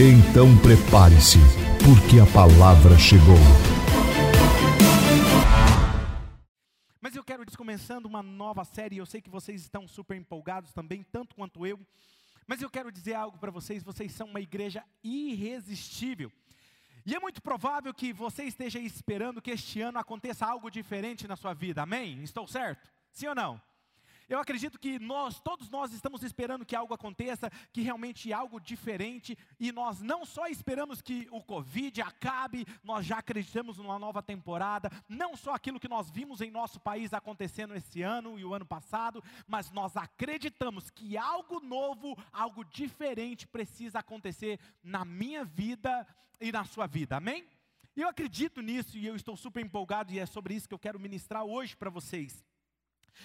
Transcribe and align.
Então 0.00 0.56
prepare-se, 0.62 1.38
porque 1.84 2.20
a 2.20 2.26
palavra 2.32 2.96
chegou. 2.96 3.34
Mas 7.00 7.16
eu 7.16 7.24
quero 7.24 7.44
começando 7.56 8.06
uma 8.06 8.22
nova 8.22 8.64
série. 8.64 8.98
Eu 8.98 9.06
sei 9.06 9.20
que 9.20 9.28
vocês 9.28 9.60
estão 9.60 9.88
super 9.88 10.16
empolgados 10.16 10.72
também, 10.72 11.02
tanto 11.02 11.34
quanto 11.34 11.66
eu. 11.66 11.80
Mas 12.46 12.62
eu 12.62 12.70
quero 12.70 12.92
dizer 12.92 13.14
algo 13.14 13.38
para 13.38 13.50
vocês: 13.50 13.82
vocês 13.82 14.12
são 14.12 14.28
uma 14.28 14.40
igreja 14.40 14.84
irresistível. 15.02 16.30
E 17.04 17.16
é 17.16 17.18
muito 17.18 17.42
provável 17.42 17.92
que 17.92 18.12
você 18.12 18.44
esteja 18.44 18.78
esperando 18.78 19.42
que 19.42 19.50
este 19.50 19.80
ano 19.80 19.98
aconteça 19.98 20.46
algo 20.46 20.70
diferente 20.70 21.26
na 21.26 21.34
sua 21.34 21.54
vida. 21.54 21.82
Amém? 21.82 22.22
Estou 22.22 22.46
certo? 22.46 22.88
Sim 23.10 23.26
ou 23.26 23.34
não? 23.34 23.60
Eu 24.28 24.38
acredito 24.38 24.78
que 24.78 24.98
nós, 24.98 25.40
todos 25.40 25.70
nós 25.70 25.90
estamos 25.92 26.22
esperando 26.22 26.66
que 26.66 26.76
algo 26.76 26.92
aconteça, 26.92 27.50
que 27.72 27.80
realmente 27.80 28.30
algo 28.30 28.60
diferente, 28.60 29.36
e 29.58 29.72
nós 29.72 30.02
não 30.02 30.26
só 30.26 30.46
esperamos 30.48 31.00
que 31.00 31.26
o 31.30 31.42
Covid 31.42 32.02
acabe, 32.02 32.66
nós 32.84 33.06
já 33.06 33.18
acreditamos 33.18 33.78
numa 33.78 33.98
nova 33.98 34.22
temporada, 34.22 34.90
não 35.08 35.34
só 35.34 35.54
aquilo 35.54 35.80
que 35.80 35.88
nós 35.88 36.10
vimos 36.10 36.42
em 36.42 36.50
nosso 36.50 36.78
país 36.78 37.14
acontecendo 37.14 37.74
esse 37.74 38.02
ano 38.02 38.38
e 38.38 38.44
o 38.44 38.52
ano 38.52 38.66
passado, 38.66 39.24
mas 39.46 39.70
nós 39.70 39.96
acreditamos 39.96 40.90
que 40.90 41.16
algo 41.16 41.60
novo, 41.60 42.14
algo 42.30 42.64
diferente 42.66 43.46
precisa 43.46 44.00
acontecer 44.00 44.60
na 44.82 45.06
minha 45.06 45.42
vida 45.42 46.06
e 46.38 46.52
na 46.52 46.64
sua 46.64 46.86
vida, 46.86 47.16
amém? 47.16 47.46
Eu 47.96 48.08
acredito 48.08 48.60
nisso 48.60 48.96
e 48.98 49.06
eu 49.06 49.16
estou 49.16 49.36
super 49.36 49.64
empolgado, 49.64 50.12
e 50.12 50.18
é 50.18 50.26
sobre 50.26 50.54
isso 50.54 50.68
que 50.68 50.74
eu 50.74 50.78
quero 50.78 51.00
ministrar 51.00 51.44
hoje 51.44 51.74
para 51.74 51.90
vocês. 51.90 52.44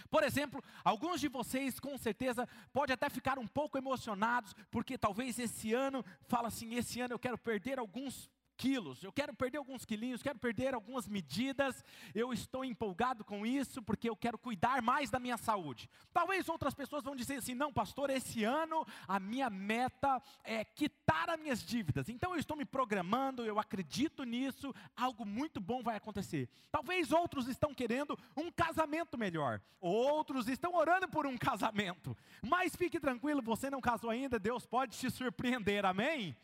Por 0.09 0.23
exemplo, 0.23 0.63
alguns 0.83 1.19
de 1.19 1.27
vocês 1.27 1.79
com 1.79 1.97
certeza 1.97 2.47
pode 2.71 2.91
até 2.91 3.09
ficar 3.09 3.39
um 3.39 3.47
pouco 3.47 3.77
emocionados, 3.77 4.53
porque 4.71 4.97
talvez 4.97 5.39
esse 5.39 5.73
ano, 5.73 6.03
fala 6.27 6.47
assim, 6.47 6.75
esse 6.75 7.01
ano 7.01 7.13
eu 7.13 7.19
quero 7.19 7.37
perder 7.37 7.79
alguns 7.79 8.29
quilos, 8.57 9.03
eu 9.03 9.11
quero 9.11 9.33
perder 9.33 9.57
alguns 9.57 9.85
quilinhos, 9.85 10.21
quero 10.21 10.39
perder 10.39 10.73
algumas 10.73 11.07
medidas, 11.07 11.83
eu 12.13 12.31
estou 12.33 12.63
empolgado 12.63 13.23
com 13.23 13.45
isso 13.45 13.81
porque 13.81 14.09
eu 14.09 14.15
quero 14.15 14.37
cuidar 14.37 14.81
mais 14.81 15.09
da 15.09 15.19
minha 15.19 15.37
saúde. 15.37 15.89
Talvez 16.13 16.47
outras 16.47 16.73
pessoas 16.73 17.03
vão 17.03 17.15
dizer 17.15 17.35
assim: 17.35 17.53
não, 17.53 17.73
pastor, 17.73 18.09
esse 18.09 18.43
ano 18.43 18.85
a 19.07 19.19
minha 19.19 19.49
meta 19.49 20.21
é 20.43 20.63
quitar 20.63 21.29
as 21.29 21.39
minhas 21.39 21.63
dívidas, 21.63 22.09
então 22.09 22.33
eu 22.33 22.39
estou 22.39 22.55
me 22.55 22.65
programando, 22.65 23.45
eu 23.45 23.59
acredito 23.59 24.23
nisso, 24.23 24.73
algo 24.95 25.25
muito 25.25 25.59
bom 25.59 25.81
vai 25.81 25.95
acontecer. 25.95 26.49
Talvez 26.71 27.11
outros 27.11 27.47
estão 27.47 27.73
querendo 27.73 28.17
um 28.35 28.51
casamento 28.51 29.17
melhor, 29.17 29.61
outros 29.79 30.47
estão 30.47 30.75
orando 30.75 31.07
por 31.07 31.25
um 31.25 31.37
casamento, 31.37 32.15
mas 32.41 32.75
fique 32.75 32.99
tranquilo, 32.99 33.41
você 33.41 33.69
não 33.69 33.81
casou 33.81 34.09
ainda, 34.09 34.39
Deus 34.39 34.65
pode 34.65 34.97
te 34.97 35.09
surpreender, 35.09 35.85
amém? 35.85 36.35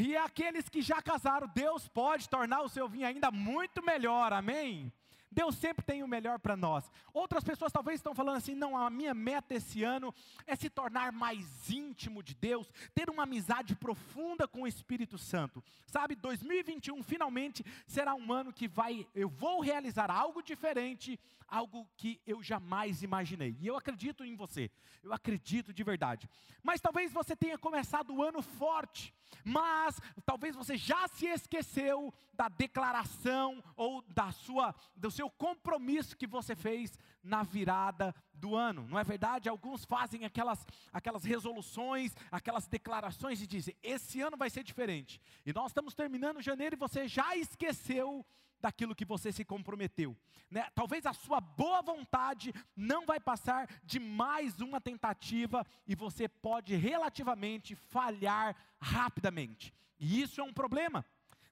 E 0.00 0.16
aqueles 0.16 0.66
que 0.66 0.80
já 0.80 1.02
casaram, 1.02 1.46
Deus 1.54 1.86
pode 1.86 2.26
tornar 2.26 2.62
o 2.62 2.70
seu 2.70 2.88
vinho 2.88 3.06
ainda 3.06 3.30
muito 3.30 3.84
melhor, 3.84 4.32
amém? 4.32 4.90
Deus 5.30 5.54
sempre 5.56 5.84
tem 5.84 6.02
o 6.02 6.08
melhor 6.08 6.38
para 6.38 6.56
nós. 6.56 6.90
Outras 7.12 7.44
pessoas 7.44 7.70
talvez 7.70 8.00
estão 8.00 8.14
falando 8.14 8.38
assim: 8.38 8.54
não, 8.54 8.76
a 8.76 8.88
minha 8.88 9.12
meta 9.12 9.54
esse 9.54 9.84
ano 9.84 10.12
é 10.46 10.56
se 10.56 10.70
tornar 10.70 11.12
mais 11.12 11.70
íntimo 11.70 12.22
de 12.22 12.34
Deus, 12.34 12.72
ter 12.94 13.10
uma 13.10 13.24
amizade 13.24 13.76
profunda 13.76 14.48
com 14.48 14.62
o 14.62 14.66
Espírito 14.66 15.18
Santo. 15.18 15.62
Sabe, 15.86 16.16
2021 16.16 17.02
finalmente 17.02 17.62
será 17.86 18.14
um 18.14 18.32
ano 18.32 18.54
que 18.54 18.66
vai, 18.66 19.06
eu 19.14 19.28
vou 19.28 19.60
realizar 19.60 20.10
algo 20.10 20.42
diferente, 20.42 21.20
algo 21.50 21.88
que 21.96 22.20
eu 22.26 22.42
jamais 22.42 23.02
imaginei. 23.02 23.56
E 23.60 23.66
eu 23.66 23.76
acredito 23.76 24.24
em 24.24 24.36
você, 24.36 24.70
eu 25.02 25.12
acredito 25.12 25.72
de 25.72 25.82
verdade. 25.82 26.28
Mas 26.62 26.80
talvez 26.80 27.12
você 27.12 27.34
tenha 27.34 27.58
começado 27.58 28.14
o 28.14 28.22
ano 28.22 28.40
forte, 28.40 29.12
mas 29.44 30.00
talvez 30.24 30.54
você 30.54 30.76
já 30.76 31.08
se 31.08 31.26
esqueceu 31.26 32.12
da 32.32 32.48
declaração 32.48 33.62
ou 33.76 34.02
da 34.02 34.30
sua 34.32 34.74
do 34.96 35.10
seu 35.10 35.28
compromisso 35.30 36.16
que 36.16 36.26
você 36.26 36.54
fez 36.54 36.98
na 37.22 37.42
virada 37.42 38.14
do 38.32 38.54
ano. 38.54 38.86
Não 38.88 38.98
é 38.98 39.04
verdade? 39.04 39.48
Alguns 39.48 39.84
fazem 39.84 40.24
aquelas 40.24 40.64
aquelas 40.92 41.24
resoluções, 41.24 42.14
aquelas 42.30 42.66
declarações 42.66 43.42
e 43.42 43.46
dizem: 43.46 43.76
"Esse 43.82 44.20
ano 44.20 44.36
vai 44.36 44.50
ser 44.50 44.62
diferente". 44.62 45.20
E 45.44 45.52
nós 45.52 45.70
estamos 45.70 45.94
terminando 45.94 46.40
janeiro 46.40 46.76
e 46.76 46.78
você 46.78 47.08
já 47.08 47.36
esqueceu 47.36 48.24
daquilo 48.60 48.94
que 48.94 49.04
você 49.04 49.32
se 49.32 49.44
comprometeu. 49.44 50.16
Né? 50.50 50.66
Talvez 50.74 51.06
a 51.06 51.12
sua 51.12 51.40
boa 51.40 51.82
vontade 51.82 52.52
não 52.76 53.06
vai 53.06 53.18
passar 53.18 53.68
de 53.84 53.98
mais 53.98 54.60
uma 54.60 54.80
tentativa 54.80 55.66
e 55.86 55.94
você 55.94 56.28
pode 56.28 56.74
relativamente 56.74 57.74
falhar 57.74 58.56
rapidamente. 58.80 59.72
E 59.98 60.20
isso 60.20 60.40
é 60.40 60.44
um 60.44 60.52
problema. 60.52 61.04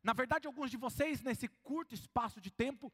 Na 0.03 0.13
verdade, 0.13 0.47
alguns 0.47 0.71
de 0.71 0.77
vocês, 0.77 1.23
nesse 1.23 1.49
curto 1.49 1.95
espaço 1.95 2.41
de 2.41 2.51
tempo, 2.51 2.93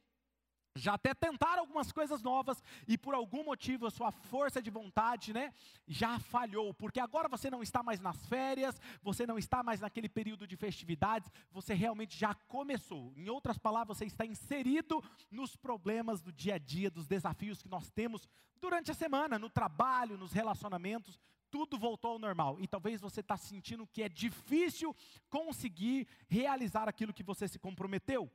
já 0.77 0.95
até 0.95 1.15
tentaram 1.15 1.61
algumas 1.61 1.93
coisas 1.93 2.21
novas 2.23 2.63
e 2.89 2.99
por 2.99 3.15
algum 3.15 3.45
motivo 3.45 3.87
a 3.87 3.91
sua 3.91 4.11
força 4.11 4.61
de 4.61 4.71
vontade, 4.71 5.33
né, 5.33 5.55
já 5.87 6.19
falhou, 6.19 6.75
porque 6.75 6.99
agora 6.99 7.29
você 7.29 7.49
não 7.49 7.63
está 7.63 7.83
mais 7.83 8.01
nas 8.01 8.27
férias, 8.27 8.81
você 9.01 9.27
não 9.27 9.39
está 9.39 9.63
mais 9.63 9.81
naquele 9.81 10.09
período 10.09 10.47
de 10.47 10.57
festividades, 10.57 11.31
você 11.53 11.75
realmente 11.75 12.19
já 12.19 12.35
começou. 12.35 13.13
Em 13.17 13.29
outras 13.29 13.57
palavras, 13.57 13.99
você 13.99 14.05
está 14.05 14.27
inserido 14.27 15.03
nos 15.31 15.55
problemas 15.55 16.21
do 16.21 16.33
dia 16.33 16.57
a 16.57 16.59
dia, 16.59 16.91
dos 16.91 17.07
desafios 17.07 17.63
que 17.63 17.69
nós 17.69 17.91
temos 17.91 18.29
durante 18.61 18.91
a 18.91 18.95
semana, 18.95 19.39
no 19.39 19.51
trabalho, 19.51 20.19
nos 20.19 20.33
relacionamentos, 20.33 21.21
tudo 21.51 21.79
voltou 21.79 22.13
ao 22.13 22.19
normal. 22.19 22.57
E 22.59 22.67
talvez 22.67 23.01
você 23.01 23.21
está 23.21 23.37
sentindo 23.37 23.87
que 23.87 24.03
é 24.03 24.09
difícil 24.09 24.97
conseguir 25.31 26.09
realizar 26.27 26.89
aquilo 26.89 27.15
que 27.15 27.23
você 27.23 27.47
se 27.47 27.61
comprometeu. 27.61 28.29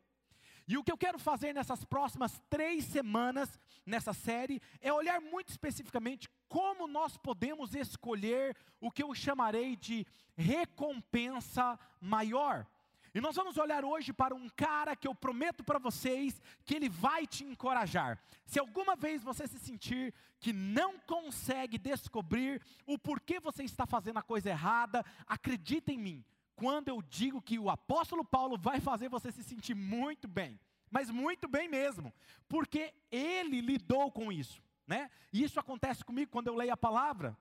E 0.70 0.78
o 0.78 0.84
que 0.84 0.92
eu 0.92 0.98
quero 0.98 1.18
fazer 1.18 1.52
nessas 1.52 1.84
próximas 1.84 2.40
três 2.48 2.86
semanas, 2.86 3.60
nessa 3.84 4.14
série, 4.14 4.62
é 4.80 4.94
olhar 4.94 5.20
muito 5.20 5.50
especificamente 5.50 6.30
como 6.48 6.88
nós 6.88 7.18
podemos 7.18 7.74
escolher 7.74 8.56
o 8.80 8.92
que 8.92 9.02
eu 9.02 9.16
chamarei 9.16 9.76
de 9.76 10.06
recompensa 10.38 11.78
maior. 12.00 12.68
E 13.16 13.20
nós 13.20 13.36
vamos 13.36 13.58
olhar 13.58 13.84
hoje 13.84 14.14
para 14.14 14.36
um 14.36 14.48
cara 14.48 14.96
que 14.96 15.08
eu 15.08 15.16
prometo 15.16 15.64
para 15.64 15.80
vocês 15.80 16.40
que 16.64 16.76
ele 16.76 16.88
vai 16.88 17.26
te 17.26 17.44
encorajar. 17.44 18.22
Se 18.46 18.60
alguma 18.60 18.96
vez 18.96 19.24
você 19.24 19.48
se 19.48 19.58
sentir 19.58 20.14
que 20.40 20.54
não 20.54 21.00
consegue 21.00 21.80
descobrir 21.80 22.62
o 22.86 22.96
porquê 22.96 23.40
você 23.40 23.64
está 23.64 23.88
fazendo 23.88 24.20
a 24.20 24.22
coisa 24.22 24.52
errada, 24.52 25.04
acredita 25.26 25.92
em 25.92 25.98
mim 25.98 26.26
quando 26.60 26.90
eu 26.90 27.02
digo 27.02 27.42
que 27.42 27.58
o 27.58 27.70
apóstolo 27.70 28.24
Paulo 28.24 28.58
vai 28.58 28.82
fazer 28.82 29.08
você 29.08 29.32
se 29.32 29.42
sentir 29.42 29.74
muito 29.74 30.28
bem, 30.28 30.60
mas 30.92 31.10
muito 31.10 31.48
bem 31.48 31.70
mesmo, 31.70 32.14
porque 32.50 32.94
ele 33.10 33.62
lidou 33.62 34.12
com 34.12 34.30
isso, 34.30 34.62
né? 34.86 35.10
E 35.32 35.42
isso 35.42 35.58
acontece 35.58 36.04
comigo 36.04 36.30
quando 36.30 36.48
eu 36.48 36.56
leio 36.56 36.74
a 36.74 36.78
palavra. 36.78 37.38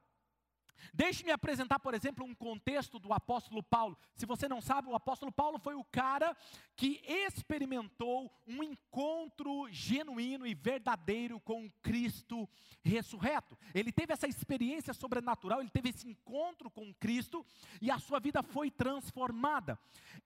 Deixe-me 0.93 1.31
apresentar, 1.31 1.78
por 1.78 1.94
exemplo, 1.94 2.25
um 2.25 2.35
contexto 2.35 2.99
do 2.99 3.12
apóstolo 3.12 3.62
Paulo. 3.62 3.97
Se 4.14 4.26
você 4.26 4.49
não 4.49 4.61
sabe, 4.61 4.88
o 4.88 4.94
apóstolo 4.94 5.32
Paulo 5.32 5.58
foi 5.58 5.75
o 5.75 5.85
cara 5.85 6.37
que 6.76 7.03
experimentou 7.06 8.32
um 8.47 8.62
encontro 8.62 9.69
genuíno 9.70 10.47
e 10.47 10.55
verdadeiro 10.55 11.41
com 11.41 11.70
Cristo 11.82 12.49
ressurreto. 12.82 13.58
Ele 13.75 13.93
teve 13.93 14.12
essa 14.12 14.26
experiência 14.26 14.94
sobrenatural, 14.94 15.61
ele 15.61 15.70
teve 15.70 15.91
esse 15.91 16.08
encontro 16.08 16.70
com 16.70 16.93
Cristo 16.94 17.44
e 17.81 17.91
a 17.91 17.99
sua 17.99 18.20
vida 18.20 18.43
foi 18.43 18.70
transformada. 18.70 19.79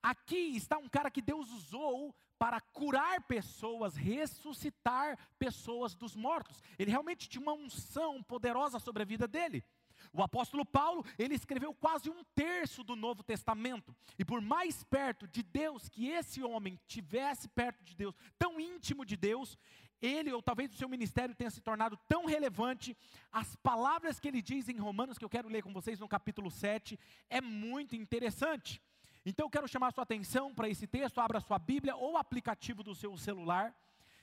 Aqui 0.02 0.56
está 0.56 0.78
um 0.78 0.88
cara 0.88 1.10
que 1.10 1.22
Deus 1.22 1.50
usou 1.50 2.14
para 2.38 2.60
curar 2.60 3.22
pessoas, 3.22 3.94
ressuscitar 3.94 5.16
pessoas 5.38 5.94
dos 5.94 6.16
mortos. 6.16 6.60
Ele 6.76 6.90
realmente 6.90 7.28
tinha 7.28 7.40
uma 7.40 7.52
unção 7.52 8.20
poderosa 8.22 8.80
sobre 8.80 9.02
a 9.02 9.06
vida 9.06 9.28
dele. 9.28 9.64
O 10.12 10.22
apóstolo 10.22 10.64
Paulo, 10.66 11.04
ele 11.18 11.34
escreveu 11.34 11.72
quase 11.72 12.10
um 12.10 12.22
terço 12.34 12.84
do 12.84 12.94
Novo 12.94 13.22
Testamento. 13.22 13.96
E 14.18 14.24
por 14.24 14.42
mais 14.42 14.84
perto 14.84 15.26
de 15.26 15.42
Deus 15.42 15.88
que 15.88 16.08
esse 16.08 16.42
homem 16.42 16.78
tivesse 16.86 17.48
perto 17.48 17.82
de 17.82 17.96
Deus, 17.96 18.14
tão 18.38 18.60
íntimo 18.60 19.06
de 19.06 19.16
Deus, 19.16 19.56
ele 20.02 20.30
ou 20.30 20.42
talvez 20.42 20.70
o 20.70 20.76
seu 20.76 20.88
ministério 20.88 21.34
tenha 21.34 21.50
se 21.50 21.62
tornado 21.62 21.96
tão 22.06 22.26
relevante, 22.26 22.94
as 23.30 23.56
palavras 23.56 24.20
que 24.20 24.28
ele 24.28 24.42
diz 24.42 24.68
em 24.68 24.76
Romanos, 24.76 25.16
que 25.16 25.24
eu 25.24 25.30
quero 25.30 25.48
ler 25.48 25.62
com 25.62 25.72
vocês 25.72 25.98
no 25.98 26.08
capítulo 26.08 26.50
7, 26.50 27.00
é 27.30 27.40
muito 27.40 27.96
interessante. 27.96 28.82
Então 29.24 29.46
eu 29.46 29.50
quero 29.50 29.68
chamar 29.68 29.88
a 29.88 29.92
sua 29.92 30.02
atenção 30.02 30.52
para 30.52 30.68
esse 30.68 30.86
texto, 30.86 31.20
abra 31.20 31.40
sua 31.40 31.58
Bíblia 31.58 31.96
ou 31.96 32.18
aplicativo 32.18 32.82
do 32.82 32.94
seu 32.94 33.16
celular, 33.16 33.74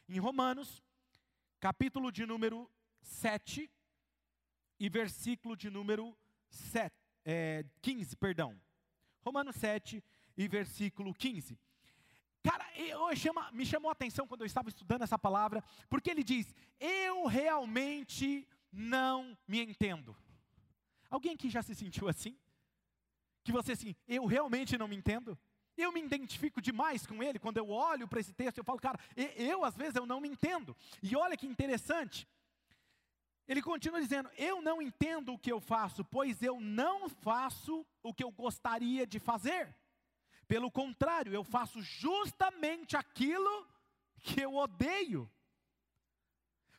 em 0.08 0.20
Romanos, 0.20 0.84
capítulo 1.60 2.12
de 2.12 2.28
número 2.28 2.70
7 3.02 3.72
e 4.80 4.90
versículo 4.90 5.56
de 5.56 5.70
número 5.70 6.18
7, 6.50 6.96
é, 7.26 7.66
15, 7.82 8.16
perdão. 8.16 8.60
Romanos 9.22 9.56
7 9.58 10.04
e 10.38 10.48
versículo 10.48 11.14
15. 11.14 11.60
Cara, 12.42 12.66
eu, 12.78 13.14
chama, 13.16 13.52
me 13.52 13.66
chamou 13.66 13.90
a 13.90 13.92
atenção 13.92 14.26
quando 14.26 14.42
eu 14.42 14.48
estava 14.48 14.70
estudando 14.70 15.02
essa 15.02 15.20
palavra, 15.20 15.62
porque 15.90 16.10
ele 16.10 16.24
diz: 16.24 16.56
Eu 16.80 17.26
realmente 17.26 18.48
não 18.72 19.38
me 19.46 19.62
entendo. 19.62 20.16
Alguém 21.10 21.36
que 21.36 21.50
já 21.50 21.62
se 21.62 21.76
sentiu 21.76 22.08
assim? 22.08 22.38
Que 23.44 23.52
você 23.52 23.74
assim, 23.74 23.96
eu 24.08 24.26
realmente 24.26 24.78
não 24.78 24.88
me 24.88 24.96
entendo? 24.96 25.38
Eu 25.76 25.92
me 25.92 26.02
identifico 26.02 26.62
demais 26.62 27.06
com 27.06 27.24
ele, 27.24 27.40
quando 27.40 27.58
eu 27.58 27.70
olho 27.70 28.08
para 28.08 28.20
esse 28.20 28.34
texto, 28.34 28.58
eu 28.58 28.64
falo, 28.64 28.80
cara, 28.80 29.00
eu 29.16 29.64
às 29.64 29.78
vezes 29.78 29.96
eu 29.96 30.06
não 30.06 30.20
me 30.20 30.28
entendo. 30.28 30.76
E 31.02 31.16
olha 31.16 31.38
que 31.38 31.48
interessante, 31.48 32.28
ele 33.50 33.64
continua 33.64 34.00
dizendo: 34.00 34.30
Eu 34.38 34.62
não 34.62 34.80
entendo 34.80 35.34
o 35.34 35.40
que 35.40 35.52
eu 35.52 35.60
faço, 35.60 36.06
pois 36.06 36.42
eu 36.44 36.62
não 36.62 37.10
faço 37.10 37.84
o 38.04 38.14
que 38.14 38.24
eu 38.24 38.32
gostaria 38.32 39.08
de 39.08 39.18
fazer. 39.18 39.76
Pelo 40.48 40.70
contrário, 40.70 41.34
eu 41.34 41.44
faço 41.44 41.82
justamente 41.82 42.96
aquilo 42.96 43.68
que 44.22 44.40
eu 44.40 44.54
odeio. 44.56 45.30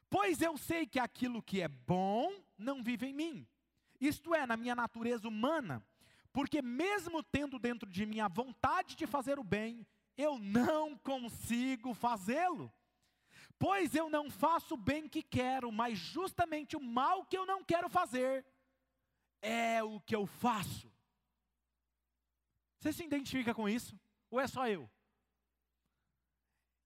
Pois 0.09 0.41
eu 0.41 0.57
sei 0.57 0.87
que 0.87 1.01
aquilo 1.01 1.43
que 1.43 1.61
é 1.61 1.67
bom 1.69 2.33
não 2.57 2.85
vive 2.85 3.07
em 3.07 3.15
mim, 3.15 3.49
isto 4.01 4.35
é, 4.35 4.47
na 4.47 4.57
minha 4.57 4.75
natureza 4.75 5.27
humana, 5.27 5.85
porque 6.33 6.63
mesmo 6.63 7.23
tendo 7.23 7.59
dentro 7.59 7.89
de 7.89 8.07
mim 8.07 8.21
a 8.21 8.29
vontade 8.29 8.95
de 8.95 9.07
fazer 9.07 9.39
o 9.39 9.45
bem, 9.45 9.87
eu 10.17 10.39
não 10.39 10.97
consigo 10.99 11.95
fazê-lo. 11.95 12.73
Pois 13.61 13.95
eu 13.95 14.09
não 14.09 14.31
faço 14.31 14.73
o 14.73 14.83
bem 14.91 15.07
que 15.07 15.23
quero, 15.23 15.71
mas 15.71 15.99
justamente 15.99 16.79
o 16.79 16.81
mal 16.81 17.27
que 17.27 17.37
eu 17.37 17.45
não 17.45 17.63
quero 17.63 17.91
fazer 17.91 18.43
é 19.43 19.83
o 19.83 20.01
que 20.01 20.17
eu 20.17 20.27
faço. 20.27 20.91
Você 22.79 22.91
se 22.91 23.05
identifica 23.05 23.55
com 23.55 23.69
isso? 23.69 23.95
Ou 24.31 24.41
é 24.41 24.47
só 24.47 24.67
eu? 24.67 24.91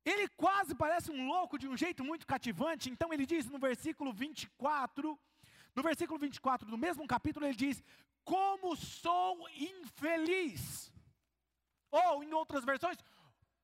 Ele 0.04 0.26
quase 0.30 0.74
parece 0.74 1.12
um 1.12 1.28
louco 1.28 1.56
de 1.56 1.68
um 1.68 1.76
jeito 1.76 2.02
muito 2.02 2.26
cativante, 2.26 2.90
então 2.90 3.12
ele 3.12 3.24
diz 3.24 3.48
no 3.48 3.58
versículo 3.58 4.12
24, 4.12 5.16
no 5.76 5.82
versículo 5.82 6.18
24 6.18 6.68
do 6.68 6.76
mesmo 6.76 7.06
capítulo, 7.06 7.46
ele 7.46 7.54
diz: 7.54 7.84
Como 8.24 8.74
sou 8.74 9.48
infeliz. 9.50 10.92
Ou, 11.92 12.24
em 12.24 12.32
outras 12.34 12.64
versões, 12.64 12.98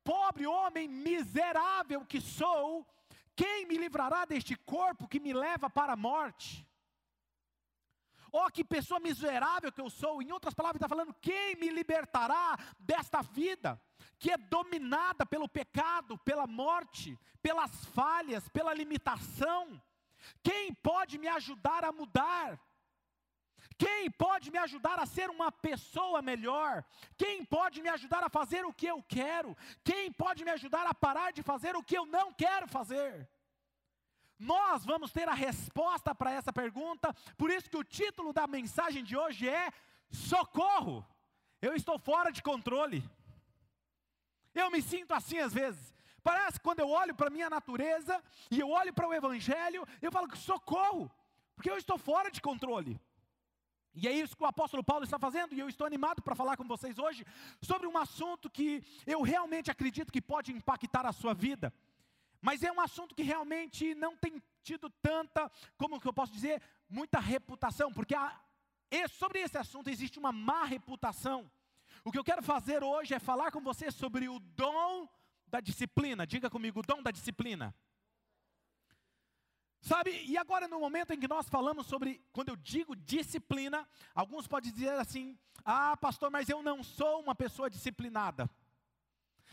pobre 0.05 0.47
homem 0.47 0.87
miserável 0.87 2.07
que 2.07 2.21
sou, 2.21 2.87
quem 3.41 3.65
me 3.65 3.79
livrará 3.79 4.27
deste 4.27 4.55
corpo 4.55 5.09
que 5.09 5.19
me 5.19 5.33
leva 5.33 5.71
para 5.71 5.95
a 5.95 5.97
morte? 5.97 6.69
Oh, 8.31 8.51
que 8.51 8.63
pessoa 8.63 9.01
miserável 9.01 9.73
que 9.73 9.81
eu 9.81 9.89
sou. 9.89 10.21
Em 10.21 10.31
outras 10.31 10.53
palavras, 10.53 10.77
está 10.77 10.87
falando: 10.87 11.15
quem 11.23 11.57
me 11.57 11.71
libertará 11.71 12.59
desta 12.79 13.23
vida 13.23 13.81
que 14.19 14.31
é 14.31 14.37
dominada 14.37 15.25
pelo 15.25 15.49
pecado, 15.49 16.19
pela 16.19 16.47
morte, 16.47 17.19
pelas 17.41 17.87
falhas, 17.87 18.47
pela 18.51 18.75
limitação? 18.75 19.83
Quem 20.43 20.75
pode 20.75 21.17
me 21.17 21.27
ajudar 21.27 21.83
a 21.83 21.93
mudar? 21.93 22.61
Quem 23.81 24.11
pode 24.11 24.51
me 24.51 24.59
ajudar 24.59 24.99
a 24.99 25.07
ser 25.07 25.31
uma 25.31 25.51
pessoa 25.51 26.21
melhor? 26.21 26.85
Quem 27.17 27.43
pode 27.43 27.81
me 27.81 27.89
ajudar 27.89 28.23
a 28.23 28.29
fazer 28.29 28.63
o 28.67 28.75
que 28.75 28.87
eu 28.87 29.03
quero? 29.03 29.57
Quem 29.83 30.13
pode 30.13 30.45
me 30.45 30.51
ajudar 30.51 30.87
a 30.87 30.93
parar 30.93 31.33
de 31.33 31.43
fazer 31.43 31.75
o 31.75 31.83
que 31.83 31.97
eu 31.97 32.05
não 32.05 32.31
quero 32.31 32.69
fazer? 32.69 33.27
Nós 34.39 34.85
vamos 34.85 35.11
ter 35.13 35.27
a 35.31 35.33
resposta 35.33 36.15
para 36.15 36.31
essa 36.31 36.53
pergunta, 36.53 37.15
por 37.39 37.51
isso 37.51 37.71
que 37.71 37.77
o 37.79 37.89
título 37.99 38.35
da 38.35 38.47
mensagem 38.47 39.03
de 39.03 39.17
hoje 39.17 39.49
é 39.49 39.73
Socorro! 40.11 41.07
Eu 41.63 41.75
estou 41.75 41.99
fora 41.99 42.31
de 42.31 42.43
controle. 42.43 43.03
Eu 44.55 44.71
me 44.71 44.83
sinto 44.83 45.15
assim 45.15 45.39
às 45.39 45.55
vezes. 45.55 45.95
Parece 46.23 46.59
que 46.59 46.65
quando 46.65 46.81
eu 46.81 46.91
olho 46.91 47.15
para 47.15 47.29
a 47.29 47.31
minha 47.31 47.49
natureza 47.49 48.23
e 48.51 48.61
eu 48.61 48.69
olho 48.69 48.93
para 48.93 49.09
o 49.09 49.15
Evangelho, 49.15 49.87
eu 50.03 50.13
falo 50.13 50.29
que 50.29 50.37
socorro, 50.37 51.11
porque 51.55 51.71
eu 51.71 51.79
estou 51.79 51.97
fora 51.97 52.31
de 52.31 52.43
controle. 52.43 53.01
E 53.95 54.07
é 54.07 54.13
isso 54.13 54.37
que 54.37 54.43
o 54.43 54.47
apóstolo 54.47 54.85
Paulo 54.85 55.05
está 55.05 55.19
fazendo, 55.19 55.55
e 55.55 55.59
eu 55.59 55.69
estou 55.69 55.87
animado 55.87 56.23
para 56.23 56.35
falar 56.35 56.57
com 56.57 56.67
vocês 56.67 56.99
hoje 56.99 57.25
sobre 57.61 57.87
um 57.87 57.99
assunto 57.99 58.49
que 58.49 58.83
eu 59.07 59.23
realmente 59.23 59.71
acredito 59.71 60.13
que 60.13 60.23
pode 60.23 60.53
impactar 60.53 61.05
a 61.07 61.13
sua 61.13 61.35
vida. 61.35 61.73
Mas 62.41 62.63
é 62.63 62.73
um 62.73 62.81
assunto 62.81 63.15
que 63.15 63.23
realmente 63.23 63.95
não 63.95 64.17
tem 64.17 64.43
tido 64.63 64.89
tanta, 65.03 65.51
como 65.77 66.01
que 66.01 66.07
eu 66.07 66.13
posso 66.13 66.33
dizer, 66.33 66.63
muita 66.89 67.19
reputação, 67.19 67.93
porque 67.93 68.15
a, 68.15 68.41
sobre 69.11 69.41
esse 69.41 69.59
assunto 69.59 69.91
existe 69.91 70.19
uma 70.19 70.33
má 70.33 70.65
reputação. 70.65 71.51
O 72.05 72.11
que 72.11 72.19
eu 72.19 72.25
quero 72.25 72.43
fazer 72.43 72.83
hoje 72.83 73.13
é 73.13 73.19
falar 73.19 73.51
com 73.51 73.61
você 73.61 73.91
sobre 73.91 74.29
o 74.29 74.39
dom 74.39 75.09
da 75.47 75.61
disciplina. 75.61 76.27
Diga 76.27 76.49
comigo, 76.49 76.81
o 76.81 76.83
dom 76.83 77.03
da 77.03 77.11
disciplina. 77.11 77.75
Sabe, 79.81 80.25
e 80.27 80.37
agora 80.37 80.69
no 80.69 80.79
momento 80.79 81.13
em 81.13 81.19
que 81.19 81.27
nós 81.27 81.49
falamos 81.49 81.87
sobre, 81.87 82.23
quando 82.33 82.51
eu 82.51 82.57
digo 82.57 82.95
disciplina, 82.95 83.89
alguns 84.15 84.47
podem 84.47 84.71
dizer 84.71 84.91
assim: 84.99 85.39
ah, 85.65 85.97
pastor, 85.97 86.31
mas 86.31 86.49
eu 86.49 86.63
não 86.63 86.83
sou 86.83 87.21
uma 87.21 87.35
pessoa 87.35 87.71
disciplinada. 87.71 88.49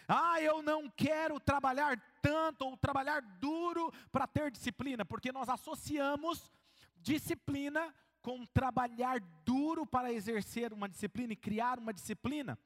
Ah, 0.08 0.42
eu 0.42 0.62
não 0.62 0.90
quero 0.90 1.40
trabalhar 1.40 1.98
tanto 2.22 2.66
ou 2.66 2.78
trabalhar 2.78 3.22
duro 3.22 3.92
para 4.12 4.28
ter 4.28 4.52
disciplina, 4.52 5.06
porque 5.06 5.32
nós 5.32 5.50
associamos 5.50 6.52
disciplina 6.98 7.94
com 8.22 8.46
trabalhar 8.46 9.22
duro 9.46 9.86
para 9.86 10.12
exercer 10.12 10.74
uma 10.74 10.90
disciplina 10.90 11.34
e 11.34 11.38
criar 11.38 11.80
uma 11.80 11.94
disciplina. 11.94 12.60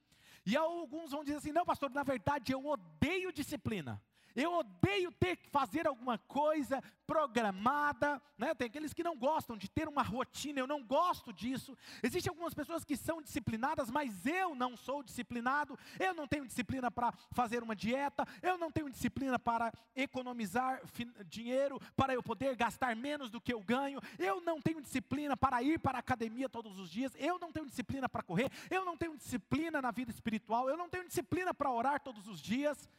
E 0.46 0.58
alguns 0.58 1.12
vão 1.12 1.24
dizer 1.24 1.38
assim: 1.38 1.52
não, 1.52 1.66
pastor, 1.66 1.92
na 1.92 2.04
verdade 2.04 2.52
eu 2.52 2.66
odeio 2.66 3.32
disciplina. 3.32 4.02
Eu 4.36 4.54
odeio 4.54 5.12
ter 5.12 5.36
que 5.36 5.50
fazer 5.50 5.88
alguma 5.88 6.18
coisa 6.18 6.82
programada, 7.12 8.22
né? 8.38 8.56
Tem 8.56 8.68
aqueles 8.68 8.94
que 8.94 9.04
não 9.04 9.18
gostam 9.18 9.58
de 9.58 9.70
ter 9.70 9.90
uma 9.90 10.02
rotina, 10.02 10.60
eu 10.60 10.68
não 10.68 10.82
gosto 10.82 11.34
disso. 11.34 11.78
Existem 12.02 12.30
algumas 12.30 12.54
pessoas 12.54 12.86
que 12.86 12.96
são 12.96 13.22
disciplinadas, 13.22 13.92
mas 13.92 14.26
eu 14.26 14.56
não 14.56 14.78
sou 14.78 15.04
disciplinado. 15.04 15.78
Eu 16.00 16.14
não 16.14 16.26
tenho 16.26 16.46
disciplina 16.46 16.90
para 16.90 17.12
fazer 17.32 17.62
uma 17.62 17.76
dieta, 17.76 18.26
eu 18.42 18.58
não 18.58 18.72
tenho 18.72 18.90
disciplina 18.90 19.38
para 19.38 19.74
economizar 19.94 20.82
dinheiro, 21.26 21.82
para 21.96 22.14
eu 22.14 22.24
poder 22.24 22.56
gastar 22.56 22.96
menos 22.96 23.30
do 23.30 23.42
que 23.42 23.54
eu 23.54 23.60
ganho. 23.60 24.00
Eu 24.18 24.40
não 24.40 24.62
tenho 24.62 24.82
disciplina 24.82 25.36
para 25.36 25.62
ir 25.62 25.80
para 25.80 25.98
a 25.98 26.00
academia 26.00 26.48
todos 26.48 26.80
os 26.80 26.90
dias, 26.90 27.12
eu 27.18 27.38
não 27.40 27.52
tenho 27.52 27.66
disciplina 27.66 28.08
para 28.08 28.24
correr, 28.24 28.50
eu 28.70 28.86
não 28.86 28.96
tenho 28.96 29.18
disciplina 29.18 29.82
na 29.82 29.92
vida 29.92 30.12
espiritual, 30.12 30.70
eu 30.70 30.78
não 30.78 30.90
tenho 30.90 31.08
disciplina 31.08 31.54
para 31.54 31.72
orar 31.72 32.00
todos 32.00 32.28
os 32.28 32.40
dias. 32.40 32.90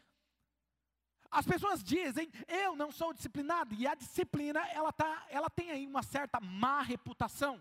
As 1.33 1.47
pessoas 1.47 1.83
dizem, 1.83 2.31
eu 2.47 2.77
não 2.77 2.93
sou 2.93 3.15
disciplinado, 3.15 3.75
e 3.75 3.87
a 3.87 3.95
disciplina, 3.95 4.61
ela, 4.69 4.93
tá, 4.93 5.27
ela 5.31 5.49
tem 5.49 5.71
aí 5.71 5.87
uma 5.87 6.03
certa 6.03 6.39
má 6.39 6.83
reputação. 6.83 7.59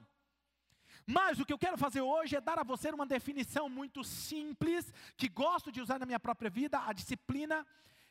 Mas 1.07 1.39
o 1.39 1.45
que 1.45 1.53
eu 1.53 1.57
quero 1.57 1.77
fazer 1.77 2.01
hoje 2.01 2.35
é 2.35 2.41
dar 2.41 2.59
a 2.59 2.63
você 2.63 2.89
uma 2.89 3.05
definição 3.05 3.69
muito 3.69 4.03
simples, 4.03 4.93
que 5.15 5.29
gosto 5.29 5.71
de 5.71 5.79
usar 5.81 5.97
na 5.97 6.05
minha 6.05 6.19
própria 6.19 6.49
vida, 6.49 6.79
a 6.85 6.91
disciplina 6.91 7.65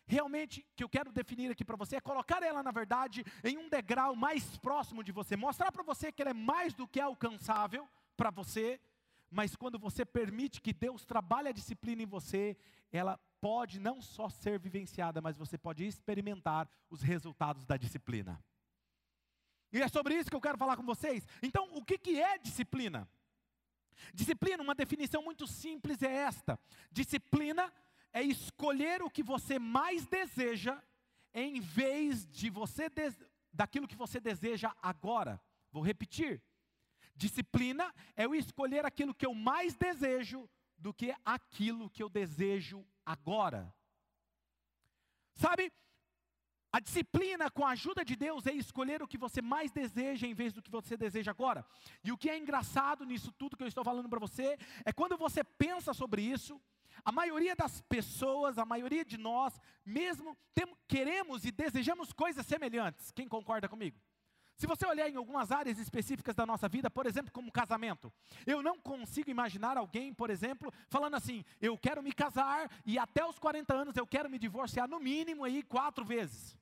realmente 0.06 0.66
que 0.74 0.82
eu 0.82 0.88
quero 0.88 1.12
definir 1.12 1.52
aqui 1.52 1.64
para 1.64 1.76
você 1.76 1.96
é 1.96 2.00
colocar 2.00 2.42
ela, 2.42 2.62
na 2.62 2.72
verdade, 2.72 3.22
em 3.44 3.58
um 3.58 3.68
degrau 3.68 4.16
mais 4.16 4.56
próximo 4.58 5.04
de 5.04 5.12
você, 5.12 5.36
mostrar 5.36 5.70
para 5.70 5.84
você 5.84 6.10
que 6.10 6.22
ela 6.22 6.30
é 6.30 6.34
mais 6.34 6.72
do 6.72 6.88
que 6.88 6.98
alcançável 6.98 7.86
para 8.16 8.30
você, 8.30 8.80
mas 9.30 9.54
quando 9.54 9.78
você 9.78 10.04
permite 10.06 10.60
que 10.60 10.72
Deus 10.72 11.04
trabalhe 11.04 11.48
a 11.48 11.52
disciplina 11.52 12.02
em 12.02 12.06
você, 12.06 12.56
ela 12.90 13.20
pode 13.40 13.80
não 13.80 14.00
só 14.02 14.28
ser 14.28 14.58
vivenciada, 14.58 15.20
mas 15.20 15.36
você 15.36 15.56
pode 15.56 15.84
experimentar 15.86 16.68
os 16.88 17.00
resultados 17.02 17.64
da 17.64 17.76
disciplina. 17.76 18.42
E 19.72 19.80
é 19.80 19.88
sobre 19.88 20.14
isso 20.14 20.28
que 20.28 20.36
eu 20.36 20.40
quero 20.40 20.58
falar 20.58 20.76
com 20.76 20.84
vocês. 20.84 21.26
Então, 21.42 21.68
o 21.74 21.84
que, 21.84 21.96
que 21.96 22.20
é 22.20 22.38
disciplina? 22.38 23.08
Disciplina, 24.12 24.62
uma 24.62 24.74
definição 24.74 25.22
muito 25.22 25.46
simples 25.46 26.02
é 26.02 26.12
esta: 26.12 26.58
disciplina 26.90 27.72
é 28.12 28.22
escolher 28.22 29.02
o 29.02 29.10
que 29.10 29.22
você 29.22 29.58
mais 29.58 30.06
deseja, 30.06 30.82
em 31.32 31.60
vez 31.60 32.26
de 32.26 32.50
você 32.50 32.90
daquilo 33.52 33.86
que 33.86 33.96
você 33.96 34.18
deseja 34.18 34.74
agora. 34.82 35.40
Vou 35.70 35.82
repetir. 35.82 36.42
Disciplina 37.14 37.94
é 38.16 38.26
o 38.26 38.34
escolher 38.34 38.84
aquilo 38.84 39.14
que 39.14 39.26
eu 39.26 39.34
mais 39.34 39.76
desejo 39.76 40.48
do 40.80 40.92
que 40.92 41.14
aquilo 41.24 41.90
que 41.90 42.02
eu 42.02 42.08
desejo 42.08 42.84
agora. 43.04 43.72
Sabe, 45.34 45.72
a 46.72 46.80
disciplina 46.80 47.50
com 47.50 47.64
a 47.64 47.70
ajuda 47.70 48.04
de 48.04 48.16
Deus 48.16 48.46
é 48.46 48.52
escolher 48.52 49.02
o 49.02 49.08
que 49.08 49.18
você 49.18 49.42
mais 49.42 49.70
deseja 49.70 50.26
em 50.26 50.34
vez 50.34 50.52
do 50.52 50.62
que 50.62 50.70
você 50.70 50.96
deseja 50.96 51.30
agora. 51.30 51.66
E 52.02 52.12
o 52.12 52.18
que 52.18 52.30
é 52.30 52.38
engraçado 52.38 53.04
nisso 53.04 53.32
tudo 53.32 53.56
que 53.56 53.62
eu 53.62 53.68
estou 53.68 53.84
falando 53.84 54.08
para 54.08 54.20
você 54.20 54.58
é 54.84 54.92
quando 54.92 55.16
você 55.16 55.42
pensa 55.44 55.92
sobre 55.92 56.22
isso, 56.22 56.60
A 57.04 57.12
maioria 57.12 57.56
das 57.56 57.80
pessoas, 57.82 58.58
a 58.58 58.64
maioria 58.64 59.04
de 59.04 59.16
nós, 59.16 59.58
mesmo 59.84 60.36
tem, 60.54 60.66
queremos 60.86 61.44
e 61.44 61.50
desejamos 61.50 62.12
coisas 62.12 62.46
semelhantes. 62.46 63.10
Quem 63.12 63.28
concorda 63.28 63.68
comigo? 63.68 63.98
Se 64.60 64.66
você 64.66 64.84
olhar 64.84 65.08
em 65.08 65.16
algumas 65.16 65.50
áreas 65.50 65.78
específicas 65.78 66.34
da 66.34 66.44
nossa 66.44 66.68
vida, 66.68 66.90
por 66.90 67.06
exemplo, 67.06 67.32
como 67.32 67.50
casamento, 67.50 68.12
eu 68.46 68.62
não 68.62 68.78
consigo 68.78 69.30
imaginar 69.30 69.78
alguém, 69.78 70.12
por 70.12 70.28
exemplo, 70.28 70.70
falando 70.90 71.16
assim: 71.16 71.42
eu 71.62 71.78
quero 71.78 72.02
me 72.02 72.12
casar 72.12 72.70
e 72.84 72.98
até 72.98 73.24
os 73.24 73.38
40 73.38 73.72
anos 73.72 73.96
eu 73.96 74.06
quero 74.06 74.28
me 74.28 74.38
divorciar 74.38 74.86
no 74.86 75.00
mínimo 75.00 75.44
aí 75.44 75.62
quatro 75.62 76.04
vezes. 76.04 76.54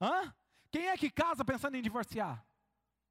Hã? 0.00 0.34
Quem 0.72 0.88
é 0.88 0.96
que 0.96 1.12
casa 1.12 1.44
pensando 1.44 1.76
em 1.76 1.82
divorciar? 1.82 2.44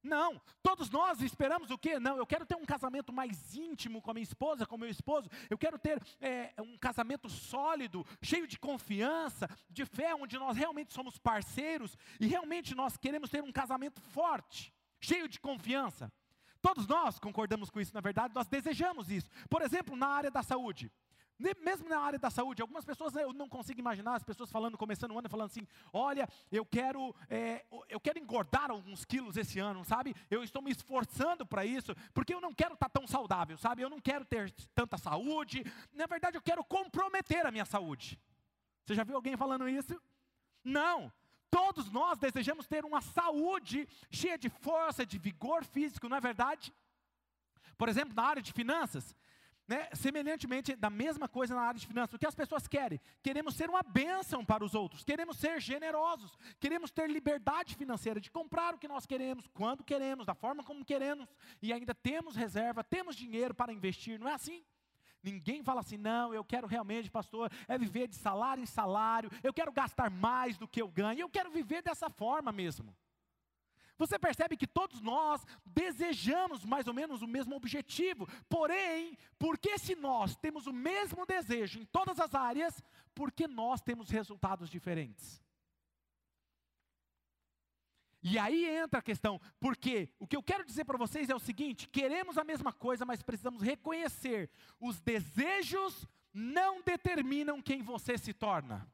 Não, 0.02 0.40
todos 0.62 0.88
nós 0.90 1.20
esperamos 1.20 1.70
o 1.70 1.76
quê? 1.76 1.98
Não, 1.98 2.16
eu 2.16 2.26
quero 2.26 2.46
ter 2.46 2.56
um 2.56 2.64
casamento 2.64 3.12
mais 3.12 3.54
íntimo 3.54 4.00
com 4.00 4.10
a 4.10 4.14
minha 4.14 4.24
esposa, 4.24 4.64
com 4.64 4.78
meu 4.78 4.88
esposo, 4.88 5.28
eu 5.50 5.58
quero 5.58 5.78
ter 5.78 6.02
é, 6.20 6.54
um 6.58 6.78
casamento 6.78 7.28
sólido, 7.28 8.06
cheio 8.22 8.46
de 8.46 8.58
confiança, 8.58 9.48
de 9.68 9.84
fé, 9.84 10.14
onde 10.14 10.38
nós 10.38 10.56
realmente 10.56 10.94
somos 10.94 11.18
parceiros 11.18 11.96
e 12.18 12.26
realmente 12.26 12.74
nós 12.74 12.96
queremos 12.96 13.28
ter 13.28 13.42
um 13.42 13.52
casamento 13.52 14.00
forte, 14.00 14.72
cheio 15.00 15.28
de 15.28 15.38
confiança. 15.38 16.10
Todos 16.62 16.86
nós 16.86 17.18
concordamos 17.18 17.70
com 17.70 17.80
isso, 17.80 17.94
na 17.94 18.00
verdade, 18.00 18.34
nós 18.34 18.46
desejamos 18.46 19.10
isso. 19.10 19.30
Por 19.48 19.62
exemplo, 19.62 19.96
na 19.96 20.08
área 20.08 20.30
da 20.30 20.42
saúde. 20.42 20.90
Mesmo 21.62 21.88
na 21.88 21.98
área 21.98 22.18
da 22.18 22.28
saúde, 22.28 22.60
algumas 22.60 22.84
pessoas 22.84 23.16
eu 23.16 23.32
não 23.32 23.48
consigo 23.48 23.80
imaginar 23.80 24.14
as 24.14 24.22
pessoas 24.22 24.50
falando, 24.50 24.76
começando 24.76 25.12
o 25.12 25.18
ano, 25.18 25.28
falando 25.28 25.46
assim: 25.46 25.66
olha, 25.90 26.28
eu 26.52 26.66
quero, 26.66 27.14
é, 27.30 27.64
eu 27.88 27.98
quero 27.98 28.18
engordar 28.18 28.70
alguns 28.70 29.06
quilos 29.06 29.38
esse 29.38 29.58
ano, 29.58 29.82
sabe? 29.82 30.14
Eu 30.30 30.44
estou 30.44 30.60
me 30.60 30.70
esforçando 30.70 31.46
para 31.46 31.64
isso, 31.64 31.94
porque 32.12 32.34
eu 32.34 32.42
não 32.42 32.52
quero 32.52 32.74
estar 32.74 32.90
tão 32.90 33.06
saudável, 33.06 33.56
sabe? 33.56 33.80
Eu 33.80 33.88
não 33.88 34.00
quero 34.00 34.24
ter 34.24 34.50
tanta 34.74 34.98
saúde. 34.98 35.64
Na 35.94 36.06
verdade, 36.06 36.36
eu 36.36 36.42
quero 36.42 36.62
comprometer 36.62 37.46
a 37.46 37.50
minha 37.50 37.64
saúde. 37.64 38.20
Você 38.84 38.94
já 38.94 39.02
viu 39.02 39.16
alguém 39.16 39.36
falando 39.36 39.68
isso? 39.68 40.00
Não. 40.62 41.10
Todos 41.50 41.90
nós 41.90 42.18
desejamos 42.18 42.66
ter 42.66 42.84
uma 42.84 43.00
saúde 43.00 43.88
cheia 44.10 44.36
de 44.36 44.48
força, 44.48 45.06
de 45.06 45.18
vigor 45.18 45.64
físico, 45.64 46.08
não 46.08 46.16
é 46.16 46.20
verdade? 46.20 46.72
Por 47.76 47.88
exemplo, 47.88 48.14
na 48.14 48.22
área 48.22 48.42
de 48.42 48.52
finanças, 48.52 49.16
né, 49.70 49.88
semelhantemente, 49.92 50.74
da 50.74 50.90
mesma 50.90 51.28
coisa 51.28 51.54
na 51.54 51.62
área 51.62 51.78
de 51.78 51.86
finanças, 51.86 52.14
o 52.14 52.18
que 52.18 52.26
as 52.26 52.34
pessoas 52.34 52.66
querem? 52.66 53.00
Queremos 53.22 53.54
ser 53.54 53.70
uma 53.70 53.84
bênção 53.84 54.44
para 54.44 54.64
os 54.64 54.74
outros, 54.74 55.04
queremos 55.04 55.36
ser 55.36 55.60
generosos, 55.60 56.36
queremos 56.58 56.90
ter 56.90 57.08
liberdade 57.08 57.76
financeira 57.76 58.20
de 58.20 58.32
comprar 58.32 58.74
o 58.74 58.78
que 58.78 58.88
nós 58.88 59.06
queremos, 59.06 59.46
quando 59.54 59.84
queremos, 59.84 60.26
da 60.26 60.34
forma 60.34 60.64
como 60.64 60.84
queremos, 60.84 61.32
e 61.62 61.72
ainda 61.72 61.94
temos 61.94 62.34
reserva, 62.34 62.82
temos 62.82 63.14
dinheiro 63.14 63.54
para 63.54 63.72
investir, 63.72 64.18
não 64.18 64.28
é 64.28 64.34
assim? 64.34 64.64
Ninguém 65.22 65.62
fala 65.62 65.78
assim, 65.82 65.96
não, 65.96 66.34
eu 66.34 66.42
quero 66.42 66.66
realmente, 66.66 67.08
pastor, 67.08 67.48
é 67.68 67.78
viver 67.78 68.08
de 68.08 68.16
salário 68.16 68.64
em 68.64 68.66
salário, 68.66 69.30
eu 69.40 69.52
quero 69.52 69.70
gastar 69.70 70.10
mais 70.10 70.58
do 70.58 70.66
que 70.66 70.82
eu 70.82 70.88
ganho, 70.88 71.20
eu 71.20 71.28
quero 71.28 71.48
viver 71.48 71.80
dessa 71.80 72.10
forma 72.10 72.50
mesmo. 72.50 72.92
Você 74.00 74.18
percebe 74.18 74.56
que 74.56 74.66
todos 74.66 74.98
nós 75.02 75.44
desejamos 75.62 76.64
mais 76.64 76.86
ou 76.86 76.94
menos 76.94 77.20
o 77.20 77.26
mesmo 77.26 77.54
objetivo, 77.54 78.26
porém, 78.48 79.14
porque 79.38 79.76
se 79.76 79.94
nós 79.94 80.34
temos 80.36 80.66
o 80.66 80.72
mesmo 80.72 81.26
desejo 81.26 81.78
em 81.78 81.84
todas 81.84 82.18
as 82.18 82.34
áreas, 82.34 82.82
porque 83.14 83.46
nós 83.46 83.82
temos 83.82 84.08
resultados 84.08 84.70
diferentes? 84.70 85.44
E 88.22 88.38
aí 88.38 88.64
entra 88.64 89.00
a 89.00 89.02
questão, 89.02 89.38
porque 89.60 90.08
o 90.18 90.26
que 90.26 90.36
eu 90.36 90.42
quero 90.42 90.64
dizer 90.64 90.86
para 90.86 90.96
vocês 90.96 91.28
é 91.28 91.34
o 91.34 91.38
seguinte: 91.38 91.86
queremos 91.86 92.38
a 92.38 92.44
mesma 92.44 92.72
coisa, 92.72 93.04
mas 93.04 93.22
precisamos 93.22 93.60
reconhecer, 93.60 94.50
os 94.80 94.98
desejos 94.98 96.08
não 96.32 96.80
determinam 96.80 97.60
quem 97.60 97.82
você 97.82 98.16
se 98.16 98.32
torna. 98.32 98.90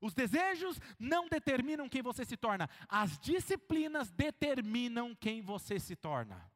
Os 0.00 0.14
desejos 0.14 0.80
não 0.98 1.28
determinam 1.28 1.88
quem 1.88 2.02
você 2.02 2.24
se 2.24 2.36
torna, 2.36 2.68
as 2.88 3.18
disciplinas 3.18 4.10
determinam 4.10 5.14
quem 5.14 5.42
você 5.42 5.78
se 5.78 5.94
torna. 5.94 6.50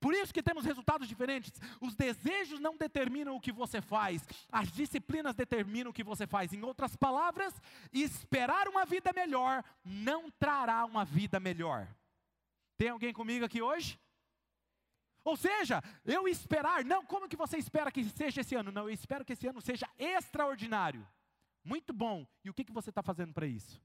Por 0.00 0.14
isso 0.14 0.32
que 0.32 0.42
temos 0.42 0.64
resultados 0.64 1.06
diferentes. 1.06 1.52
Os 1.80 1.94
desejos 1.94 2.58
não 2.60 2.76
determinam 2.76 3.36
o 3.36 3.40
que 3.40 3.52
você 3.52 3.80
faz, 3.80 4.26
as 4.50 4.70
disciplinas 4.72 5.34
determinam 5.34 5.90
o 5.90 5.94
que 5.94 6.04
você 6.04 6.26
faz. 6.26 6.52
Em 6.52 6.62
outras 6.62 6.96
palavras, 6.96 7.54
esperar 7.92 8.68
uma 8.68 8.84
vida 8.84 9.12
melhor 9.14 9.62
não 9.84 10.30
trará 10.30 10.84
uma 10.84 11.04
vida 11.04 11.38
melhor. 11.38 11.88
Tem 12.76 12.88
alguém 12.88 13.12
comigo 13.12 13.44
aqui 13.44 13.62
hoje? 13.62 13.98
Ou 15.22 15.36
seja, 15.36 15.82
eu 16.04 16.28
esperar, 16.28 16.84
não, 16.84 17.04
como 17.04 17.28
que 17.28 17.36
você 17.36 17.56
espera 17.56 17.90
que 17.90 18.04
seja 18.04 18.42
esse 18.42 18.54
ano? 18.54 18.70
Não, 18.70 18.82
eu 18.82 18.90
espero 18.90 19.24
que 19.24 19.32
esse 19.32 19.46
ano 19.46 19.60
seja 19.60 19.88
extraordinário. 19.98 21.06
Muito 21.64 21.92
bom. 21.92 22.26
E 22.44 22.50
o 22.50 22.54
que, 22.54 22.64
que 22.64 22.72
você 22.72 22.90
está 22.90 23.02
fazendo 23.02 23.32
para 23.32 23.46
isso? 23.46 23.82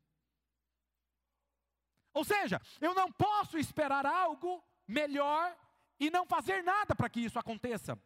Ou 2.13 2.23
seja, 2.23 2.61
eu 2.81 2.93
não 2.93 3.11
posso 3.11 3.57
esperar 3.57 4.05
algo 4.05 4.63
melhor 4.87 5.57
e 5.99 6.09
não 6.09 6.25
fazer 6.25 6.63
nada 6.63 6.93
para 6.95 7.09
que 7.09 7.21
isso 7.21 7.39
aconteça. 7.39 7.97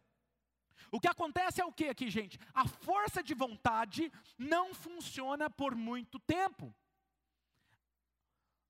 O 0.90 1.00
que 1.00 1.08
acontece 1.08 1.60
é 1.60 1.64
o 1.64 1.72
que 1.72 1.88
aqui, 1.88 2.08
gente? 2.08 2.38
A 2.52 2.66
força 2.68 3.22
de 3.22 3.34
vontade 3.34 4.12
não 4.38 4.72
funciona 4.74 5.50
por 5.50 5.74
muito 5.74 6.18
tempo. 6.20 6.72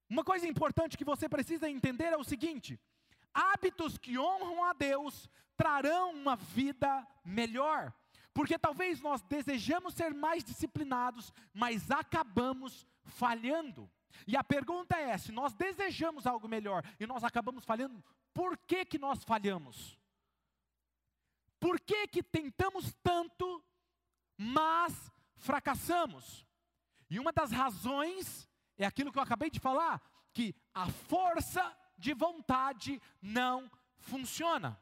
Uma 0.08 0.24
coisa 0.24 0.46
importante 0.46 0.96
que 0.96 1.04
você 1.04 1.28
precisa 1.28 1.68
entender 1.68 2.12
é 2.12 2.16
o 2.16 2.24
seguinte: 2.24 2.80
hábitos 3.32 3.98
que 3.98 4.18
honram 4.18 4.64
a 4.64 4.72
Deus 4.72 5.28
trarão 5.56 6.12
uma 6.12 6.36
vida 6.36 7.06
melhor. 7.24 7.92
Porque 8.34 8.58
talvez 8.58 9.00
nós 9.00 9.22
desejamos 9.22 9.94
ser 9.94 10.12
mais 10.12 10.42
disciplinados, 10.42 11.32
mas 11.54 11.88
acabamos 11.90 12.84
falhando. 13.04 13.88
E 14.26 14.36
a 14.36 14.42
pergunta 14.42 14.96
é: 14.96 15.16
se 15.16 15.30
nós 15.30 15.54
desejamos 15.54 16.26
algo 16.26 16.48
melhor 16.48 16.84
e 16.98 17.06
nós 17.06 17.22
acabamos 17.22 17.64
falhando, 17.64 18.04
por 18.34 18.58
que 18.58 18.84
que 18.84 18.98
nós 18.98 19.22
falhamos? 19.22 19.96
Por 21.60 21.80
que 21.80 22.08
que 22.08 22.22
tentamos 22.22 22.92
tanto, 23.02 23.64
mas 24.36 25.10
fracassamos? 25.36 26.44
E 27.08 27.20
uma 27.20 27.32
das 27.32 27.52
razões 27.52 28.48
é 28.76 28.84
aquilo 28.84 29.12
que 29.12 29.18
eu 29.18 29.22
acabei 29.22 29.48
de 29.48 29.60
falar, 29.60 30.02
que 30.32 30.54
a 30.74 30.86
força 30.88 31.74
de 31.96 32.12
vontade 32.12 33.00
não 33.22 33.70
funciona. 33.96 34.78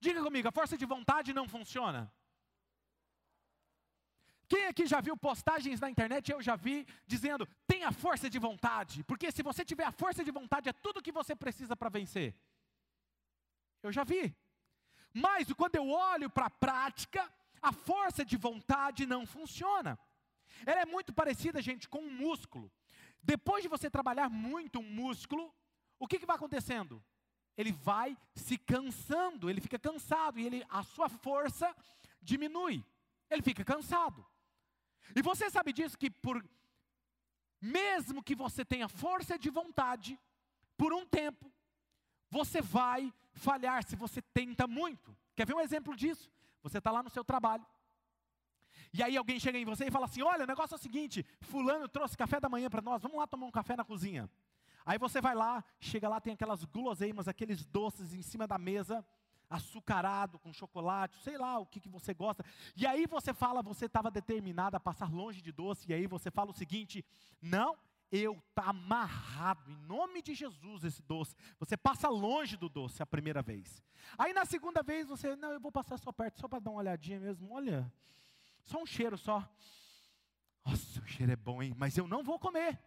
Diga 0.00 0.22
comigo, 0.22 0.46
a 0.46 0.52
força 0.52 0.78
de 0.78 0.86
vontade 0.86 1.34
não 1.34 1.48
funciona. 1.48 2.12
Quem 4.48 4.64
aqui 4.66 4.86
já 4.86 5.00
viu 5.00 5.16
postagens 5.16 5.78
na 5.78 5.90
internet? 5.90 6.32
Eu 6.32 6.40
já 6.40 6.56
vi 6.56 6.86
dizendo: 7.06 7.46
tenha 7.66 7.92
força 7.92 8.30
de 8.30 8.38
vontade, 8.38 9.04
porque 9.04 9.30
se 9.30 9.42
você 9.42 9.64
tiver 9.64 9.84
a 9.84 9.92
força 9.92 10.24
de 10.24 10.30
vontade, 10.30 10.68
é 10.68 10.72
tudo 10.72 11.02
que 11.02 11.12
você 11.12 11.36
precisa 11.36 11.76
para 11.76 11.90
vencer. 11.90 12.34
Eu 13.82 13.92
já 13.92 14.04
vi. 14.04 14.34
Mas 15.12 15.52
quando 15.52 15.76
eu 15.76 15.88
olho 15.88 16.30
para 16.30 16.46
a 16.46 16.50
prática, 16.50 17.30
a 17.60 17.72
força 17.72 18.24
de 18.24 18.36
vontade 18.36 19.04
não 19.04 19.26
funciona. 19.26 19.98
Ela 20.64 20.80
é 20.80 20.86
muito 20.86 21.12
parecida, 21.12 21.60
gente, 21.60 21.88
com 21.88 21.98
um 21.98 22.10
músculo. 22.10 22.72
Depois 23.22 23.62
de 23.62 23.68
você 23.68 23.90
trabalhar 23.90 24.30
muito 24.30 24.78
um 24.78 24.90
músculo, 24.90 25.54
o 25.98 26.06
que, 26.06 26.18
que 26.18 26.26
vai 26.26 26.36
acontecendo? 26.36 27.04
Ele 27.56 27.72
vai 27.72 28.16
se 28.34 28.56
cansando, 28.56 29.50
ele 29.50 29.60
fica 29.60 29.78
cansado 29.78 30.38
e 30.38 30.46
ele, 30.46 30.64
a 30.68 30.82
sua 30.82 31.08
força 31.08 31.74
diminui. 32.22 32.84
Ele 33.28 33.42
fica 33.42 33.64
cansado. 33.64 34.24
E 35.14 35.22
você 35.22 35.50
sabe 35.50 35.72
disso 35.72 35.98
que 35.98 36.10
por 36.10 36.44
mesmo 37.60 38.22
que 38.22 38.34
você 38.34 38.64
tenha 38.64 38.88
força 38.88 39.38
de 39.38 39.50
vontade, 39.50 40.18
por 40.76 40.92
um 40.92 41.04
tempo, 41.04 41.50
você 42.30 42.60
vai 42.60 43.12
falhar 43.32 43.82
se 43.84 43.96
você 43.96 44.22
tenta 44.22 44.66
muito. 44.66 45.16
Quer 45.34 45.46
ver 45.46 45.54
um 45.54 45.60
exemplo 45.60 45.96
disso? 45.96 46.30
Você 46.62 46.78
está 46.78 46.90
lá 46.90 47.02
no 47.02 47.10
seu 47.10 47.24
trabalho. 47.24 47.66
E 48.92 49.02
aí 49.02 49.16
alguém 49.16 49.40
chega 49.40 49.58
em 49.58 49.64
você 49.64 49.86
e 49.86 49.90
fala 49.90 50.06
assim: 50.06 50.22
olha, 50.22 50.44
o 50.44 50.46
negócio 50.46 50.74
é 50.74 50.78
o 50.78 50.80
seguinte, 50.80 51.24
fulano 51.40 51.88
trouxe 51.88 52.16
café 52.16 52.40
da 52.40 52.48
manhã 52.48 52.70
para 52.70 52.82
nós, 52.82 53.02
vamos 53.02 53.18
lá 53.18 53.26
tomar 53.26 53.46
um 53.46 53.50
café 53.50 53.76
na 53.76 53.84
cozinha. 53.84 54.30
Aí 54.86 54.98
você 54.98 55.20
vai 55.20 55.34
lá, 55.34 55.62
chega 55.80 56.08
lá, 56.08 56.20
tem 56.20 56.32
aquelas 56.32 56.64
guloseimas, 56.64 57.28
aqueles 57.28 57.64
doces 57.64 58.14
em 58.14 58.22
cima 58.22 58.46
da 58.46 58.56
mesa 58.56 59.04
açucarado 59.48 60.38
com 60.38 60.52
chocolate, 60.52 61.18
sei 61.22 61.38
lá 61.38 61.58
o 61.58 61.66
que, 61.66 61.80
que 61.80 61.88
você 61.88 62.12
gosta. 62.12 62.44
E 62.76 62.86
aí 62.86 63.06
você 63.06 63.32
fala, 63.32 63.62
você 63.62 63.86
estava 63.86 64.10
determinado 64.10 64.76
a 64.76 64.80
passar 64.80 65.12
longe 65.12 65.40
de 65.40 65.52
doce, 65.52 65.90
e 65.90 65.94
aí 65.94 66.06
você 66.06 66.30
fala 66.30 66.50
o 66.50 66.54
seguinte: 66.54 67.04
não, 67.40 67.76
eu 68.10 68.40
está 68.48 68.70
amarrado, 68.70 69.70
em 69.70 69.76
nome 69.86 70.22
de 70.22 70.34
Jesus, 70.34 70.84
esse 70.84 71.02
doce. 71.02 71.34
Você 71.58 71.76
passa 71.76 72.08
longe 72.08 72.56
do 72.56 72.68
doce 72.68 73.02
a 73.02 73.06
primeira 73.06 73.42
vez. 73.42 73.82
Aí 74.16 74.32
na 74.32 74.44
segunda 74.44 74.82
vez 74.82 75.08
você, 75.08 75.36
não, 75.36 75.52
eu 75.52 75.60
vou 75.60 75.72
passar 75.72 75.98
só 75.98 76.12
perto, 76.12 76.40
só 76.40 76.48
para 76.48 76.58
dar 76.58 76.70
uma 76.70 76.80
olhadinha 76.80 77.20
mesmo. 77.20 77.52
Olha, 77.52 77.92
só 78.64 78.82
um 78.82 78.86
cheiro 78.86 79.16
só. 79.16 79.46
Nossa, 80.64 81.00
o 81.00 81.06
cheiro 81.06 81.32
é 81.32 81.36
bom, 81.36 81.62
hein? 81.62 81.74
Mas 81.76 81.96
eu 81.96 82.06
não 82.06 82.22
vou 82.22 82.38
comer. 82.38 82.78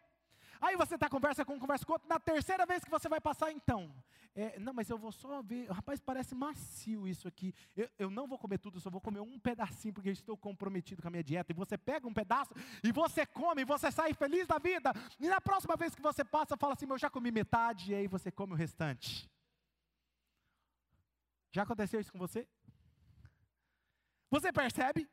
Aí 0.61 0.75
você 0.77 0.93
está 0.93 1.09
conversa 1.09 1.43
com 1.43 1.55
um, 1.55 1.59
conversa 1.59 1.83
com 1.83 1.93
outro. 1.93 2.07
Na 2.07 2.19
terceira 2.19 2.67
vez 2.67 2.83
que 2.83 2.91
você 2.91 3.09
vai 3.09 3.19
passar, 3.19 3.51
então. 3.51 3.91
É, 4.35 4.59
não, 4.59 4.71
mas 4.71 4.91
eu 4.91 4.97
vou 4.97 5.11
só 5.11 5.41
ver. 5.41 5.67
Rapaz, 5.71 5.99
parece 5.99 6.35
macio 6.35 7.07
isso 7.07 7.27
aqui. 7.27 7.53
Eu, 7.75 7.89
eu 7.97 8.09
não 8.11 8.27
vou 8.27 8.37
comer 8.37 8.59
tudo, 8.59 8.77
eu 8.77 8.81
só 8.81 8.89
vou 8.91 9.01
comer 9.01 9.21
um 9.21 9.39
pedacinho, 9.39 9.91
porque 9.91 10.09
eu 10.09 10.13
estou 10.13 10.37
comprometido 10.37 11.01
com 11.01 11.07
a 11.07 11.11
minha 11.11 11.23
dieta. 11.23 11.51
E 11.51 11.55
você 11.55 11.79
pega 11.79 12.07
um 12.07 12.13
pedaço 12.13 12.53
e 12.83 12.91
você 12.91 13.25
come, 13.25 13.63
e 13.63 13.65
você 13.65 13.91
sai 13.91 14.13
feliz 14.13 14.45
da 14.45 14.59
vida. 14.59 14.93
E 15.19 15.27
na 15.27 15.41
próxima 15.41 15.75
vez 15.75 15.95
que 15.95 16.01
você 16.01 16.23
passa, 16.23 16.55
fala 16.55 16.73
assim: 16.73 16.87
eu 16.87 16.97
já 16.97 17.09
comi 17.09 17.31
metade, 17.31 17.91
e 17.91 17.95
aí 17.95 18.07
você 18.07 18.31
come 18.31 18.53
o 18.53 18.55
restante. 18.55 19.27
Já 21.51 21.63
aconteceu 21.63 21.99
isso 21.99 22.11
com 22.11 22.19
você? 22.19 22.47
Você 24.29 24.53
percebe? 24.53 25.09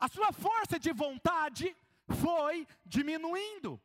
A 0.00 0.08
sua 0.08 0.32
força 0.32 0.78
de 0.78 0.90
vontade 0.90 1.76
foi 2.08 2.66
diminuindo. 2.84 3.80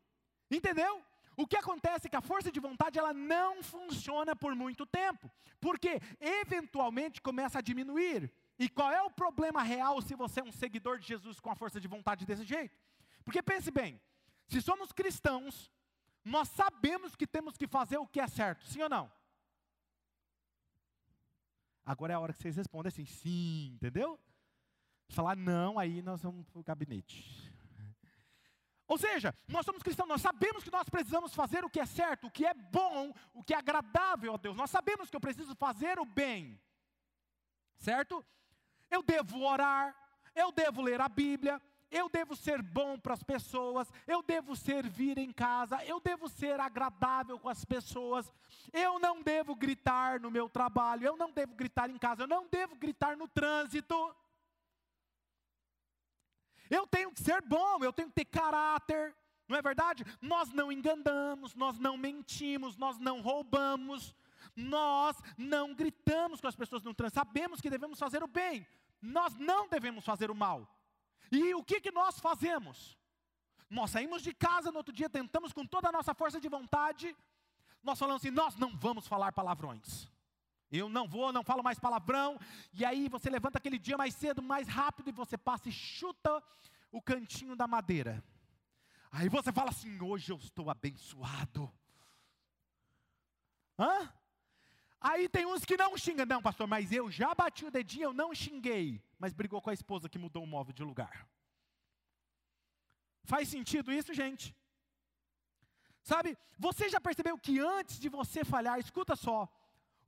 Entendeu? 0.50 1.04
O 1.38 1.48
que 1.48 1.56
acontece 1.56 2.08
é 2.08 2.10
que 2.10 2.16
a 2.16 2.22
força 2.22 2.52
de 2.52 2.60
vontade 2.60 3.00
ela 3.00 3.14
não 3.14 3.64
funciona 3.64 4.36
por 4.36 4.54
muito 4.56 4.86
tempo, 4.86 5.32
porque 5.62 6.02
eventualmente 6.20 7.22
começa 7.22 7.60
a 7.60 7.62
diminuir. 7.62 8.30
E 8.58 8.68
qual 8.68 8.92
é 8.92 9.02
o 9.02 9.10
problema 9.10 9.64
real 9.64 10.02
se 10.02 10.16
você 10.16 10.42
é 10.42 10.44
um 10.44 10.52
seguidor 10.52 11.00
de 11.00 11.08
Jesus 11.08 11.40
com 11.40 11.50
a 11.50 11.56
força 11.56 11.80
de 11.80 11.88
vontade 11.88 12.26
desse 12.26 12.44
jeito? 12.44 12.78
Porque 13.24 13.42
pense 13.42 13.72
bem, 13.72 14.02
se 14.50 14.62
somos 14.62 14.92
cristãos, 14.92 15.72
nós 16.26 16.50
sabemos 16.50 17.16
que 17.16 17.26
temos 17.26 17.56
que 17.56 17.68
fazer 17.68 17.98
o 17.98 18.08
que 18.08 18.20
é 18.20 18.28
certo, 18.28 18.66
sim 18.66 18.82
ou 18.82 18.90
não? 18.90 19.10
Agora 21.86 22.14
é 22.14 22.16
a 22.16 22.20
hora 22.20 22.34
que 22.34 22.42
vocês 22.42 22.58
respondem 22.58 22.90
assim, 22.90 23.06
sim, 23.06 23.72
entendeu? 23.76 24.20
Falar 25.08 25.36
não, 25.36 25.80
aí 25.80 26.02
nós 26.02 26.22
vamos 26.22 26.50
para 26.50 26.60
o 26.60 26.64
gabinete. 26.64 27.49
Ou 28.90 28.98
seja, 28.98 29.36
nós 29.48 29.64
somos 29.64 29.84
cristãos, 29.84 30.10
nós 30.10 30.20
sabemos 30.20 30.64
que 30.64 30.72
nós 30.72 30.90
precisamos 30.90 31.36
fazer 31.36 31.64
o 31.64 31.70
que 31.70 31.80
é 31.80 31.86
certo, 31.86 32.26
o 32.26 32.32
que 32.32 32.44
é 32.44 32.56
bom, 32.56 33.14
o 33.36 33.44
que 33.44 33.54
é 33.54 33.58
agradável 33.58 34.34
a 34.34 34.38
Deus. 34.38 34.58
Nós 34.58 34.72
sabemos 34.72 35.12
que 35.12 35.16
eu 35.16 35.22
preciso 35.22 35.54
fazer 35.54 36.00
o 36.00 36.06
bem. 36.06 36.60
Certo? 37.78 38.26
Eu 38.90 39.04
devo 39.04 39.44
orar, 39.44 39.96
eu 40.34 40.52
devo 40.52 40.82
ler 40.82 41.00
a 41.00 41.08
Bíblia, 41.08 41.62
eu 41.92 42.10
devo 42.10 42.36
ser 42.36 42.64
bom 42.64 43.00
para 43.00 43.14
as 43.14 43.22
pessoas, 43.22 43.88
eu 44.08 44.24
devo 44.24 44.56
servir 44.56 45.20
em 45.20 45.32
casa, 45.32 45.86
eu 45.86 46.00
devo 46.00 46.28
ser 46.28 46.60
agradável 46.60 47.38
com 47.38 47.48
as 47.48 47.64
pessoas, 47.64 48.34
eu 48.74 48.98
não 48.98 49.22
devo 49.22 49.56
gritar 49.56 50.20
no 50.20 50.32
meu 50.32 50.50
trabalho, 50.50 51.06
eu 51.06 51.16
não 51.16 51.32
devo 51.32 51.54
gritar 51.54 51.92
em 51.92 51.98
casa, 52.00 52.24
eu 52.24 52.28
não 52.28 52.48
devo 52.48 52.76
gritar 52.76 53.16
no 53.16 53.28
trânsito. 53.28 54.16
Eu 56.70 56.86
tenho 56.86 56.99
ser 57.20 57.42
bom, 57.42 57.84
eu 57.84 57.94
tenho 57.94 58.10
que 58.10 58.16
ter 58.16 58.26
caráter, 58.26 59.16
não 59.48 59.58
é 59.58 59.62
verdade? 59.62 60.06
Nós 60.22 60.50
não 60.52 60.72
enganamos, 60.72 61.56
nós 61.56 61.78
não 61.80 61.98
mentimos, 61.98 62.78
nós 62.78 62.98
não 62.98 63.22
roubamos, 63.22 64.16
nós 64.56 65.18
não 65.38 65.74
gritamos 65.74 66.40
com 66.42 66.48
as 66.48 66.56
pessoas 66.56 66.84
no 66.84 66.94
trânsito, 66.94 67.20
sabemos 67.20 67.62
que 67.62 67.70
devemos 67.70 68.00
fazer 68.00 68.24
o 68.24 68.28
bem, 68.28 68.66
nós 69.02 69.36
não 69.36 69.68
devemos 69.68 70.06
fazer 70.06 70.30
o 70.30 70.36
mal. 70.36 70.68
E 71.32 71.54
o 71.54 71.64
que, 71.64 71.80
que 71.80 71.92
nós 71.92 72.20
fazemos? 72.20 72.98
Nós 73.70 73.92
saímos 73.92 74.24
de 74.24 74.34
casa 74.34 74.72
no 74.72 74.78
outro 74.78 74.94
dia, 74.94 75.10
tentamos 75.10 75.54
com 75.54 75.66
toda 75.66 75.90
a 75.90 75.92
nossa 75.92 76.14
força 76.14 76.40
de 76.40 76.50
vontade, 76.50 77.16
nós 77.84 78.00
falamos 78.00 78.22
assim: 78.22 78.32
nós 78.32 78.56
não 78.56 78.76
vamos 78.76 79.08
falar 79.08 79.32
palavrões. 79.32 80.10
Eu 80.72 80.88
não 80.88 81.08
vou, 81.08 81.34
não 81.34 81.44
falo 81.44 81.64
mais 81.64 81.80
palavrão. 81.80 82.40
E 82.74 82.86
aí 82.86 83.10
você 83.10 83.30
levanta 83.30 83.58
aquele 83.58 83.80
dia 83.80 83.98
mais 83.98 84.14
cedo, 84.14 84.42
mais 84.42 84.68
rápido, 84.68 85.10
e 85.10 85.14
você 85.14 85.38
passa 85.38 85.70
e 85.70 85.72
chuta 85.72 86.44
o 86.92 87.02
cantinho 87.02 87.56
da 87.56 87.68
madeira. 87.68 88.24
Aí 89.12 89.30
você 89.30 89.52
fala 89.52 89.70
assim: 89.70 90.00
hoje 90.02 90.32
eu 90.32 90.38
estou 90.38 90.70
abençoado. 90.70 91.72
Hã? 93.78 94.14
Aí 95.02 95.30
tem 95.30 95.46
uns 95.46 95.64
que 95.64 95.78
não 95.78 95.98
xingam, 95.98 96.26
não, 96.26 96.42
pastor, 96.42 96.68
mas 96.68 96.92
eu 96.92 97.10
já 97.10 97.34
bati 97.34 97.66
o 97.66 97.72
dedinho, 97.72 98.06
eu 98.06 98.14
não 98.14 98.36
xinguei, 98.36 99.02
mas 99.18 99.34
brigou 99.34 99.62
com 99.62 99.70
a 99.70 99.74
esposa 99.74 100.10
que 100.10 100.20
mudou 100.20 100.44
o 100.44 100.48
móvel 100.48 100.74
de 100.74 100.84
lugar. 100.84 101.26
Faz 103.24 103.48
sentido 103.48 103.94
isso, 103.94 104.14
gente? 104.14 104.54
Sabe, 106.02 106.38
você 106.58 106.90
já 106.90 107.00
percebeu 107.00 107.38
que 107.38 107.60
antes 107.60 108.00
de 108.00 108.10
você 108.10 108.44
falhar, 108.44 108.80
escuta 108.80 109.16
só, 109.16 109.48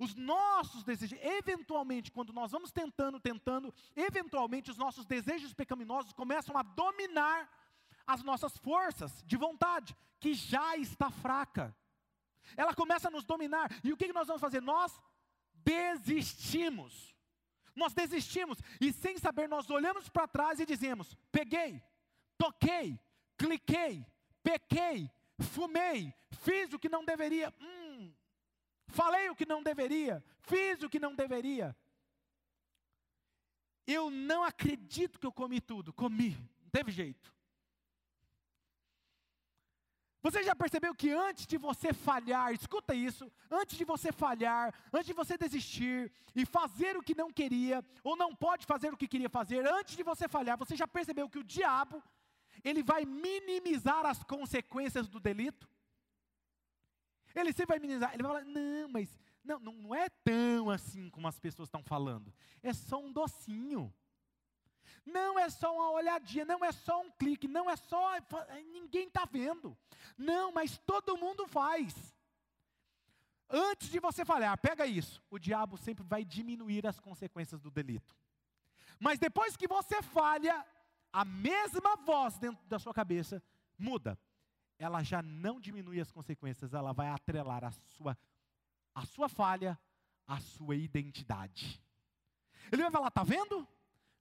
os 0.02 0.16
nossos 0.16 0.84
desejos, 0.84 1.20
eventualmente, 1.22 2.12
quando 2.12 2.34
nós 2.34 2.52
vamos 2.52 2.72
tentando, 2.72 3.20
tentando, 3.20 3.72
eventualmente 3.96 4.72
os 4.72 4.78
nossos 4.78 5.06
desejos 5.06 5.54
pecaminosos 5.54 6.12
começam 6.12 6.58
a 6.58 6.64
dominar 6.64 7.48
as 8.08 8.24
nossas 8.24 8.58
forças 8.58 9.22
de 9.28 9.38
vontade, 9.38 9.96
que 10.20 10.34
já 10.34 10.76
está 10.76 11.12
fraca. 11.12 11.76
Ela 12.58 12.74
começa 12.74 13.10
a 13.10 13.12
nos 13.12 13.24
dominar. 13.24 13.70
E 13.84 13.94
o 13.94 13.98
que 13.98 14.12
nós 14.12 14.26
vamos 14.26 14.42
fazer? 14.42 14.60
Nós 14.60 15.00
desistimos. 15.54 17.16
Nós 17.76 17.94
desistimos. 17.94 18.58
E 18.82 18.92
sem 18.92 19.20
saber, 19.20 19.48
nós 19.48 19.70
olhamos 19.70 20.10
para 20.10 20.28
trás 20.28 20.60
e 20.60 20.66
dizemos: 20.66 21.16
peguei, 21.32 21.80
toquei, 22.40 23.00
cliquei, 23.38 24.04
pequei, 24.42 25.12
fumei, 25.40 26.12
fiz 26.40 26.74
o 26.74 26.80
que 26.80 26.90
não 26.90 27.06
deveria. 27.06 27.54
Hum, 27.62 27.81
falei 28.91 29.30
o 29.30 29.36
que 29.36 29.45
não 29.45 29.63
deveria, 29.63 30.23
fiz 30.41 30.84
o 30.84 30.89
que 30.89 30.99
não 30.99 31.15
deveria. 31.15 31.75
Eu 33.88 34.10
não 34.10 34.43
acredito 34.43 35.19
que 35.19 35.25
eu 35.25 35.32
comi 35.32 35.60
tudo, 35.60 35.91
comi, 35.91 36.38
não 36.62 36.69
teve 36.69 36.91
jeito. 36.91 37.34
Você 40.23 40.43
já 40.43 40.56
percebeu 40.56 40.93
que 40.93 41.10
antes 41.12 41.47
de 41.47 41.58
você 41.58 41.91
falhar, 41.91 42.54
escuta 42.54 42.93
isso, 42.93 43.32
antes 43.49 43.75
de 43.75 43.84
você 43.84 44.12
falhar, 44.12 44.71
antes 44.93 45.08
de 45.08 45.13
você 45.13 45.36
desistir 45.36 46.12
e 46.36 46.45
fazer 46.45 46.95
o 46.95 47.01
que 47.01 47.15
não 47.15 47.32
queria, 47.32 47.84
ou 48.04 48.15
não 48.15 48.36
pode 48.36 48.67
fazer 48.67 48.93
o 48.93 48.97
que 48.97 49.08
queria 49.08 49.30
fazer, 49.30 49.65
antes 49.65 49.95
de 49.95 50.04
você 50.04 50.27
falhar, 50.27 50.60
você 50.60 50.75
já 50.75 50.88
percebeu 50.88 51.27
que 51.27 51.39
o 51.39 51.43
diabo, 51.43 52.04
ele 52.63 52.84
vai 52.84 53.04
minimizar 53.04 54.06
as 54.06 54.23
consequências 54.23 55.10
do 55.10 55.19
delito? 55.19 55.67
Ele 57.36 57.52
sempre 57.52 57.74
vai 57.74 57.80
minimizar, 57.80 58.13
ele 58.13 58.24
vai 58.24 58.32
falar, 58.32 58.46
não, 58.46 58.89
mas 58.89 59.20
não, 59.44 59.60
não, 59.60 59.74
não 59.74 59.96
é 59.96 60.10
tão 60.10 60.70
assim 60.70 61.10
como 61.10 61.28
as 61.28 61.39
pessoas 61.39 61.67
estão 61.67 61.84
falando. 61.84 62.34
É 62.62 62.74
só 62.74 63.00
um 63.00 63.12
docinho. 63.12 63.94
Não 65.06 65.39
é 65.39 65.50
só 65.50 65.74
uma 65.74 65.91
olhadinha, 65.91 66.46
não 66.46 66.63
é 66.63 66.72
só 66.72 67.02
um 67.02 67.10
clique, 67.12 67.48
não 67.48 67.70
é 67.70 67.76
só. 67.76 68.12
Ninguém 68.72 69.08
está 69.08 69.26
vendo. 69.26 69.78
Não, 70.17 70.52
mas 70.52 70.78
todo 70.80 71.17
mundo 71.17 71.48
faz. 71.48 72.15
Antes 73.50 73.89
de 73.89 74.00
você 74.00 74.24
falhar, 74.24 74.58
pega 74.60 74.86
isso. 74.86 75.22
O 75.30 75.39
diabo 75.39 75.78
sempre 75.78 76.06
vai 76.06 76.24
diminuir 76.24 76.86
as 76.86 77.00
consequências 77.00 77.60
do 77.60 77.72
delito. 77.72 78.15
Mas 79.00 79.17
depois 79.17 79.58
que 79.58 79.67
você 79.67 80.02
falha, 80.02 80.65
a 81.12 81.26
mesma 81.26 81.96
voz 81.98 82.38
dentro 82.38 82.63
da 82.67 82.78
sua 82.78 82.94
cabeça 82.94 83.44
muda 83.78 84.17
ela 84.82 85.04
já 85.04 85.22
não 85.22 85.60
diminui 85.60 86.02
as 86.02 86.12
consequências, 86.12 86.74
ela 86.74 86.91
vai 86.91 87.08
atrelar 87.08 87.63
a 87.63 87.72
sua, 87.72 88.17
a 88.96 89.06
sua 89.06 89.30
falha, 89.30 89.80
a 90.28 90.39
sua 90.39 90.76
identidade. 90.76 91.80
Ele 92.72 92.82
vai 92.82 92.91
falar: 92.91 93.12
tá 93.12 93.24
vendo? 93.24 93.67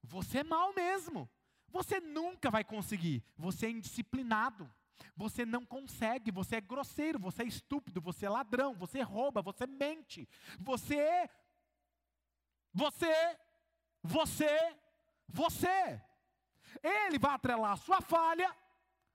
Você 0.02 0.38
é 0.38 0.44
mal 0.44 0.74
mesmo. 0.74 1.28
Você 1.68 1.98
nunca 2.00 2.50
vai 2.50 2.62
conseguir. 2.62 3.24
Você 3.36 3.66
é 3.66 3.70
indisciplinado. 3.70 4.70
Você 5.16 5.46
não 5.46 5.64
consegue. 5.64 6.30
Você 6.30 6.56
é 6.56 6.60
grosseiro. 6.60 7.18
Você 7.18 7.42
é 7.42 7.46
estúpido. 7.46 8.00
Você 8.00 8.26
é 8.26 8.28
ladrão. 8.28 8.74
Você 8.74 9.00
rouba. 9.00 9.40
Você 9.40 9.66
mente. 9.66 10.28
Você. 10.58 11.30
Você. 12.72 13.38
Você. 14.02 14.76
Você. 15.28 16.02
Ele 16.82 17.18
vai 17.18 17.32
atrelar 17.32 17.72
a 17.72 17.76
sua 17.76 18.00
falha 18.00 18.54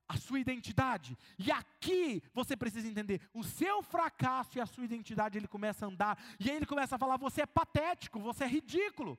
a 0.07 0.17
sua 0.17 0.39
identidade. 0.39 1.17
E 1.37 1.51
aqui 1.51 2.21
você 2.33 2.55
precisa 2.55 2.87
entender, 2.87 3.21
o 3.33 3.43
seu 3.43 3.81
fracasso 3.81 4.57
e 4.57 4.61
a 4.61 4.65
sua 4.65 4.85
identidade, 4.85 5.37
ele 5.37 5.47
começa 5.47 5.85
a 5.85 5.89
andar, 5.89 6.17
e 6.39 6.49
aí 6.49 6.55
ele 6.55 6.65
começa 6.65 6.95
a 6.95 6.99
falar: 6.99 7.17
você 7.17 7.41
é 7.41 7.45
patético, 7.45 8.19
você 8.19 8.43
é 8.43 8.47
ridículo. 8.47 9.17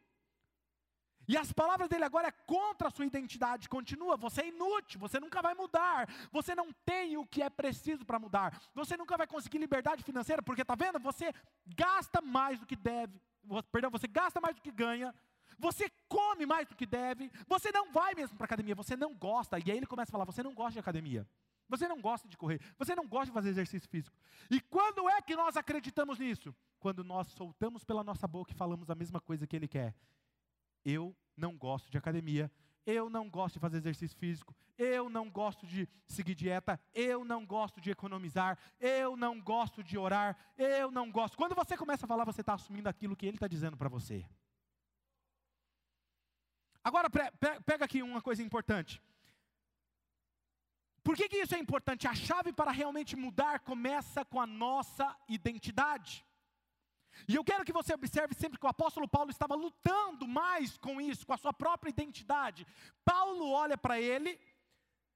E 1.29 1.37
as 1.37 1.53
palavras 1.53 1.89
dele 1.89 2.05
agora 2.05 2.29
é 2.29 2.31
contra 2.31 2.87
a 2.87 2.91
sua 2.91 3.05
identidade, 3.05 3.69
continua, 3.69 4.17
você 4.17 4.43
é 4.43 4.49
inútil, 4.49 5.01
você 5.01 5.19
nunca 5.19 5.43
vai 5.43 5.55
mudar, 5.55 6.09
você 6.31 6.55
não 6.55 6.73
tem 6.85 7.17
o 7.17 7.27
que 7.27 7.43
é 7.43 7.51
preciso 7.51 8.05
para 8.05 8.19
mudar, 8.19 8.61
você 8.73 8.97
nunca 8.97 9.17
vai 9.17 9.27
conseguir 9.27 9.59
liberdade 9.59 10.05
financeira, 10.05 10.41
porque 10.41 10.63
está 10.63 10.77
vendo? 10.77 11.01
Você 11.01 11.33
gasta 11.67 12.21
mais 12.21 12.61
do 12.61 12.67
que 12.67 12.77
deve, 12.77 13.21
perdão, 13.73 13.91
você 13.91 14.07
gasta 14.07 14.41
mais 14.41 14.55
do 14.55 14.63
que 14.63 14.71
ganha, 14.71 15.13
você 15.59 15.91
come 16.09 16.47
mais 16.47 16.67
do 16.69 16.75
que 16.75 16.87
deve, 16.87 17.31
você 17.47 17.71
não 17.73 17.93
vai 17.93 18.15
mesmo 18.15 18.37
para 18.37 18.45
academia, 18.45 18.75
você 18.75 18.97
não 18.97 19.15
gosta. 19.15 19.59
E 19.59 19.71
aí 19.71 19.77
ele 19.77 19.87
começa 19.87 20.11
a 20.11 20.13
falar: 20.13 20.25
você 20.25 20.43
não 20.43 20.55
gosta 20.55 20.73
de 20.73 20.79
academia, 20.79 21.27
você 21.69 21.89
não 21.89 22.01
gosta 22.01 22.29
de 22.29 22.37
correr, 22.37 22.61
você 22.79 22.95
não 22.95 23.07
gosta 23.07 23.27
de 23.27 23.33
fazer 23.33 23.51
exercício 23.51 23.89
físico. 23.89 24.17
E 24.51 24.61
quando 24.61 25.09
é 25.09 25.21
que 25.21 25.35
nós 25.35 25.57
acreditamos 25.57 26.19
nisso? 26.19 26.55
Quando 26.79 27.03
nós 27.03 27.29
soltamos 27.29 27.85
pela 27.85 28.05
nossa 28.05 28.27
boca 28.27 28.53
e 28.53 28.57
falamos 28.57 28.91
a 28.91 28.95
mesma 28.95 29.21
coisa 29.21 29.47
que 29.47 29.57
ele 29.57 29.69
quer. 29.69 29.95
Eu 30.85 31.17
não 31.37 31.57
gosto 31.57 31.91
de 31.91 31.99
academia, 31.99 32.51
eu 32.87 33.11
não 33.11 33.29
gosto 33.29 33.55
de 33.55 33.61
fazer 33.61 33.79
exercício 33.79 34.17
físico, 34.17 34.55
eu 34.79 35.11
não 35.11 35.29
gosto 35.29 35.67
de 35.67 35.89
seguir 36.07 36.35
dieta, 36.35 36.79
eu 36.95 37.25
não 37.25 37.45
gosto 37.45 37.81
de 37.81 37.91
economizar, 37.91 38.57
eu 38.79 39.17
não 39.17 39.41
gosto 39.41 39.83
de 39.83 39.99
orar, 39.99 40.37
eu 40.57 40.91
não 40.93 41.11
gosto. 41.11 41.37
Quando 41.37 41.55
você 41.57 41.77
começa 41.77 42.07
a 42.07 42.09
falar, 42.09 42.25
você 42.25 42.43
está 42.43 42.55
assumindo 42.55 42.89
aquilo 42.89 43.17
que 43.17 43.27
ele 43.27 43.37
está 43.37 43.49
dizendo 43.49 43.77
para 43.77 43.89
você. 43.89 44.25
Agora, 46.89 47.09
pega 47.71 47.85
aqui 47.85 48.01
uma 48.01 48.23
coisa 48.23 48.41
importante. 48.45 49.03
Por 51.03 51.17
que, 51.17 51.29
que 51.29 51.39
isso 51.45 51.57
é 51.57 51.59
importante? 51.59 52.07
A 52.07 52.15
chave 52.15 52.53
para 52.53 52.71
realmente 52.71 53.17
mudar 53.17 53.59
começa 53.71 54.25
com 54.25 54.41
a 54.41 54.47
nossa 54.47 55.07
identidade. 55.29 56.25
E 57.27 57.35
eu 57.35 57.43
quero 57.43 57.65
que 57.65 57.73
você 57.73 57.93
observe 57.93 58.35
sempre 58.35 58.57
que 58.61 58.67
o 58.67 58.69
apóstolo 58.69 59.09
Paulo 59.09 59.33
estava 59.33 59.57
lutando 59.57 60.29
mais 60.29 60.79
com 60.79 61.01
isso, 61.01 61.27
com 61.27 61.33
a 61.33 61.43
sua 61.45 61.53
própria 61.53 61.91
identidade. 61.91 62.65
Paulo 63.05 63.51
olha 63.51 63.77
para 63.77 64.01
ele, 64.01 64.39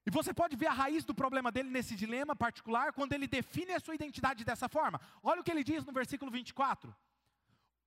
e 0.05 0.11
você 0.11 0.33
pode 0.33 0.57
ver 0.57 0.67
a 0.67 0.73
raiz 0.73 1.05
do 1.05 1.15
problema 1.15 1.53
dele 1.53 1.69
nesse 1.69 1.95
dilema 1.95 2.35
particular, 2.35 2.91
quando 2.91 3.13
ele 3.13 3.27
define 3.27 3.71
a 3.71 3.79
sua 3.79 3.95
identidade 3.95 4.43
dessa 4.43 4.67
forma. 4.67 4.99
Olha 5.23 5.39
o 5.39 5.43
que 5.43 5.51
ele 5.51 5.63
diz 5.63 5.85
no 5.85 5.93
versículo 5.93 6.29
24: 6.31 6.93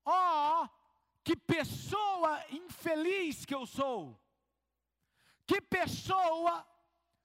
Ó, 0.07 0.65
oh, 0.65 0.84
que 1.25 1.35
pessoa 1.35 2.45
infeliz 2.51 3.47
que 3.47 3.55
eu 3.55 3.67
sou, 3.67 4.21
que 5.47 5.61
pessoa 5.61 6.67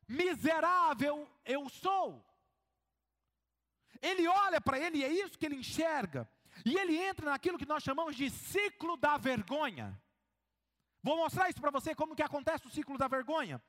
miserável 0.07 1.29
eu 1.45 1.67
sou. 1.69 2.25
Ele 4.01 4.25
olha 4.27 4.61
para 4.61 4.79
ele 4.79 4.99
e 4.99 5.03
é 5.03 5.11
isso 5.11 5.37
que 5.37 5.45
ele 5.45 5.57
enxerga. 5.57 6.29
E 6.65 6.77
ele 6.77 6.97
entra 6.97 7.29
naquilo 7.29 7.57
que 7.57 7.65
nós 7.65 7.83
chamamos 7.83 8.15
de 8.15 8.29
ciclo 8.29 8.95
da 8.95 9.17
vergonha. 9.17 10.01
Vou 11.03 11.17
mostrar 11.17 11.49
isso 11.49 11.59
para 11.59 11.71
você, 11.71 11.93
como 11.93 12.15
que 12.15 12.23
acontece 12.23 12.65
o 12.67 12.69
ciclo 12.69 12.97
da 12.97 13.07
vergonha. 13.07 13.61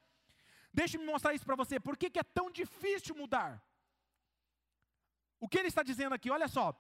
Deixe-me 0.73 1.05
mostrar 1.05 1.35
isso 1.35 1.45
para 1.45 1.57
você. 1.57 1.81
Por 1.81 1.97
que, 1.97 2.09
que 2.09 2.19
é 2.19 2.23
tão 2.23 2.51
difícil 2.51 3.15
mudar? 3.15 3.63
O 5.41 5.49
que 5.49 5.59
ele 5.59 5.69
está 5.69 5.83
dizendo 5.83 6.15
aqui, 6.15 6.31
olha 6.31 6.49
só. 6.49 6.75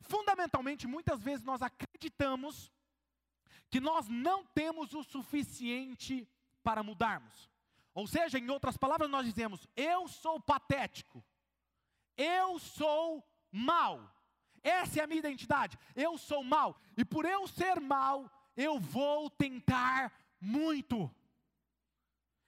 Fundamentalmente, 0.00 0.86
muitas 0.86 1.20
vezes 1.20 1.44
nós 1.44 1.62
acreditamos 1.62 2.70
que 3.70 3.80
nós 3.80 4.08
não 4.08 4.44
temos 4.44 4.94
o 4.94 5.02
suficiente 5.02 6.28
para 6.62 6.82
mudarmos. 6.82 7.50
Ou 7.92 8.06
seja, 8.06 8.38
em 8.38 8.50
outras 8.50 8.76
palavras, 8.76 9.10
nós 9.10 9.26
dizemos: 9.26 9.66
eu 9.76 10.08
sou 10.08 10.40
patético, 10.40 11.24
eu 12.16 12.58
sou 12.58 13.24
mal, 13.50 14.14
essa 14.64 15.00
é 15.00 15.04
a 15.04 15.06
minha 15.06 15.18
identidade. 15.18 15.78
Eu 15.94 16.16
sou 16.16 16.42
mal. 16.42 16.80
E 16.96 17.04
por 17.04 17.26
eu 17.26 17.46
ser 17.46 17.78
mal, 17.80 18.30
eu 18.56 18.80
vou 18.80 19.28
tentar 19.28 20.10
muito. 20.40 21.14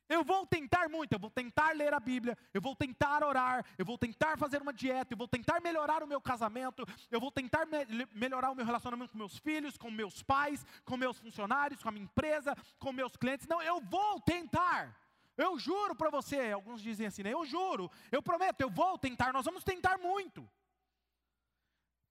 Eu 0.08 0.24
vou 0.24 0.46
tentar 0.46 0.88
muito, 0.88 1.12
eu 1.12 1.18
vou 1.18 1.30
tentar 1.30 1.74
ler 1.74 1.92
a 1.92 2.00
Bíblia, 2.00 2.36
eu 2.54 2.60
vou 2.60 2.76
tentar 2.76 3.24
orar, 3.24 3.64
eu 3.76 3.84
vou 3.84 3.98
tentar 3.98 4.38
fazer 4.38 4.62
uma 4.62 4.72
dieta, 4.72 5.14
eu 5.14 5.16
vou 5.16 5.26
tentar 5.26 5.60
melhorar 5.60 6.02
o 6.02 6.06
meu 6.06 6.20
casamento, 6.20 6.86
eu 7.10 7.20
vou 7.20 7.30
tentar 7.30 7.66
me 7.66 8.06
melhorar 8.12 8.50
o 8.50 8.54
meu 8.54 8.64
relacionamento 8.64 9.12
com 9.12 9.18
meus 9.18 9.38
filhos, 9.38 9.76
com 9.76 9.90
meus 9.90 10.22
pais, 10.22 10.64
com 10.84 10.96
meus 10.96 11.18
funcionários, 11.18 11.82
com 11.82 11.88
a 11.88 11.92
minha 11.92 12.04
empresa, 12.04 12.56
com 12.78 12.92
meus 12.92 13.16
clientes. 13.16 13.46
Não, 13.46 13.60
eu 13.62 13.80
vou 13.80 14.20
tentar. 14.20 14.96
Eu 15.36 15.58
juro 15.58 15.94
para 15.94 16.08
você, 16.08 16.52
alguns 16.52 16.80
dizem 16.80 17.06
assim, 17.06 17.22
né? 17.22 17.32
Eu 17.32 17.44
juro, 17.44 17.90
eu 18.10 18.22
prometo, 18.22 18.60
eu 18.60 18.70
vou 18.70 18.96
tentar, 18.96 19.32
nós 19.32 19.44
vamos 19.44 19.64
tentar 19.64 19.98
muito 19.98 20.48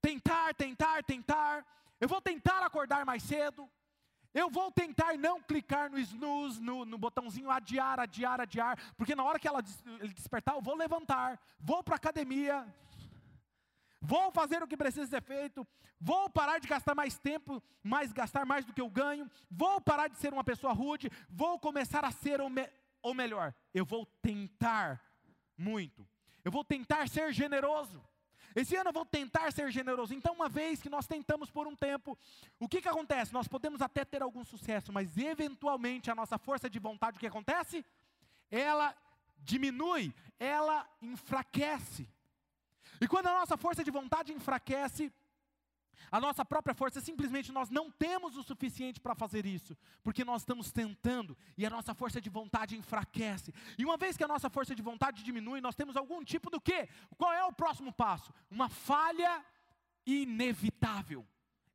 tentar, 0.06 0.54
tentar, 0.54 1.02
tentar. 1.02 1.66
Eu 2.00 2.08
vou 2.08 2.20
tentar 2.20 2.64
acordar 2.64 3.04
mais 3.04 3.22
cedo. 3.24 3.68
Eu 4.36 4.50
vou 4.50 4.70
tentar 4.70 5.16
não 5.16 5.40
clicar 5.40 5.90
no 5.90 5.98
snooze, 5.98 6.60
no, 6.60 6.84
no 6.84 6.98
botãozinho 6.98 7.50
adiar, 7.50 7.98
adiar, 7.98 8.38
adiar, 8.38 8.78
porque 8.94 9.14
na 9.14 9.24
hora 9.24 9.38
que 9.38 9.48
ela 9.48 9.64
ele 9.98 10.12
despertar, 10.12 10.54
eu 10.54 10.60
vou 10.60 10.76
levantar, 10.76 11.40
vou 11.58 11.82
para 11.82 11.94
a 11.94 11.96
academia, 11.96 12.66
vou 13.98 14.30
fazer 14.30 14.62
o 14.62 14.68
que 14.68 14.76
precisa 14.76 15.06
ser 15.06 15.22
feito, 15.22 15.66
vou 15.98 16.28
parar 16.28 16.58
de 16.58 16.68
gastar 16.68 16.94
mais 16.94 17.18
tempo, 17.18 17.62
mais 17.82 18.12
gastar 18.12 18.44
mais 18.44 18.66
do 18.66 18.74
que 18.74 18.80
eu 18.82 18.90
ganho, 18.90 19.26
vou 19.50 19.80
parar 19.80 20.08
de 20.08 20.18
ser 20.18 20.34
uma 20.34 20.44
pessoa 20.44 20.74
rude, 20.74 21.10
vou 21.30 21.58
começar 21.58 22.04
a 22.04 22.10
ser 22.10 22.42
o 22.42 22.50
me, 22.50 22.68
ou 23.00 23.14
melhor, 23.14 23.54
eu 23.72 23.86
vou 23.86 24.04
tentar 24.20 25.00
muito. 25.56 26.06
Eu 26.44 26.52
vou 26.52 26.62
tentar 26.62 27.08
ser 27.08 27.32
generoso. 27.32 28.04
Esse 28.56 28.74
ano 28.74 28.88
eu 28.88 28.94
vou 28.94 29.04
tentar 29.04 29.52
ser 29.52 29.70
generoso. 29.70 30.14
Então, 30.14 30.32
uma 30.32 30.48
vez 30.48 30.80
que 30.80 30.88
nós 30.88 31.06
tentamos 31.06 31.50
por 31.50 31.66
um 31.66 31.76
tempo, 31.76 32.18
o 32.58 32.66
que, 32.66 32.80
que 32.80 32.88
acontece? 32.88 33.34
Nós 33.34 33.46
podemos 33.46 33.82
até 33.82 34.02
ter 34.02 34.22
algum 34.22 34.42
sucesso, 34.46 34.90
mas 34.90 35.18
eventualmente 35.18 36.10
a 36.10 36.14
nossa 36.14 36.38
força 36.38 36.70
de 36.70 36.78
vontade, 36.78 37.18
o 37.18 37.20
que 37.20 37.26
acontece? 37.26 37.84
Ela 38.50 38.96
diminui, 39.36 40.14
ela 40.40 40.88
enfraquece. 41.02 42.08
E 42.98 43.06
quando 43.06 43.26
a 43.26 43.34
nossa 43.34 43.58
força 43.58 43.84
de 43.84 43.90
vontade 43.90 44.32
enfraquece, 44.32 45.12
a 46.10 46.20
nossa 46.20 46.44
própria 46.44 46.74
força, 46.74 47.00
simplesmente 47.00 47.52
nós 47.52 47.70
não 47.70 47.90
temos 47.90 48.36
o 48.36 48.42
suficiente 48.42 49.00
para 49.00 49.14
fazer 49.14 49.46
isso, 49.46 49.76
porque 50.02 50.24
nós 50.24 50.42
estamos 50.42 50.70
tentando 50.70 51.36
e 51.56 51.66
a 51.66 51.70
nossa 51.70 51.94
força 51.94 52.20
de 52.20 52.30
vontade 52.30 52.76
enfraquece. 52.76 53.52
E 53.78 53.84
uma 53.84 53.96
vez 53.96 54.16
que 54.16 54.24
a 54.24 54.28
nossa 54.28 54.48
força 54.48 54.74
de 54.74 54.82
vontade 54.82 55.22
diminui, 55.22 55.60
nós 55.60 55.74
temos 55.74 55.96
algum 55.96 56.22
tipo 56.24 56.50
do 56.50 56.60
quê? 56.60 56.88
Qual 57.16 57.32
é 57.32 57.44
o 57.44 57.52
próximo 57.52 57.92
passo? 57.92 58.32
Uma 58.50 58.68
falha 58.68 59.44
inevitável. 60.06 61.26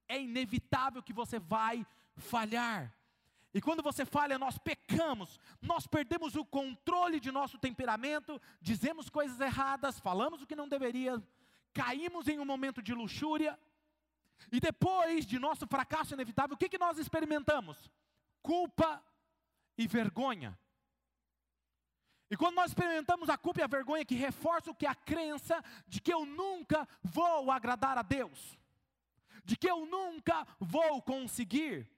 É 0.08 0.22
inevitável 0.22 1.04
que 1.04 1.14
você 1.14 1.40
vai 1.40 1.86
falhar. 2.16 2.94
E 3.54 3.62
quando 3.62 3.84
você 3.84 4.06
falha, 4.06 4.40
nós 4.40 4.58
pecamos, 4.58 5.40
nós 5.62 5.86
perdemos 5.86 6.36
o 6.36 6.46
controle 6.46 7.20
de 7.20 7.32
nosso 7.32 7.58
temperamento, 7.58 8.42
dizemos 8.62 9.10
coisas 9.10 9.40
erradas, 9.42 10.00
falamos 10.00 10.42
o 10.42 10.48
que 10.48 10.56
não 10.56 10.70
deveria, 10.70 11.22
caímos 11.74 12.28
em 12.30 12.40
um 12.40 12.46
momento 12.46 12.82
de 12.82 12.94
luxúria, 12.94 13.60
e 14.52 14.60
depois 14.60 15.26
de 15.26 15.38
nosso 15.38 15.68
fracasso 15.68 16.14
inevitável, 16.14 16.56
o 16.56 16.58
que, 16.58 16.70
que 16.70 16.78
nós 16.78 16.98
experimentamos? 16.98 17.92
Culpa 18.42 19.04
e 19.78 19.88
vergonha. 19.88 20.58
E 22.30 22.38
quando 22.38 22.56
nós 22.56 22.72
experimentamos 22.72 23.30
a 23.30 23.38
culpa 23.38 23.60
e 23.60 23.64
a 23.64 23.68
vergonha, 23.68 24.06
que 24.06 24.16
reforça 24.16 24.72
o 24.72 24.76
que 24.76 24.86
a 24.86 24.96
crença 24.96 25.62
de 25.86 26.00
que 26.00 26.14
eu 26.14 26.26
nunca 26.26 26.88
vou 27.04 27.52
agradar 27.52 27.98
a 27.98 28.02
Deus, 28.02 28.58
de 29.44 29.58
que 29.58 29.70
eu 29.70 29.86
nunca 29.86 30.48
vou 30.58 31.02
conseguir, 31.02 31.92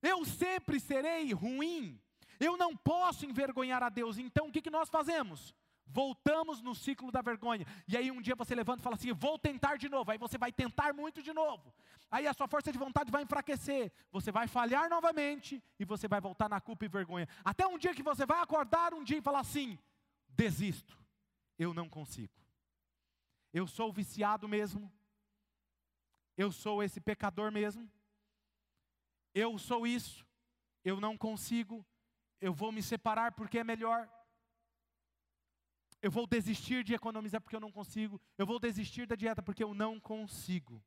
eu 0.00 0.24
sempre 0.24 0.78
serei 0.78 1.32
ruim, 1.32 2.00
eu 2.38 2.56
não 2.56 2.76
posso 2.76 3.26
envergonhar 3.26 3.82
a 3.82 3.88
Deus. 3.88 4.18
Então 4.18 4.46
o 4.46 4.52
que, 4.52 4.62
que 4.62 4.70
nós 4.70 4.88
fazemos? 4.88 5.54
Voltamos 5.92 6.62
no 6.62 6.74
ciclo 6.74 7.10
da 7.10 7.20
vergonha. 7.20 7.66
E 7.88 7.96
aí 7.96 8.10
um 8.10 8.22
dia 8.22 8.34
você 8.36 8.54
levanta 8.54 8.80
e 8.80 8.82
fala 8.82 8.96
assim: 8.96 9.12
vou 9.12 9.38
tentar 9.38 9.76
de 9.76 9.88
novo. 9.88 10.10
Aí 10.10 10.18
você 10.18 10.38
vai 10.38 10.52
tentar 10.52 10.92
muito 10.92 11.22
de 11.22 11.32
novo. 11.32 11.72
Aí 12.10 12.26
a 12.26 12.32
sua 12.32 12.48
força 12.48 12.72
de 12.72 12.78
vontade 12.78 13.10
vai 13.10 13.22
enfraquecer. 13.22 13.92
Você 14.10 14.30
vai 14.30 14.46
falhar 14.46 14.88
novamente 14.88 15.62
e 15.78 15.84
você 15.84 16.06
vai 16.06 16.20
voltar 16.20 16.48
na 16.48 16.60
culpa 16.60 16.84
e 16.84 16.88
vergonha. 16.88 17.28
Até 17.44 17.66
um 17.66 17.78
dia 17.78 17.94
que 17.94 18.02
você 18.02 18.24
vai 18.24 18.40
acordar 18.40 18.94
um 18.94 19.02
dia 19.02 19.18
e 19.18 19.22
falar 19.22 19.40
assim: 19.40 19.78
desisto. 20.28 20.98
Eu 21.58 21.74
não 21.74 21.88
consigo. 21.88 22.32
Eu 23.52 23.66
sou 23.66 23.92
viciado 23.92 24.48
mesmo. 24.48 24.90
Eu 26.36 26.52
sou 26.52 26.82
esse 26.82 27.00
pecador 27.00 27.50
mesmo. 27.50 27.90
Eu 29.34 29.58
sou 29.58 29.86
isso. 29.86 30.24
Eu 30.84 31.00
não 31.00 31.18
consigo. 31.18 31.84
Eu 32.40 32.52
vou 32.54 32.72
me 32.72 32.82
separar 32.82 33.32
porque 33.32 33.58
é 33.58 33.64
melhor 33.64 34.08
eu 36.02 36.10
vou 36.10 36.26
desistir 36.26 36.82
de 36.82 36.94
economizar 36.94 37.40
porque 37.40 37.56
eu 37.56 37.60
não 37.60 37.70
consigo, 37.70 38.20
eu 38.38 38.46
vou 38.46 38.58
desistir 38.58 39.06
da 39.06 39.14
dieta 39.14 39.42
porque 39.42 39.62
eu 39.62 39.74
não 39.74 40.00
consigo. 40.00 40.82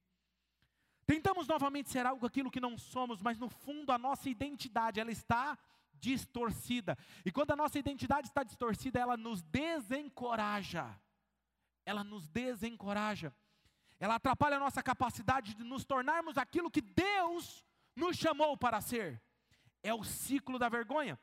Tentamos 1.05 1.47
novamente 1.47 1.89
ser 1.89 2.05
algo 2.05 2.25
aquilo 2.25 2.49
que 2.49 2.59
não 2.59 2.77
somos, 2.77 3.21
mas 3.21 3.37
no 3.37 3.49
fundo 3.49 3.91
a 3.91 3.97
nossa 3.97 4.29
identidade, 4.29 4.99
ela 4.99 5.11
está 5.11 5.57
distorcida. 5.93 6.97
E 7.25 7.31
quando 7.31 7.51
a 7.51 7.55
nossa 7.55 7.77
identidade 7.77 8.27
está 8.27 8.43
distorcida, 8.43 8.99
ela 8.99 9.17
nos 9.17 9.41
desencoraja. 9.41 10.97
Ela 11.85 12.03
nos 12.03 12.27
desencoraja. 12.29 13.33
Ela 13.99 14.15
atrapalha 14.15 14.57
a 14.57 14.59
nossa 14.59 14.81
capacidade 14.81 15.53
de 15.53 15.63
nos 15.63 15.85
tornarmos 15.85 16.37
aquilo 16.37 16.71
que 16.71 16.81
Deus 16.81 17.63
nos 17.95 18.17
chamou 18.17 18.57
para 18.57 18.81
ser. 18.81 19.21
É 19.81 19.93
o 19.93 20.03
ciclo 20.03 20.57
da 20.57 20.69
vergonha. 20.69 21.19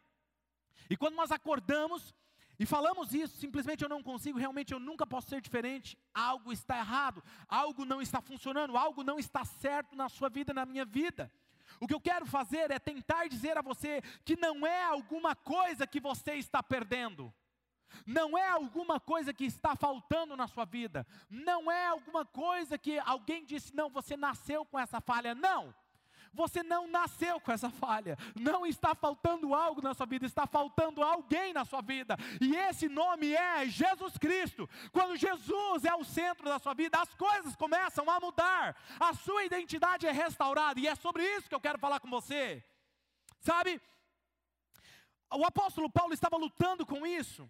E 0.89 0.97
quando 0.97 1.15
nós 1.15 1.31
acordamos 1.31 2.15
e 2.61 2.67
falamos 2.67 3.15
isso, 3.15 3.39
simplesmente 3.39 3.83
eu 3.83 3.89
não 3.89 4.03
consigo, 4.03 4.39
realmente 4.39 4.75
eu 4.75 4.79
nunca 4.79 5.07
posso 5.07 5.31
ser 5.31 5.41
diferente. 5.41 5.97
Algo 6.13 6.53
está 6.53 6.77
errado, 6.77 7.25
algo 7.49 7.87
não 7.87 8.03
está 8.03 8.21
funcionando, 8.21 8.77
algo 8.77 9.03
não 9.03 9.19
está 9.19 9.47
certo 9.47 9.97
na 9.97 10.11
sua 10.11 10.29
vida, 10.29 10.53
na 10.53 10.67
minha 10.67 10.85
vida. 10.85 11.33
O 11.81 11.89
que 11.89 11.95
eu 11.95 12.01
quero 12.01 12.27
fazer 12.27 12.71
é 12.71 12.79
tentar 12.79 13.29
dizer 13.29 13.57
a 13.57 13.63
você 13.63 14.03
que 14.27 14.37
não 14.37 14.67
é 14.67 14.85
alguma 14.85 15.35
coisa 15.35 15.87
que 15.87 15.99
você 15.99 16.35
está 16.35 16.63
perdendo. 16.63 17.33
Não 18.05 18.37
é 18.37 18.51
alguma 18.51 19.01
coisa 19.01 19.33
que 19.33 19.47
está 19.47 19.75
faltando 19.75 20.37
na 20.37 20.47
sua 20.47 20.67
vida. 20.67 21.07
Não 21.31 21.73
é 21.73 21.87
alguma 21.87 22.27
coisa 22.27 22.77
que 22.77 22.99
alguém 22.99 23.43
disse, 23.43 23.75
não, 23.75 23.89
você 23.89 24.19
nasceu 24.19 24.67
com 24.67 24.79
essa 24.79 25.01
falha. 25.01 25.35
Não. 25.35 25.75
Você 26.33 26.63
não 26.63 26.87
nasceu 26.87 27.41
com 27.41 27.53
essa 27.53 27.71
falha. 27.71 28.17
Não 28.39 28.65
está 28.65 28.95
faltando 28.95 29.55
algo 29.55 29.83
na 29.83 29.95
sua 29.95 30.07
vida, 30.07 30.27
está 30.27 30.47
faltando 30.47 31.03
alguém 31.03 31.53
na 31.53 31.65
sua 31.65 31.83
vida. 31.83 32.17
E 32.41 32.57
esse 32.57 32.89
nome 32.89 33.35
é 33.35 33.67
Jesus 33.67 34.17
Cristo. 34.17 34.69
Quando 34.93 35.17
Jesus 35.17 35.85
é 35.85 35.95
o 35.95 36.05
centro 36.05 36.45
da 36.45 36.59
sua 36.59 36.75
vida, 36.75 37.01
as 37.01 37.13
coisas 37.15 37.57
começam 37.57 38.09
a 38.09 38.21
mudar. 38.21 38.77
A 38.99 39.13
sua 39.15 39.45
identidade 39.45 40.07
é 40.07 40.13
restaurada. 40.13 40.79
E 40.79 40.87
é 40.87 40.95
sobre 40.95 41.25
isso 41.37 41.49
que 41.49 41.55
eu 41.55 41.61
quero 41.61 41.79
falar 41.79 42.01
com 42.01 42.09
você. 42.09 42.65
Sabe? 43.41 43.81
O 45.33 45.45
apóstolo 45.45 45.91
Paulo 45.91 46.13
estava 46.13 46.37
lutando 46.37 46.85
com 46.85 47.07
isso. 47.07 47.49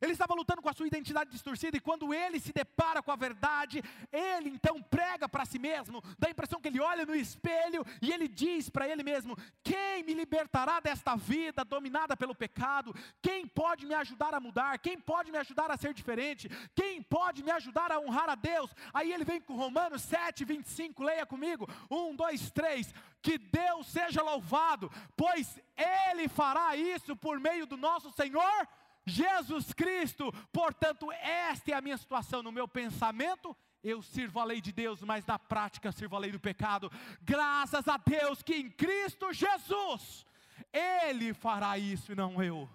Ele 0.00 0.12
estava 0.12 0.34
lutando 0.34 0.62
com 0.62 0.68
a 0.68 0.72
sua 0.72 0.86
identidade 0.86 1.30
distorcida 1.30 1.76
e 1.76 1.80
quando 1.80 2.14
ele 2.14 2.40
se 2.40 2.52
depara 2.52 3.02
com 3.02 3.12
a 3.12 3.16
verdade, 3.16 3.82
ele 4.10 4.48
então 4.48 4.82
prega 4.82 5.28
para 5.28 5.44
si 5.44 5.58
mesmo, 5.58 6.02
dá 6.18 6.28
a 6.28 6.30
impressão 6.30 6.60
que 6.60 6.68
ele 6.68 6.80
olha 6.80 7.04
no 7.04 7.14
espelho 7.14 7.84
e 8.00 8.10
ele 8.10 8.26
diz 8.26 8.70
para 8.70 8.88
ele 8.88 9.02
mesmo: 9.02 9.36
Quem 9.62 10.02
me 10.02 10.14
libertará 10.14 10.80
desta 10.80 11.14
vida 11.16 11.64
dominada 11.64 12.16
pelo 12.16 12.34
pecado? 12.34 12.94
Quem 13.20 13.46
pode 13.46 13.84
me 13.86 13.94
ajudar 13.94 14.34
a 14.34 14.40
mudar? 14.40 14.78
Quem 14.78 14.98
pode 14.98 15.30
me 15.30 15.38
ajudar 15.38 15.70
a 15.70 15.76
ser 15.76 15.92
diferente? 15.92 16.48
Quem 16.74 17.02
pode 17.02 17.42
me 17.42 17.50
ajudar 17.50 17.92
a 17.92 18.00
honrar 18.00 18.30
a 18.30 18.34
Deus? 18.34 18.74
Aí 18.94 19.12
ele 19.12 19.24
vem 19.24 19.40
com 19.40 19.54
Romanos 19.54 20.02
7, 20.02 20.44
25, 20.44 21.02
leia 21.02 21.26
comigo: 21.26 21.68
1, 21.90 22.16
2, 22.16 22.50
3. 22.50 22.94
Que 23.22 23.36
Deus 23.36 23.86
seja 23.86 24.22
louvado, 24.22 24.90
pois 25.14 25.60
Ele 25.76 26.26
fará 26.26 26.74
isso 26.74 27.14
por 27.14 27.38
meio 27.38 27.66
do 27.66 27.76
nosso 27.76 28.10
Senhor 28.10 28.66
Jesus 29.06 29.72
Cristo. 29.72 30.32
Portanto, 30.52 31.10
esta 31.12 31.72
é 31.72 31.74
a 31.74 31.80
minha 31.80 31.96
situação 31.96 32.42
no 32.42 32.52
meu 32.52 32.68
pensamento. 32.68 33.56
Eu 33.82 34.02
sirvo 34.02 34.38
a 34.38 34.44
lei 34.44 34.60
de 34.60 34.72
Deus, 34.72 35.02
mas 35.02 35.24
na 35.24 35.38
prática 35.38 35.90
sirvo 35.90 36.16
a 36.16 36.18
lei 36.18 36.30
do 36.30 36.40
pecado. 36.40 36.90
Graças 37.22 37.88
a 37.88 37.96
Deus 37.96 38.42
que 38.42 38.54
em 38.54 38.70
Cristo 38.70 39.32
Jesus, 39.32 40.26
Ele 40.72 41.32
fará 41.32 41.78
isso 41.78 42.12
e 42.12 42.14
não 42.14 42.42
eu. 42.42 42.68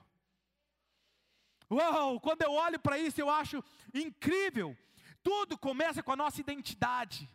Uau, 1.70 2.20
quando 2.20 2.42
eu 2.42 2.52
olho 2.54 2.80
para 2.80 2.98
isso, 2.98 3.20
eu 3.20 3.30
acho 3.30 3.64
incrível. 3.94 4.78
Tudo 5.24 5.58
começa 5.58 6.04
com 6.04 6.12
a 6.12 6.16
nossa 6.16 6.40
identidade. 6.40 7.30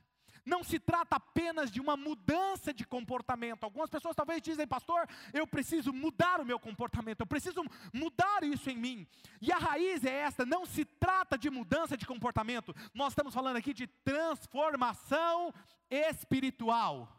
Não 0.45 0.63
se 0.65 0.79
trata 0.79 1.17
apenas 1.17 1.71
de 1.71 1.81
uma 1.81 1.97
mudança 1.97 2.73
de 2.73 2.85
comportamento. 2.85 3.65
Algumas 3.65 3.91
pessoas 3.91 4.17
talvez 4.17 4.41
dizem, 4.43 4.67
pastor, 4.67 5.09
eu 5.33 5.47
preciso 5.47 5.93
mudar 5.93 6.41
o 6.41 6.45
meu 6.45 6.59
comportamento, 6.59 7.21
eu 7.21 7.27
preciso 7.27 7.63
mudar 7.93 8.43
isso 8.43 8.71
em 8.71 8.77
mim. 8.77 9.07
E 9.41 9.53
a 9.53 9.59
raiz 9.59 10.05
é 10.05 10.13
esta: 10.13 10.45
não 10.45 10.65
se 10.65 10.85
trata 10.85 11.37
de 11.37 11.51
mudança 11.51 11.97
de 11.97 12.07
comportamento, 12.07 12.75
nós 12.95 13.13
estamos 13.13 13.35
falando 13.35 13.57
aqui 13.57 13.73
de 13.73 13.87
transformação 13.87 15.53
espiritual. 15.91 17.17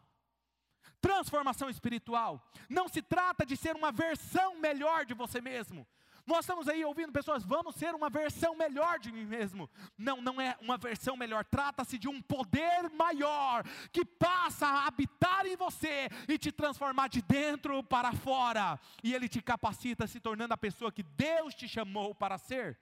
Transformação 1.00 1.68
espiritual. 1.68 2.48
Não 2.68 2.88
se 2.88 3.02
trata 3.02 3.44
de 3.44 3.56
ser 3.56 3.74
uma 3.74 3.90
versão 3.90 4.58
melhor 4.60 5.04
de 5.04 5.14
você 5.14 5.40
mesmo. 5.40 5.86
Nós 6.26 6.40
estamos 6.40 6.68
aí 6.68 6.84
ouvindo 6.84 7.12
pessoas, 7.12 7.44
vamos 7.44 7.74
ser 7.74 7.94
uma 7.94 8.08
versão 8.08 8.54
melhor 8.54 8.98
de 8.98 9.10
mim 9.10 9.24
mesmo. 9.24 9.68
Não, 9.98 10.20
não 10.20 10.40
é 10.40 10.56
uma 10.60 10.78
versão 10.78 11.16
melhor, 11.16 11.44
trata-se 11.44 11.98
de 11.98 12.08
um 12.08 12.22
poder 12.22 12.90
maior 12.90 13.64
que 13.90 14.04
passa 14.04 14.66
a 14.66 14.86
habitar 14.86 15.46
em 15.46 15.56
você 15.56 16.08
e 16.28 16.38
te 16.38 16.52
transformar 16.52 17.08
de 17.08 17.22
dentro 17.22 17.82
para 17.82 18.12
fora. 18.12 18.78
E 19.02 19.14
ele 19.14 19.28
te 19.28 19.42
capacita 19.42 20.06
se 20.06 20.20
tornando 20.20 20.54
a 20.54 20.58
pessoa 20.58 20.92
que 20.92 21.02
Deus 21.02 21.54
te 21.54 21.68
chamou 21.68 22.14
para 22.14 22.38
ser. 22.38 22.78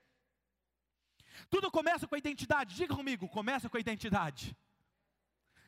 Tudo 1.49 1.71
começa 1.71 2.07
com 2.07 2.15
a 2.15 2.17
identidade. 2.17 2.75
Diga 2.75 2.95
comigo, 2.95 3.27
começa 3.27 3.69
com 3.69 3.77
a 3.77 3.79
identidade. 3.79 4.55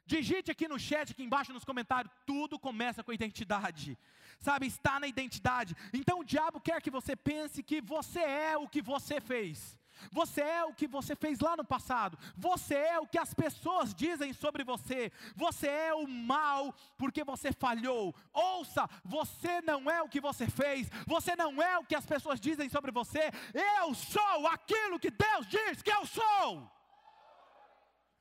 Digite 0.05 0.51
aqui 0.51 0.67
no 0.67 0.79
chat, 0.79 1.11
aqui 1.11 1.23
embaixo 1.23 1.53
nos 1.53 1.63
comentários, 1.63 2.13
tudo 2.25 2.59
começa 2.59 3.03
com 3.03 3.11
a 3.11 3.13
identidade. 3.13 3.97
Sabe, 4.39 4.67
está 4.67 4.99
na 4.99 5.07
identidade. 5.07 5.75
Então 5.93 6.19
o 6.19 6.25
diabo 6.25 6.59
quer 6.59 6.81
que 6.81 6.91
você 6.91 7.15
pense 7.15 7.63
que 7.63 7.81
você 7.81 8.19
é 8.19 8.57
o 8.57 8.67
que 8.67 8.81
você 8.81 9.21
fez. 9.21 9.77
Você 10.11 10.41
é 10.41 10.65
o 10.65 10.73
que 10.73 10.87
você 10.87 11.15
fez 11.15 11.39
lá 11.39 11.55
no 11.55 11.63
passado. 11.63 12.17
Você 12.35 12.75
é 12.75 12.99
o 12.99 13.07
que 13.07 13.17
as 13.17 13.33
pessoas 13.33 13.93
dizem 13.93 14.33
sobre 14.33 14.63
você. 14.63 15.11
Você 15.35 15.67
é 15.67 15.93
o 15.93 16.07
mal 16.07 16.73
porque 16.97 17.23
você 17.23 17.51
falhou. 17.51 18.13
Ouça, 18.33 18.89
você 19.03 19.61
não 19.61 19.89
é 19.89 20.01
o 20.01 20.09
que 20.09 20.19
você 20.19 20.47
fez. 20.49 20.89
Você 21.07 21.35
não 21.35 21.61
é 21.61 21.77
o 21.77 21.85
que 21.85 21.95
as 21.95 22.05
pessoas 22.05 22.39
dizem 22.39 22.69
sobre 22.69 22.91
você. 22.91 23.31
Eu 23.79 23.93
sou 23.93 24.47
aquilo 24.47 24.99
que 24.99 25.11
Deus 25.11 25.47
diz 25.47 25.81
que 25.81 25.91
eu 25.91 26.05
sou. 26.05 26.69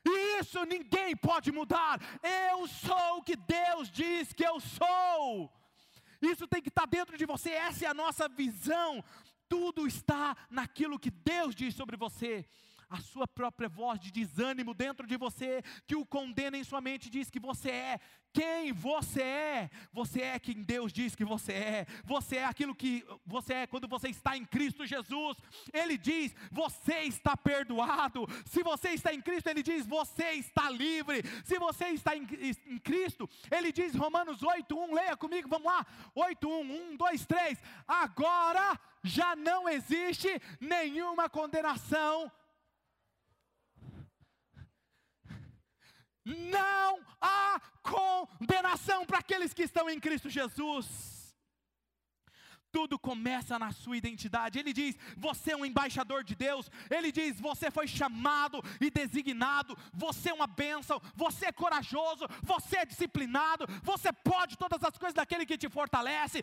E 0.04 0.40
isso 0.40 0.64
ninguém 0.64 1.16
pode 1.16 1.52
mudar. 1.52 2.00
Eu 2.22 2.66
sou 2.66 3.18
o 3.18 3.22
que 3.22 3.36
Deus 3.36 3.90
diz 3.90 4.32
que 4.32 4.44
eu 4.44 4.60
sou. 4.60 5.52
Isso 6.20 6.46
tem 6.46 6.62
que 6.62 6.68
estar 6.68 6.86
dentro 6.86 7.16
de 7.16 7.26
você, 7.26 7.50
essa 7.50 7.84
é 7.84 7.88
a 7.88 7.94
nossa 7.94 8.28
visão. 8.28 9.04
Tudo 9.48 9.86
está 9.86 10.36
naquilo 10.50 10.98
que 10.98 11.10
Deus 11.10 11.54
diz 11.54 11.74
sobre 11.74 11.96
você 11.96 12.48
a 12.92 13.00
sua 13.00 13.26
própria 13.26 13.68
voz 13.68 13.98
de 13.98 14.10
desânimo 14.10 14.74
dentro 14.74 15.06
de 15.06 15.16
você, 15.16 15.62
que 15.86 15.96
o 15.96 16.04
condena 16.04 16.58
em 16.58 16.64
sua 16.64 16.80
mente, 16.80 17.08
diz 17.08 17.30
que 17.30 17.40
você 17.40 17.70
é 17.70 18.00
quem 18.32 18.72
você 18.72 19.22
é. 19.22 19.70
Você 19.92 20.22
é 20.22 20.38
quem 20.38 20.62
Deus 20.62 20.92
diz 20.92 21.14
que 21.14 21.24
você 21.24 21.52
é. 21.52 21.86
Você 22.04 22.36
é 22.36 22.44
aquilo 22.44 22.74
que 22.74 23.04
você 23.26 23.54
é 23.54 23.66
quando 23.66 23.86
você 23.86 24.08
está 24.08 24.36
em 24.36 24.44
Cristo 24.44 24.86
Jesus. 24.86 25.36
Ele 25.72 25.98
diz: 25.98 26.34
você 26.50 27.00
está 27.00 27.36
perdoado. 27.36 28.26
Se 28.46 28.62
você 28.62 28.90
está 28.90 29.12
em 29.12 29.20
Cristo, 29.20 29.48
ele 29.48 29.62
diz: 29.62 29.86
você 29.86 30.32
está 30.32 30.70
livre. 30.70 31.22
Se 31.44 31.58
você 31.58 31.88
está 31.88 32.16
em, 32.16 32.26
em 32.66 32.78
Cristo, 32.78 33.28
ele 33.50 33.70
diz 33.70 33.94
Romanos 33.94 34.40
8:1, 34.40 34.94
leia 34.94 35.16
comigo, 35.16 35.48
vamos 35.48 35.70
lá. 35.70 35.86
8:1, 36.16 36.92
1, 36.92 36.96
2, 36.96 37.26
3. 37.26 37.58
Agora 37.86 38.80
já 39.04 39.36
não 39.36 39.68
existe 39.68 40.28
nenhuma 40.60 41.28
condenação 41.28 42.30
Não 46.24 47.00
há 47.20 47.60
condenação 47.82 49.04
para 49.04 49.18
aqueles 49.18 49.52
que 49.52 49.62
estão 49.62 49.90
em 49.90 49.98
Cristo 49.98 50.30
Jesus. 50.30 51.11
Tudo 52.72 52.98
começa 52.98 53.58
na 53.58 53.70
sua 53.70 53.98
identidade. 53.98 54.58
Ele 54.58 54.72
diz: 54.72 54.96
você 55.18 55.52
é 55.52 55.56
um 55.56 55.64
embaixador 55.64 56.24
de 56.24 56.34
Deus. 56.34 56.70
Ele 56.90 57.12
diz: 57.12 57.38
você 57.38 57.70
foi 57.70 57.86
chamado 57.86 58.64
e 58.80 58.90
designado. 58.90 59.76
Você 59.92 60.30
é 60.30 60.32
uma 60.32 60.46
bênção. 60.46 61.00
Você 61.14 61.46
é 61.46 61.52
corajoso. 61.52 62.26
Você 62.42 62.78
é 62.78 62.86
disciplinado. 62.86 63.66
Você 63.82 64.10
pode 64.10 64.56
todas 64.56 64.82
as 64.82 64.96
coisas 64.96 65.14
daquele 65.14 65.44
que 65.44 65.58
te 65.58 65.68
fortalece. 65.68 66.40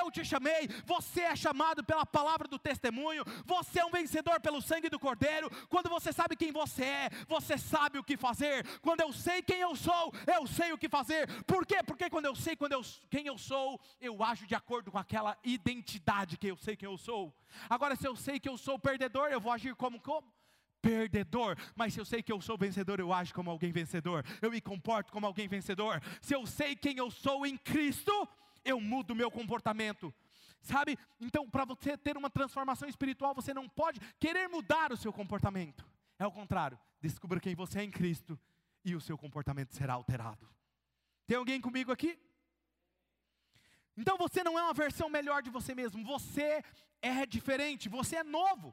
Eu 0.00 0.10
te 0.10 0.24
chamei. 0.24 0.68
Você 0.84 1.20
é 1.20 1.36
chamado 1.36 1.84
pela 1.84 2.04
palavra 2.04 2.48
do 2.48 2.58
testemunho. 2.58 3.22
Você 3.46 3.78
é 3.78 3.84
um 3.84 3.92
vencedor 3.92 4.40
pelo 4.40 4.60
sangue 4.60 4.90
do 4.90 4.98
Cordeiro. 4.98 5.48
Quando 5.68 5.88
você 5.88 6.12
sabe 6.12 6.34
quem 6.34 6.50
você 6.50 6.82
é, 6.82 7.10
você 7.28 7.56
sabe 7.56 8.00
o 8.00 8.04
que 8.04 8.16
fazer. 8.16 8.66
Quando 8.80 9.02
eu 9.02 9.12
sei 9.12 9.42
quem 9.42 9.60
eu 9.60 9.76
sou, 9.76 10.12
eu 10.26 10.44
sei 10.48 10.72
o 10.72 10.78
que 10.78 10.88
fazer. 10.88 11.28
Por 11.44 11.64
quê? 11.64 11.84
Porque 11.86 12.10
quando 12.10 12.24
eu 12.24 12.34
sei 12.34 12.56
quando 12.56 12.72
eu, 12.72 12.82
quem 13.08 13.28
eu 13.28 13.38
sou, 13.38 13.80
eu 14.00 14.24
ajo 14.24 14.44
de 14.44 14.56
acordo 14.56 14.90
com 14.90 14.98
aquela 14.98 15.38
identidade 15.44 15.67
identidade 15.70 16.36
que 16.36 16.48
eu 16.48 16.56
sei 16.56 16.76
quem 16.76 16.88
eu 16.88 16.96
sou. 16.96 17.34
Agora, 17.68 17.94
se 17.96 18.06
eu 18.06 18.16
sei 18.16 18.40
que 18.40 18.48
eu 18.48 18.56
sou 18.56 18.78
perdedor, 18.78 19.28
eu 19.28 19.40
vou 19.40 19.52
agir 19.52 19.74
como 19.74 20.00
como? 20.00 20.32
Perdedor, 20.80 21.56
mas 21.74 21.92
se 21.92 22.00
eu 22.00 22.04
sei 22.04 22.22
que 22.22 22.32
eu 22.32 22.40
sou 22.40 22.56
vencedor, 22.56 23.00
eu 23.00 23.12
ajo 23.12 23.34
como 23.34 23.50
alguém 23.50 23.72
vencedor, 23.72 24.24
eu 24.40 24.50
me 24.50 24.60
comporto 24.60 25.12
como 25.12 25.26
alguém 25.26 25.48
vencedor. 25.48 26.00
Se 26.20 26.34
eu 26.34 26.46
sei 26.46 26.76
quem 26.76 26.96
eu 26.96 27.10
sou 27.10 27.44
em 27.44 27.56
Cristo, 27.56 28.28
eu 28.64 28.80
mudo 28.80 29.14
meu 29.14 29.30
comportamento. 29.30 30.14
Sabe? 30.60 30.98
Então, 31.20 31.48
para 31.48 31.64
você 31.64 31.96
ter 31.96 32.16
uma 32.16 32.30
transformação 32.30 32.88
espiritual, 32.88 33.34
você 33.34 33.54
não 33.54 33.68
pode 33.68 34.00
querer 34.18 34.48
mudar 34.48 34.92
o 34.92 34.96
seu 34.96 35.12
comportamento. 35.12 35.84
É 36.18 36.26
o 36.26 36.32
contrário. 36.32 36.78
Descubra 37.00 37.40
quem 37.40 37.54
você 37.54 37.80
é 37.80 37.84
em 37.84 37.90
Cristo 37.90 38.38
e 38.84 38.94
o 38.94 39.00
seu 39.00 39.16
comportamento 39.16 39.74
será 39.74 39.94
alterado. 39.94 40.48
Tem 41.26 41.36
alguém 41.36 41.60
comigo 41.60 41.92
aqui? 41.92 42.18
Então 43.98 44.16
você 44.16 44.44
não 44.44 44.56
é 44.56 44.62
uma 44.62 44.72
versão 44.72 45.08
melhor 45.08 45.42
de 45.42 45.50
você 45.50 45.74
mesmo, 45.74 46.04
você 46.04 46.62
é 47.02 47.26
diferente, 47.26 47.88
você 47.88 48.16
é 48.16 48.22
novo. 48.22 48.72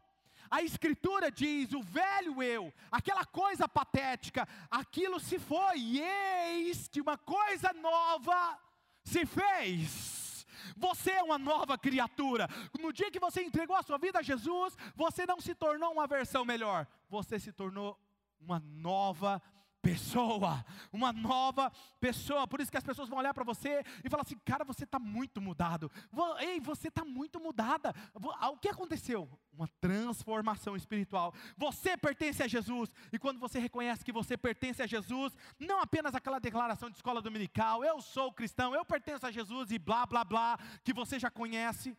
A 0.52 0.62
Escritura 0.62 1.32
diz: 1.32 1.74
o 1.74 1.82
velho 1.82 2.44
eu, 2.44 2.72
aquela 2.92 3.26
coisa 3.26 3.68
patética, 3.68 4.48
aquilo 4.70 5.20
se 5.20 5.40
foi, 5.40 5.80
e 5.80 6.00
eis 6.00 6.88
que 6.88 7.02
uma 7.02 7.18
coisa 7.18 7.74
nova 7.74 8.60
se 9.04 9.26
fez. 9.26 10.46
Você 10.78 11.12
é 11.12 11.24
uma 11.24 11.38
nova 11.40 11.78
criatura. 11.78 12.48
No 12.80 12.94
dia 12.94 13.10
que 13.12 13.20
você 13.20 13.42
entregou 13.42 13.76
a 13.76 13.84
sua 13.84 13.98
vida 13.98 14.20
a 14.20 14.24
Jesus, 14.24 14.78
você 14.96 15.26
não 15.26 15.42
se 15.42 15.56
tornou 15.56 15.92
uma 15.92 16.06
versão 16.06 16.46
melhor, 16.46 16.88
você 17.10 17.40
se 17.40 17.52
tornou 17.52 18.00
uma 18.40 18.60
nova 18.60 19.42
pessoa, 19.86 20.66
uma 20.92 21.14
nova 21.14 21.72
pessoa. 22.00 22.48
Por 22.48 22.60
isso 22.60 22.72
que 22.72 22.78
as 22.78 22.84
pessoas 22.84 23.08
vão 23.08 23.20
olhar 23.20 23.36
para 23.36 23.44
você 23.44 23.84
e 24.04 24.10
falar 24.10 24.24
assim: 24.24 24.38
cara, 24.44 24.66
você 24.66 24.84
está 24.84 24.98
muito 24.98 25.40
mudado. 25.40 25.92
Ei, 26.40 26.60
você 26.60 26.88
está 26.88 27.06
muito 27.06 27.40
mudada. 27.40 27.94
Ah, 28.40 28.50
o 28.50 28.58
que 28.58 28.68
aconteceu? 28.68 29.30
Uma 29.54 29.68
transformação 29.80 30.76
espiritual. 30.76 31.36
Você 31.56 31.96
pertence 31.96 32.42
a 32.42 32.48
Jesus, 32.48 32.92
e 33.14 33.20
quando 33.20 33.40
você 33.40 33.60
reconhece 33.60 34.04
que 34.04 34.12
você 34.12 34.36
pertence 34.36 34.82
a 34.82 34.88
Jesus, 34.88 35.38
não 35.60 35.80
apenas 35.80 36.16
aquela 36.16 36.40
declaração 36.40 36.90
de 36.90 36.96
escola 36.96 37.22
dominical, 37.22 37.86
eu 37.86 38.02
sou 38.02 38.34
cristão, 38.34 38.74
eu 38.74 38.84
pertenço 38.84 39.28
a 39.28 39.32
Jesus 39.32 39.70
e 39.70 39.78
blá 39.78 40.08
blá 40.08 40.24
blá, 40.24 40.58
que 40.84 40.94
você 40.94 41.20
já 41.20 41.30
conhece. 41.30 41.96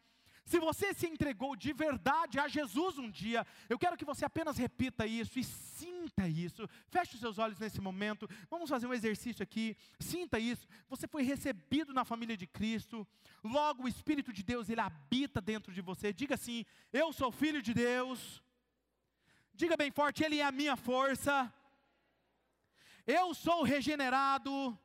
Se 0.46 0.60
você 0.60 0.94
se 0.94 1.08
entregou 1.08 1.56
de 1.56 1.72
verdade 1.72 2.38
a 2.38 2.46
Jesus 2.46 2.98
um 2.98 3.10
dia, 3.10 3.44
eu 3.68 3.76
quero 3.76 3.96
que 3.96 4.04
você 4.04 4.24
apenas 4.24 4.56
repita 4.56 5.04
isso 5.04 5.40
e 5.40 5.42
sinta 5.42 6.28
isso. 6.28 6.68
Feche 6.88 7.14
os 7.14 7.20
seus 7.20 7.36
olhos 7.38 7.58
nesse 7.58 7.80
momento. 7.80 8.30
Vamos 8.48 8.70
fazer 8.70 8.86
um 8.86 8.94
exercício 8.94 9.42
aqui. 9.42 9.76
Sinta 9.98 10.38
isso. 10.38 10.68
Você 10.88 11.08
foi 11.08 11.24
recebido 11.24 11.92
na 11.92 12.04
família 12.04 12.36
de 12.36 12.46
Cristo. 12.46 13.04
Logo 13.42 13.82
o 13.82 13.88
Espírito 13.88 14.32
de 14.32 14.44
Deus, 14.44 14.68
ele 14.68 14.80
habita 14.80 15.40
dentro 15.40 15.72
de 15.72 15.80
você. 15.80 16.12
Diga 16.12 16.36
assim: 16.36 16.64
Eu 16.92 17.12
sou 17.12 17.32
filho 17.32 17.60
de 17.60 17.74
Deus. 17.74 18.40
Diga 19.52 19.76
bem 19.76 19.90
forte: 19.90 20.22
Ele 20.22 20.38
é 20.38 20.44
a 20.44 20.52
minha 20.52 20.76
força. 20.76 21.52
Eu 23.04 23.34
sou 23.34 23.64
regenerado, 23.64 24.78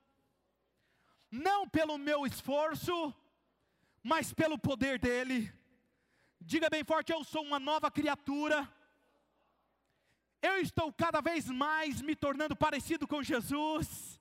não 1.29 1.69
pelo 1.69 1.99
meu 1.99 2.25
esforço, 2.25 3.13
mas 4.03 4.33
pelo 4.33 4.57
poder 4.57 4.99
dEle. 4.99 5.51
Diga 6.39 6.69
bem 6.69 6.83
forte: 6.83 7.11
eu 7.11 7.23
sou 7.23 7.43
uma 7.43 7.59
nova 7.59 7.89
criatura. 7.91 8.67
Eu 10.41 10.57
estou 10.57 10.91
cada 10.91 11.21
vez 11.21 11.47
mais 11.47 12.01
me 12.01 12.15
tornando 12.15 12.55
parecido 12.55 13.07
com 13.07 13.21
Jesus. 13.21 14.19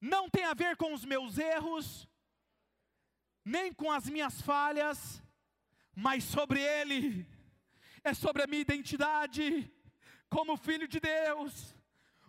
Não 0.00 0.28
tem 0.28 0.44
a 0.44 0.54
ver 0.54 0.76
com 0.76 0.92
os 0.92 1.04
meus 1.04 1.38
erros, 1.38 2.08
nem 3.44 3.72
com 3.72 3.90
as 3.90 4.08
minhas 4.08 4.40
falhas, 4.40 5.22
mas 5.94 6.24
sobre 6.24 6.60
Ele, 6.60 7.26
é 8.04 8.14
sobre 8.14 8.42
a 8.42 8.46
minha 8.46 8.62
identidade 8.62 9.72
como 10.28 10.56
filho 10.56 10.88
de 10.88 10.98
Deus. 10.98 11.74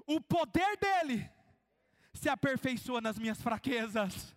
O 0.05 0.19
poder 0.19 0.77
dEle 0.77 1.31
se 2.13 2.29
aperfeiçoa 2.29 3.01
nas 3.01 3.17
minhas 3.17 3.41
fraquezas. 3.41 4.35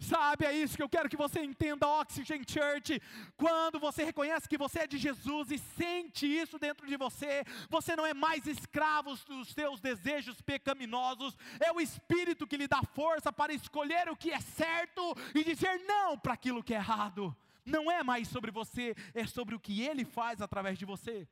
Sabe, 0.00 0.46
é 0.46 0.52
isso 0.54 0.76
que 0.76 0.82
eu 0.82 0.88
quero 0.88 1.10
que 1.10 1.16
você 1.16 1.42
entenda, 1.42 1.86
Oxygen 1.86 2.42
Church. 2.48 2.98
Quando 3.36 3.78
você 3.78 4.02
reconhece 4.02 4.48
que 4.48 4.56
você 4.56 4.80
é 4.80 4.86
de 4.86 4.96
Jesus 4.96 5.50
e 5.50 5.58
sente 5.58 6.26
isso 6.26 6.58
dentro 6.58 6.86
de 6.86 6.96
você, 6.96 7.44
você 7.68 7.94
não 7.94 8.06
é 8.06 8.14
mais 8.14 8.46
escravo 8.46 9.14
dos 9.26 9.48
seus 9.52 9.78
desejos 9.78 10.40
pecaminosos, 10.40 11.36
é 11.60 11.70
o 11.70 11.80
Espírito 11.80 12.46
que 12.46 12.56
lhe 12.56 12.66
dá 12.66 12.82
força 12.82 13.30
para 13.30 13.52
escolher 13.52 14.08
o 14.08 14.16
que 14.16 14.30
é 14.30 14.40
certo 14.40 15.14
e 15.34 15.44
dizer 15.44 15.78
não 15.80 16.18
para 16.18 16.32
aquilo 16.32 16.64
que 16.64 16.72
é 16.72 16.78
errado. 16.78 17.36
Não 17.62 17.90
é 17.90 18.02
mais 18.02 18.26
sobre 18.28 18.50
você, 18.50 18.96
é 19.12 19.26
sobre 19.26 19.54
o 19.54 19.60
que 19.60 19.82
Ele 19.82 20.06
faz 20.06 20.40
através 20.40 20.78
de 20.78 20.86
você. 20.86 21.28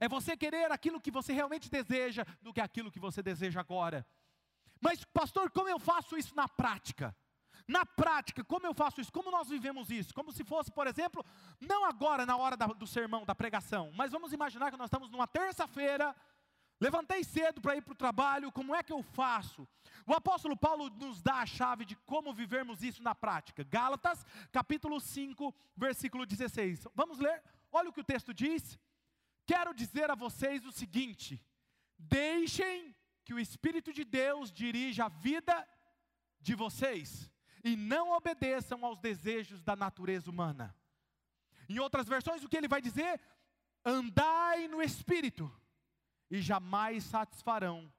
É 0.00 0.08
você 0.08 0.36
querer 0.36 0.70
aquilo 0.70 1.00
que 1.00 1.10
você 1.10 1.32
realmente 1.32 1.70
deseja 1.70 2.24
do 2.42 2.52
que 2.52 2.60
aquilo 2.60 2.90
que 2.90 3.00
você 3.00 3.22
deseja 3.22 3.60
agora. 3.60 4.06
Mas, 4.80 5.04
pastor, 5.04 5.50
como 5.50 5.68
eu 5.68 5.78
faço 5.78 6.16
isso 6.16 6.34
na 6.34 6.48
prática? 6.48 7.16
Na 7.66 7.86
prática, 7.86 8.44
como 8.44 8.66
eu 8.66 8.74
faço 8.74 9.00
isso? 9.00 9.12
Como 9.12 9.30
nós 9.30 9.48
vivemos 9.48 9.90
isso? 9.90 10.12
Como 10.14 10.30
se 10.30 10.44
fosse, 10.44 10.70
por 10.70 10.86
exemplo, 10.86 11.24
não 11.60 11.86
agora 11.86 12.26
na 12.26 12.36
hora 12.36 12.56
da, 12.56 12.66
do 12.66 12.86
sermão, 12.86 13.24
da 13.24 13.34
pregação, 13.34 13.90
mas 13.94 14.12
vamos 14.12 14.32
imaginar 14.32 14.70
que 14.70 14.76
nós 14.76 14.88
estamos 14.88 15.08
numa 15.10 15.26
terça-feira, 15.26 16.14
levantei 16.78 17.24
cedo 17.24 17.62
para 17.62 17.76
ir 17.76 17.80
para 17.80 17.92
o 17.92 17.96
trabalho, 17.96 18.52
como 18.52 18.74
é 18.74 18.82
que 18.82 18.92
eu 18.92 19.02
faço? 19.02 19.66
O 20.06 20.12
apóstolo 20.12 20.54
Paulo 20.54 20.90
nos 20.90 21.22
dá 21.22 21.36
a 21.36 21.46
chave 21.46 21.86
de 21.86 21.96
como 22.04 22.34
vivermos 22.34 22.82
isso 22.82 23.02
na 23.02 23.14
prática. 23.14 23.64
Gálatas, 23.64 24.26
capítulo 24.52 25.00
5, 25.00 25.54
versículo 25.74 26.26
16. 26.26 26.86
Vamos 26.94 27.18
ler? 27.18 27.42
Olha 27.72 27.88
o 27.88 27.92
que 27.92 28.00
o 28.00 28.04
texto 28.04 28.34
diz. 28.34 28.78
Quero 29.46 29.74
dizer 29.74 30.10
a 30.10 30.14
vocês 30.14 30.64
o 30.64 30.72
seguinte: 30.72 31.42
deixem 31.98 32.94
que 33.24 33.34
o 33.34 33.38
Espírito 33.38 33.92
de 33.92 34.04
Deus 34.04 34.52
dirija 34.52 35.06
a 35.06 35.08
vida 35.08 35.66
de 36.40 36.54
vocês 36.54 37.30
e 37.62 37.76
não 37.76 38.12
obedeçam 38.12 38.84
aos 38.84 38.98
desejos 38.98 39.62
da 39.62 39.74
natureza 39.74 40.30
humana. 40.30 40.76
Em 41.68 41.78
outras 41.78 42.06
versões, 42.06 42.44
o 42.44 42.48
que 42.48 42.56
ele 42.56 42.68
vai 42.68 42.82
dizer? 42.82 43.20
Andai 43.84 44.68
no 44.68 44.82
Espírito 44.82 45.50
e 46.30 46.40
jamais 46.40 47.04
satisfarão 47.04 47.90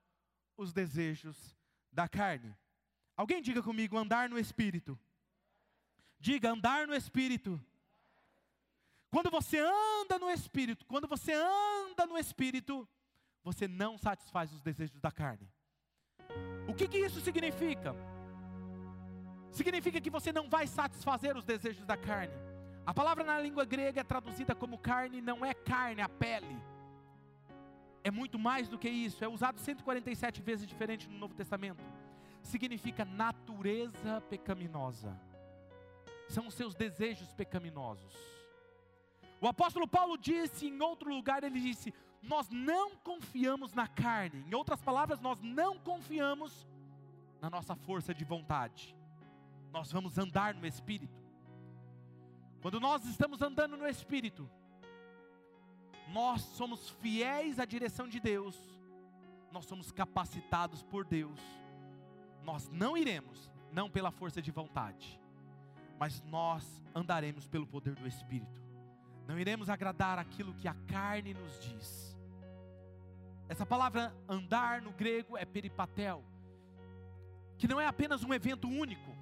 os 0.56 0.72
desejos 0.72 1.56
da 1.92 2.08
carne. 2.08 2.56
Alguém 3.16 3.42
diga 3.42 3.62
comigo, 3.62 3.96
andar 3.96 4.28
no 4.28 4.38
Espírito. 4.38 4.98
Diga, 6.18 6.50
andar 6.50 6.86
no 6.86 6.94
Espírito 6.94 7.60
quando 9.16 9.30
você 9.30 9.58
anda 9.58 10.18
no 10.18 10.30
Espírito, 10.30 10.84
quando 10.84 11.08
você 11.08 11.32
anda 11.32 12.04
no 12.04 12.18
Espírito, 12.18 12.86
você 13.42 13.66
não 13.66 13.96
satisfaz 13.96 14.52
os 14.52 14.60
desejos 14.60 15.00
da 15.00 15.10
carne. 15.10 15.50
O 16.68 16.74
que, 16.74 16.86
que 16.86 16.98
isso 16.98 17.18
significa? 17.22 17.96
Significa 19.50 20.02
que 20.02 20.10
você 20.10 20.34
não 20.34 20.50
vai 20.50 20.66
satisfazer 20.66 21.34
os 21.34 21.46
desejos 21.46 21.86
da 21.86 21.96
carne. 21.96 22.34
A 22.84 22.92
palavra 22.92 23.24
na 23.24 23.40
língua 23.40 23.64
grega 23.64 24.02
é 24.02 24.04
traduzida 24.04 24.54
como 24.54 24.76
carne, 24.76 25.22
não 25.22 25.42
é 25.42 25.54
carne, 25.54 26.02
a 26.02 26.10
pele. 26.10 26.62
É 28.04 28.10
muito 28.10 28.38
mais 28.38 28.68
do 28.68 28.78
que 28.78 28.90
isso, 28.90 29.24
é 29.24 29.28
usado 29.28 29.58
147 29.58 30.42
vezes 30.42 30.66
diferente 30.66 31.08
no 31.08 31.16
Novo 31.16 31.34
Testamento. 31.34 31.82
Significa 32.42 33.02
natureza 33.02 34.20
pecaminosa. 34.28 35.18
São 36.28 36.48
os 36.48 36.54
seus 36.54 36.74
desejos 36.74 37.32
pecaminosos. 37.32 38.35
O 39.40 39.46
apóstolo 39.46 39.86
Paulo 39.86 40.16
disse 40.16 40.66
em 40.66 40.80
outro 40.80 41.10
lugar, 41.10 41.44
ele 41.44 41.60
disse: 41.60 41.92
Nós 42.22 42.48
não 42.48 42.96
confiamos 42.96 43.72
na 43.74 43.86
carne. 43.86 44.44
Em 44.48 44.54
outras 44.54 44.80
palavras, 44.80 45.20
nós 45.20 45.40
não 45.42 45.78
confiamos 45.78 46.66
na 47.40 47.50
nossa 47.50 47.74
força 47.74 48.14
de 48.14 48.24
vontade. 48.24 48.96
Nós 49.72 49.92
vamos 49.92 50.16
andar 50.18 50.54
no 50.54 50.66
Espírito. 50.66 51.14
Quando 52.62 52.80
nós 52.80 53.04
estamos 53.04 53.42
andando 53.42 53.76
no 53.76 53.86
Espírito, 53.86 54.48
nós 56.08 56.40
somos 56.40 56.88
fiéis 56.88 57.60
à 57.60 57.64
direção 57.64 58.08
de 58.08 58.18
Deus, 58.18 58.56
nós 59.52 59.66
somos 59.66 59.92
capacitados 59.92 60.82
por 60.82 61.04
Deus. 61.04 61.40
Nós 62.42 62.68
não 62.70 62.96
iremos, 62.96 63.50
não 63.72 63.90
pela 63.90 64.10
força 64.10 64.40
de 64.40 64.50
vontade, 64.50 65.20
mas 65.98 66.22
nós 66.22 66.82
andaremos 66.94 67.46
pelo 67.46 67.66
poder 67.66 67.94
do 67.94 68.06
Espírito. 68.06 68.65
Não 69.26 69.38
iremos 69.38 69.68
agradar 69.68 70.18
aquilo 70.18 70.54
que 70.54 70.68
a 70.68 70.74
carne 70.86 71.34
nos 71.34 71.58
diz. 71.60 72.16
Essa 73.48 73.66
palavra 73.66 74.14
andar 74.28 74.80
no 74.82 74.92
grego 74.92 75.36
é 75.36 75.44
peripatel, 75.44 76.24
que 77.58 77.68
não 77.68 77.80
é 77.80 77.86
apenas 77.86 78.22
um 78.24 78.34
evento 78.34 78.68
único, 78.68 79.16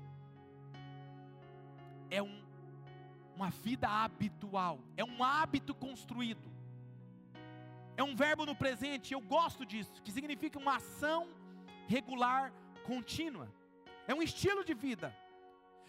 é 2.11 2.23
um, 2.23 2.43
uma 3.35 3.51
vida 3.51 3.89
habitual, 3.89 4.81
é 4.97 5.05
um 5.05 5.23
hábito 5.23 5.75
construído, 5.75 6.51
é 7.97 8.03
um 8.03 8.17
verbo 8.17 8.47
no 8.47 8.55
presente, 8.55 9.13
eu 9.13 9.21
gosto 9.21 9.65
disso, 9.65 10.03
que 10.03 10.11
significa 10.11 10.59
uma 10.59 10.77
ação 10.77 11.29
regular, 11.87 12.53
contínua, 12.85 13.49
é 14.07 14.15
um 14.15 14.23
estilo 14.23 14.65
de 14.65 14.75
vida. 14.75 15.15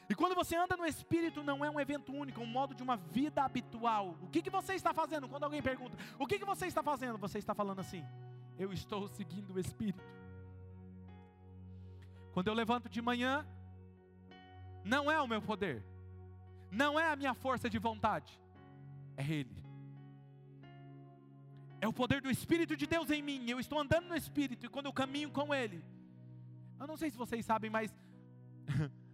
E 0.08 0.13
quando 0.13 0.36
você 0.36 0.56
anda 0.56 0.78
no 0.78 0.86
Espírito, 0.86 1.44
não 1.44 1.65
é 1.65 1.70
um 1.70 1.80
evento 1.80 2.13
único, 2.13 2.39
é 2.39 2.44
um 2.44 2.48
modo 2.48 2.76
de 2.76 2.84
uma 2.84 2.96
vida 2.96 3.44
habitual. 3.44 4.18
O 4.22 4.28
que, 4.28 4.41
que 4.41 4.50
você 4.50 4.76
está 4.76 4.94
fazendo? 4.94 5.28
Quando 5.28 5.44
alguém 5.44 5.62
pergunta, 5.62 5.98
o 6.20 6.28
que, 6.28 6.38
que 6.38 6.46
você 6.46 6.68
está 6.68 6.84
fazendo? 6.84 7.18
Você 7.18 7.39
está 7.39 7.56
falando 7.56 7.80
assim, 7.80 8.06
eu 8.58 8.72
estou 8.72 9.08
seguindo 9.08 9.54
o 9.54 9.60
Espírito. 9.60 10.04
Quando 12.34 12.48
eu 12.50 12.54
levanto 12.54 12.88
de 12.88 13.02
manhã, 13.02 13.46
não 14.84 15.10
é 15.10 15.20
o 15.20 15.28
meu 15.28 15.41
poder, 15.41 15.84
não 16.70 17.00
é 17.00 17.12
a 17.12 17.15
minha 17.15 17.34
força 17.34 17.68
de 17.70 17.80
vontade, 17.80 18.39
é 19.18 19.24
Ele. 19.24 19.65
É 21.82 21.88
o 21.88 21.94
poder 21.94 22.22
do 22.22 22.30
Espírito 22.30 22.76
de 22.76 22.86
Deus 22.86 23.10
em 23.10 23.22
mim. 23.22 23.50
Eu 23.50 23.60
estou 23.60 23.80
andando 23.80 24.08
no 24.08 24.15
Espírito 24.15 24.65
e 24.65 24.70
quando 24.70 24.86
eu 24.86 24.94
caminho 24.94 25.32
com 25.32 25.54
Ele, 25.54 25.84
eu 26.80 26.86
não 26.86 26.98
sei 26.98 27.10
se 27.10 27.18
vocês 27.18 27.46
sabem, 27.46 27.70
mas 27.70 27.96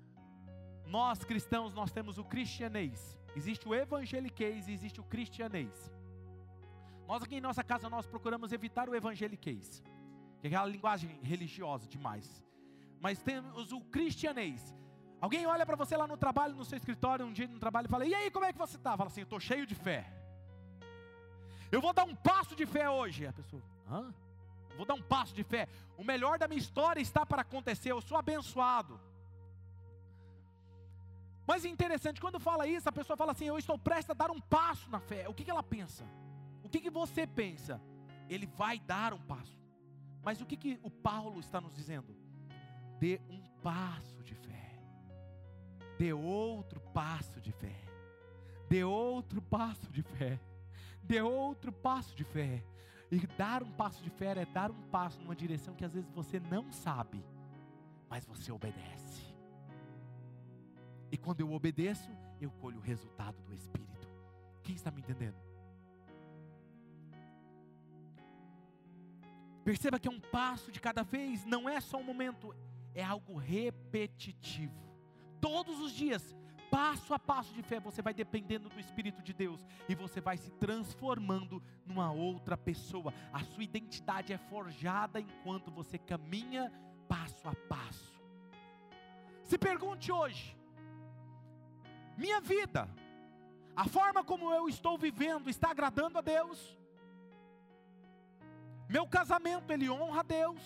Nós 0.91 1.23
cristãos, 1.23 1.73
nós 1.73 1.89
temos 1.89 2.17
o 2.17 2.23
cristianês. 2.25 3.17
Existe 3.33 3.65
o 3.65 3.73
evangeliquez 3.73 4.67
e 4.67 4.73
existe 4.73 4.99
o 4.99 5.05
cristianês. 5.05 5.89
Nós 7.07 7.23
aqui 7.23 7.35
em 7.35 7.41
nossa 7.41 7.63
casa, 7.63 7.89
nós 7.89 8.05
procuramos 8.05 8.51
evitar 8.51 8.89
o 8.89 8.93
evangeliquez. 8.93 9.81
Que 10.41 10.47
é 10.47 10.49
aquela 10.49 10.65
linguagem 10.65 11.17
religiosa 11.23 11.87
demais. 11.87 12.45
Mas 12.99 13.21
temos 13.21 13.71
o 13.71 13.79
cristianês. 13.85 14.75
Alguém 15.21 15.47
olha 15.47 15.65
para 15.65 15.77
você 15.77 15.95
lá 15.95 16.05
no 16.05 16.17
trabalho, 16.17 16.55
no 16.55 16.65
seu 16.65 16.77
escritório, 16.77 17.25
um 17.25 17.31
dia 17.31 17.47
no 17.47 17.57
trabalho 17.57 17.85
e 17.85 17.89
fala: 17.89 18.05
E 18.05 18.13
aí, 18.13 18.29
como 18.29 18.43
é 18.43 18.51
que 18.51 18.59
você 18.59 18.75
está? 18.75 18.97
Fala 18.97 19.09
assim: 19.09 19.21
Eu 19.21 19.29
estou 19.29 19.39
cheio 19.39 19.65
de 19.65 19.75
fé. 19.75 20.11
Eu 21.71 21.79
vou 21.79 21.93
dar 21.93 22.03
um 22.03 22.15
passo 22.15 22.53
de 22.53 22.65
fé 22.65 22.89
hoje. 22.89 23.25
A 23.25 23.31
pessoa, 23.31 23.63
hã? 23.89 24.13
Vou 24.75 24.85
dar 24.85 24.95
um 24.95 25.01
passo 25.01 25.33
de 25.33 25.43
fé. 25.43 25.69
O 25.97 26.03
melhor 26.03 26.37
da 26.37 26.49
minha 26.49 26.59
história 26.59 26.99
está 26.99 27.25
para 27.25 27.43
acontecer. 27.43 27.93
Eu 27.93 28.01
sou 28.01 28.17
abençoado. 28.17 28.99
Mas 31.45 31.65
é 31.65 31.69
interessante, 31.69 32.21
quando 32.21 32.39
fala 32.39 32.67
isso, 32.67 32.87
a 32.87 32.91
pessoa 32.91 33.17
fala 33.17 33.31
assim: 33.31 33.45
Eu 33.45 33.57
estou 33.57 33.77
prestes 33.77 34.09
a 34.09 34.13
dar 34.13 34.31
um 34.31 34.39
passo 34.39 34.89
na 34.89 34.99
fé. 34.99 35.27
O 35.27 35.33
que, 35.33 35.43
que 35.43 35.51
ela 35.51 35.63
pensa? 35.63 36.05
O 36.63 36.69
que, 36.69 36.79
que 36.79 36.89
você 36.89 37.25
pensa? 37.25 37.81
Ele 38.29 38.45
vai 38.45 38.79
dar 38.79 39.13
um 39.13 39.19
passo. 39.19 39.59
Mas 40.23 40.39
o 40.39 40.45
que, 40.45 40.55
que 40.55 40.79
o 40.83 40.89
Paulo 40.89 41.39
está 41.39 41.59
nos 41.59 41.75
dizendo? 41.75 42.15
Dê 42.99 43.19
um 43.29 43.41
passo 43.61 44.23
de 44.23 44.35
fé. 44.35 44.79
Dê 45.97 46.13
outro 46.13 46.79
passo 46.79 47.41
de 47.41 47.51
fé. 47.51 47.75
Dê 48.69 48.83
outro 48.83 49.41
passo 49.41 49.91
de 49.91 50.03
fé. 50.03 50.39
Dê 51.03 51.21
outro 51.21 51.71
passo 51.71 52.15
de 52.15 52.23
fé. 52.23 52.63
E 53.11 53.27
dar 53.37 53.61
um 53.61 53.71
passo 53.71 54.01
de 54.01 54.09
fé 54.09 54.31
é 54.37 54.45
dar 54.45 54.71
um 54.71 54.81
passo 54.83 55.19
numa 55.19 55.35
direção 55.35 55.75
que 55.75 55.83
às 55.83 55.93
vezes 55.93 56.09
você 56.11 56.39
não 56.39 56.71
sabe, 56.71 57.21
mas 58.09 58.25
você 58.25 58.53
obedece. 58.53 59.30
E 61.11 61.17
quando 61.17 61.41
eu 61.41 61.51
obedeço, 61.51 62.09
eu 62.39 62.49
colho 62.49 62.77
o 62.77 62.81
resultado 62.81 63.41
do 63.43 63.53
Espírito. 63.53 64.07
Quem 64.63 64.75
está 64.75 64.89
me 64.89 65.01
entendendo? 65.01 65.35
Perceba 69.63 69.99
que 69.99 70.07
é 70.07 70.11
um 70.11 70.19
passo 70.19 70.71
de 70.71 70.79
cada 70.79 71.03
vez, 71.03 71.45
não 71.45 71.69
é 71.69 71.79
só 71.79 71.97
um 71.97 72.03
momento, 72.03 72.55
é 72.95 73.03
algo 73.03 73.37
repetitivo. 73.37 74.89
Todos 75.39 75.79
os 75.79 75.91
dias, 75.91 76.35
passo 76.71 77.13
a 77.13 77.19
passo 77.19 77.53
de 77.53 77.61
fé, 77.61 77.79
você 77.79 78.01
vai 78.01 78.13
dependendo 78.13 78.69
do 78.69 78.79
Espírito 78.79 79.21
de 79.21 79.33
Deus 79.33 79.63
e 79.89 79.93
você 79.93 80.21
vai 80.21 80.37
se 80.37 80.49
transformando 80.51 81.61
numa 81.85 82.11
outra 82.11 82.57
pessoa. 82.57 83.13
A 83.33 83.43
sua 83.43 83.63
identidade 83.63 84.33
é 84.33 84.37
forjada 84.37 85.19
enquanto 85.19 85.69
você 85.69 85.97
caminha 85.97 86.71
passo 87.07 87.47
a 87.47 87.53
passo. 87.67 88.13
Se 89.43 89.57
pergunte 89.57 90.11
hoje: 90.11 90.57
minha 92.21 92.39
vida, 92.39 92.87
a 93.75 93.85
forma 93.85 94.23
como 94.23 94.53
eu 94.53 94.69
estou 94.69 94.95
vivendo 94.97 95.49
está 95.49 95.71
agradando 95.71 96.19
a 96.19 96.21
Deus? 96.21 96.77
Meu 98.87 99.07
casamento, 99.07 99.71
ele 99.71 99.89
honra 99.89 100.19
a 100.19 100.23
Deus. 100.23 100.61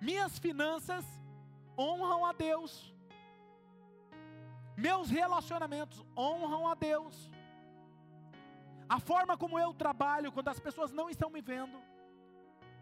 Minhas 0.00 0.38
finanças 0.38 1.04
honram 1.78 2.24
a 2.24 2.32
Deus. 2.32 2.72
Meus 4.76 5.10
relacionamentos 5.10 6.02
honram 6.16 6.66
a 6.66 6.74
Deus. 6.74 7.30
A 8.88 8.98
forma 8.98 9.36
como 9.36 9.58
eu 9.58 9.74
trabalho, 9.74 10.32
quando 10.32 10.48
as 10.48 10.60
pessoas 10.60 10.90
não 10.90 11.10
estão 11.10 11.28
me 11.28 11.42
vendo, 11.42 11.78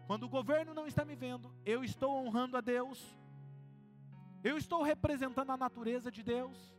quando 0.07 0.23
o 0.23 0.29
governo 0.29 0.73
não 0.73 0.87
está 0.87 1.03
me 1.03 1.15
vendo, 1.15 1.53
eu 1.65 1.83
estou 1.83 2.25
honrando 2.25 2.55
a 2.55 2.61
Deus. 2.61 2.99
Eu 4.43 4.57
estou 4.57 4.83
representando 4.83 5.51
a 5.51 5.57
natureza 5.57 6.11
de 6.11 6.21
Deus. 6.21 6.73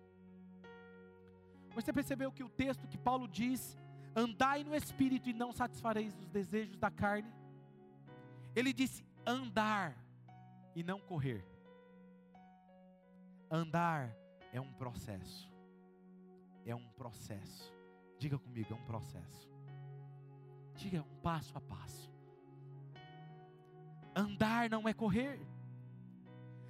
Você 1.75 1.93
percebeu 1.93 2.31
que 2.31 2.45
o 2.45 2.49
texto 2.49 2.87
que 2.87 2.99
Paulo 2.99 3.27
diz 3.27 3.77
andai 4.15 4.62
no 4.62 4.75
espírito 4.75 5.29
e 5.29 5.33
não 5.33 5.51
satisfareis 5.53 6.15
os 6.19 6.29
desejos 6.29 6.77
da 6.77 6.91
carne. 6.91 7.33
Ele 8.55 8.73
disse 8.73 9.05
andar 9.27 9.97
e 10.75 10.83
não 10.83 11.01
correr. 11.01 11.45
Andar 13.51 14.15
é 14.53 14.61
um 14.61 14.73
processo. 14.73 15.51
É 16.67 16.75
um 16.75 16.89
processo. 16.91 17.73
Diga 18.19 18.39
comigo, 18.39 18.73
é 18.73 18.77
um 18.77 18.85
processo. 18.85 19.51
Diga 20.77 21.03
um 21.03 21.21
passo 21.23 21.57
a 21.57 21.61
passo. 21.61 22.12
Andar 24.15 24.71
não 24.71 24.89
é 24.89 24.93
correr. 24.93 25.41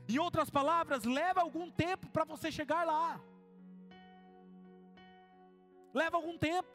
Em 0.09 0.19
outras 0.19 0.51
palavras, 0.51 1.05
leva 1.05 1.41
algum 1.41 1.71
tempo 1.71 2.09
para 2.11 2.25
você 2.25 2.51
chegar 2.53 2.85
lá. 2.85 3.21
Leva 5.93 6.17
algum 6.17 6.37
tempo. 6.37 6.69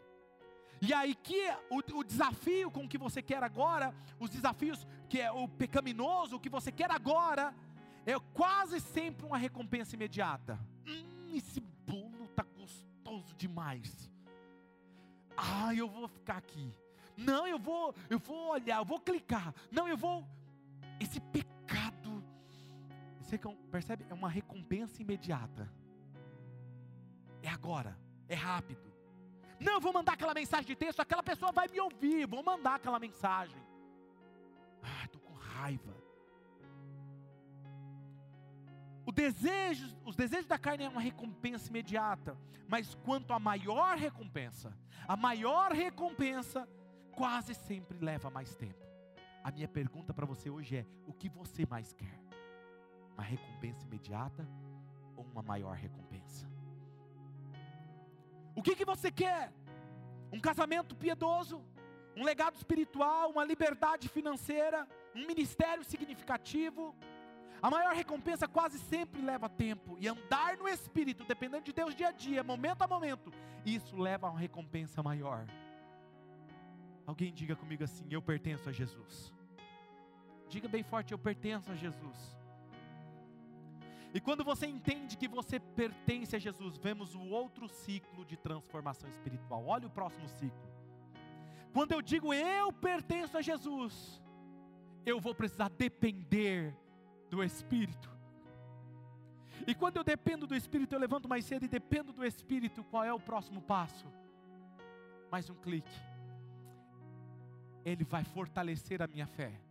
E 0.82 0.94
aí 0.94 1.14
que 1.14 1.50
o, 1.70 2.00
o, 2.00 2.04
desafio 2.04 2.72
com 2.72 2.88
que 2.88 2.98
você 2.98 3.22
quer 3.22 3.44
agora, 3.44 3.94
os 4.18 4.30
desafios 4.30 4.88
que 5.10 5.20
é 5.20 5.30
o 5.30 5.48
pecaminoso, 5.48 6.38
o 6.38 6.40
que 6.40 6.50
você 6.50 6.72
quer 6.72 6.90
agora, 6.90 7.54
é 8.06 8.18
quase 8.34 8.80
sempre 8.80 9.26
uma 9.26 9.38
recompensa 9.38 9.96
imediata. 9.96 10.58
Hum, 10.88 11.36
esse 11.36 11.60
bolo 11.60 12.26
está 12.26 12.44
gostoso 12.44 13.36
demais. 13.36 14.10
Ah, 15.36 15.76
eu 15.76 15.88
vou 15.90 16.08
ficar 16.08 16.38
aqui. 16.38 16.74
Não, 17.18 17.46
eu 17.46 17.60
vou, 17.60 17.94
eu 18.10 18.18
vou 18.18 18.52
olhar, 18.52 18.78
eu 18.78 18.86
vou 18.86 19.00
clicar. 19.00 19.54
Não, 19.70 19.88
eu 19.88 19.98
vou. 19.98 20.26
Esse 21.00 21.20
pecado, 21.20 21.49
você 23.30 23.40
percebe? 23.72 24.06
É 24.10 24.14
uma 24.14 24.30
recompensa 24.30 25.02
imediata. 25.02 25.72
É 27.42 27.50
agora, 27.50 27.98
é 28.28 28.36
rápido. 28.36 28.90
Não, 29.60 29.80
vou 29.80 29.94
mandar 29.94 30.14
aquela 30.14 30.34
mensagem 30.34 30.66
de 30.66 30.76
texto, 30.76 31.00
aquela 31.00 31.24
pessoa 31.24 31.52
vai 31.52 31.68
me 31.68 31.80
ouvir, 31.80 32.26
vou 32.26 32.44
mandar 32.44 32.76
aquela 32.76 33.00
mensagem. 33.00 33.62
Ah, 34.82 35.06
estou 35.06 35.22
com 35.22 35.34
raiva. 35.34 36.00
Desejo, 39.20 39.98
os 40.06 40.16
desejos 40.16 40.48
da 40.48 40.58
carne 40.58 40.86
é 40.86 40.90
uma 40.90 41.02
recompensa 41.02 41.70
imediata, 41.70 42.38
mas 42.70 42.96
quanto 42.96 43.34
a 43.34 43.40
maior 43.40 43.98
recompensa, 43.98 44.74
a 45.06 45.18
maior 45.18 45.74
recompensa 45.74 46.66
quase 47.12 47.54
sempre 47.54 47.98
leva 48.00 48.30
mais 48.30 48.56
tempo. 48.56 48.80
A 49.44 49.52
minha 49.52 49.68
pergunta 49.68 50.14
para 50.14 50.26
você 50.26 50.50
hoje 50.50 50.78
é: 50.78 50.86
o 51.06 51.12
que 51.12 51.28
você 51.28 51.66
mais 51.66 51.92
quer? 51.92 52.29
Uma 53.20 53.26
recompensa 53.26 53.86
imediata 53.86 54.48
ou 55.18 55.26
uma 55.26 55.42
maior 55.42 55.76
recompensa? 55.76 56.48
O 58.56 58.64
que, 58.64 58.74
que 58.78 58.86
você 58.86 59.12
quer? 59.12 59.52
Um 60.32 60.40
casamento 60.40 60.96
piedoso, 60.96 61.62
um 62.16 62.24
legado 62.24 62.56
espiritual, 62.56 63.30
uma 63.32 63.44
liberdade 63.44 64.08
financeira, 64.08 64.88
um 65.14 65.28
ministério 65.28 65.84
significativo. 65.84 66.96
A 67.62 67.70
maior 67.70 67.94
recompensa 67.94 68.48
quase 68.48 68.80
sempre 68.80 69.22
leva 69.22 69.50
tempo, 69.50 69.98
e 70.00 70.08
andar 70.08 70.56
no 70.56 70.70
Espírito, 70.70 71.26
dependendo 71.26 71.66
de 71.66 71.74
Deus 71.74 71.94
dia 71.94 72.08
a 72.08 72.12
dia, 72.14 72.42
momento 72.42 72.84
a 72.84 72.88
momento, 72.88 73.34
isso 73.66 73.98
leva 73.98 74.28
a 74.28 74.30
uma 74.30 74.40
recompensa 74.40 75.04
maior. 75.04 75.46
Alguém 77.06 77.34
diga 77.34 77.54
comigo 77.54 77.84
assim: 77.84 78.06
Eu 78.10 78.22
pertenço 78.22 78.70
a 78.70 78.72
Jesus. 78.72 79.34
Diga 80.48 80.70
bem 80.70 80.84
forte: 80.84 81.12
Eu 81.12 81.20
pertenço 81.20 81.70
a 81.70 81.76
Jesus. 81.76 82.39
E 84.14 84.20
quando 84.20 84.44
você 84.44 84.66
entende 84.66 85.18
que 85.18 85.28
você 85.28 85.60
pertence 85.60 86.36
a 86.36 86.40
Jesus, 86.40 86.78
vemos 86.78 87.14
o 87.14 87.22
outro 87.22 87.68
ciclo 87.68 88.26
de 88.26 88.36
transformação 88.36 89.10
espiritual. 89.10 89.66
Olha 89.66 89.88
o 89.88 89.92
próximo 89.92 90.28
ciclo. 90.28 90.68
Quando 91.72 91.92
eu 91.92 92.02
digo 92.02 92.34
eu 92.34 92.74
pertenço 92.74 93.38
a 93.38 93.42
Jesus, 93.42 94.20
eu 95.06 95.20
vou 95.20 95.36
precisar 95.36 95.70
depender 95.70 96.76
do 97.30 97.44
Espírito. 97.44 98.10
E 99.68 99.76
quando 99.76 99.98
eu 99.98 100.04
dependo 100.04 100.48
do 100.48 100.56
Espírito, 100.56 100.96
eu 100.96 101.00
levanto 101.00 101.30
mais 101.30 101.46
cedo 101.46 101.66
e 101.66 101.68
dependo 101.68 102.12
do 102.12 102.26
Espírito, 102.26 102.84
qual 102.86 103.04
é 103.04 103.14
o 103.14 103.20
próximo 103.20 103.62
passo? 103.62 104.08
Mais 105.32 105.48
um 105.50 105.56
clique. 105.56 106.02
Ele 107.86 108.04
vai 108.04 108.24
fortalecer 108.24 109.02
a 109.04 109.08
minha 109.08 109.28
fé 109.28 109.69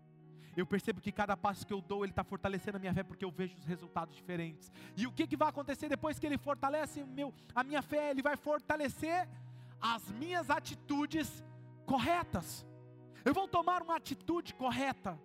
eu 0.60 0.66
percebo 0.66 1.00
que 1.00 1.12
cada 1.12 1.36
passo 1.36 1.64
que 1.64 1.72
eu 1.72 1.80
dou, 1.80 2.04
Ele 2.04 2.10
está 2.10 2.24
fortalecendo 2.24 2.78
a 2.78 2.80
minha 2.80 2.92
fé, 2.92 3.04
porque 3.04 3.24
eu 3.24 3.30
vejo 3.30 3.56
os 3.56 3.64
resultados 3.64 4.16
diferentes. 4.16 4.72
E 4.96 5.06
o 5.06 5.12
que, 5.12 5.24
que 5.24 5.36
vai 5.36 5.48
acontecer 5.48 5.88
depois 5.88 6.18
que 6.18 6.26
Ele 6.26 6.36
fortalece 6.36 7.04
meu, 7.04 7.32
a 7.54 7.62
minha 7.62 7.80
fé? 7.80 8.10
Ele 8.10 8.22
vai 8.22 8.36
fortalecer 8.36 9.28
as 9.80 10.10
minhas 10.10 10.50
atitudes 10.50 11.44
corretas. 11.86 12.66
Eu 13.24 13.32
vou 13.32 13.46
tomar 13.46 13.82
uma 13.82 13.94
atitude 13.94 14.52
correta. 14.52 15.16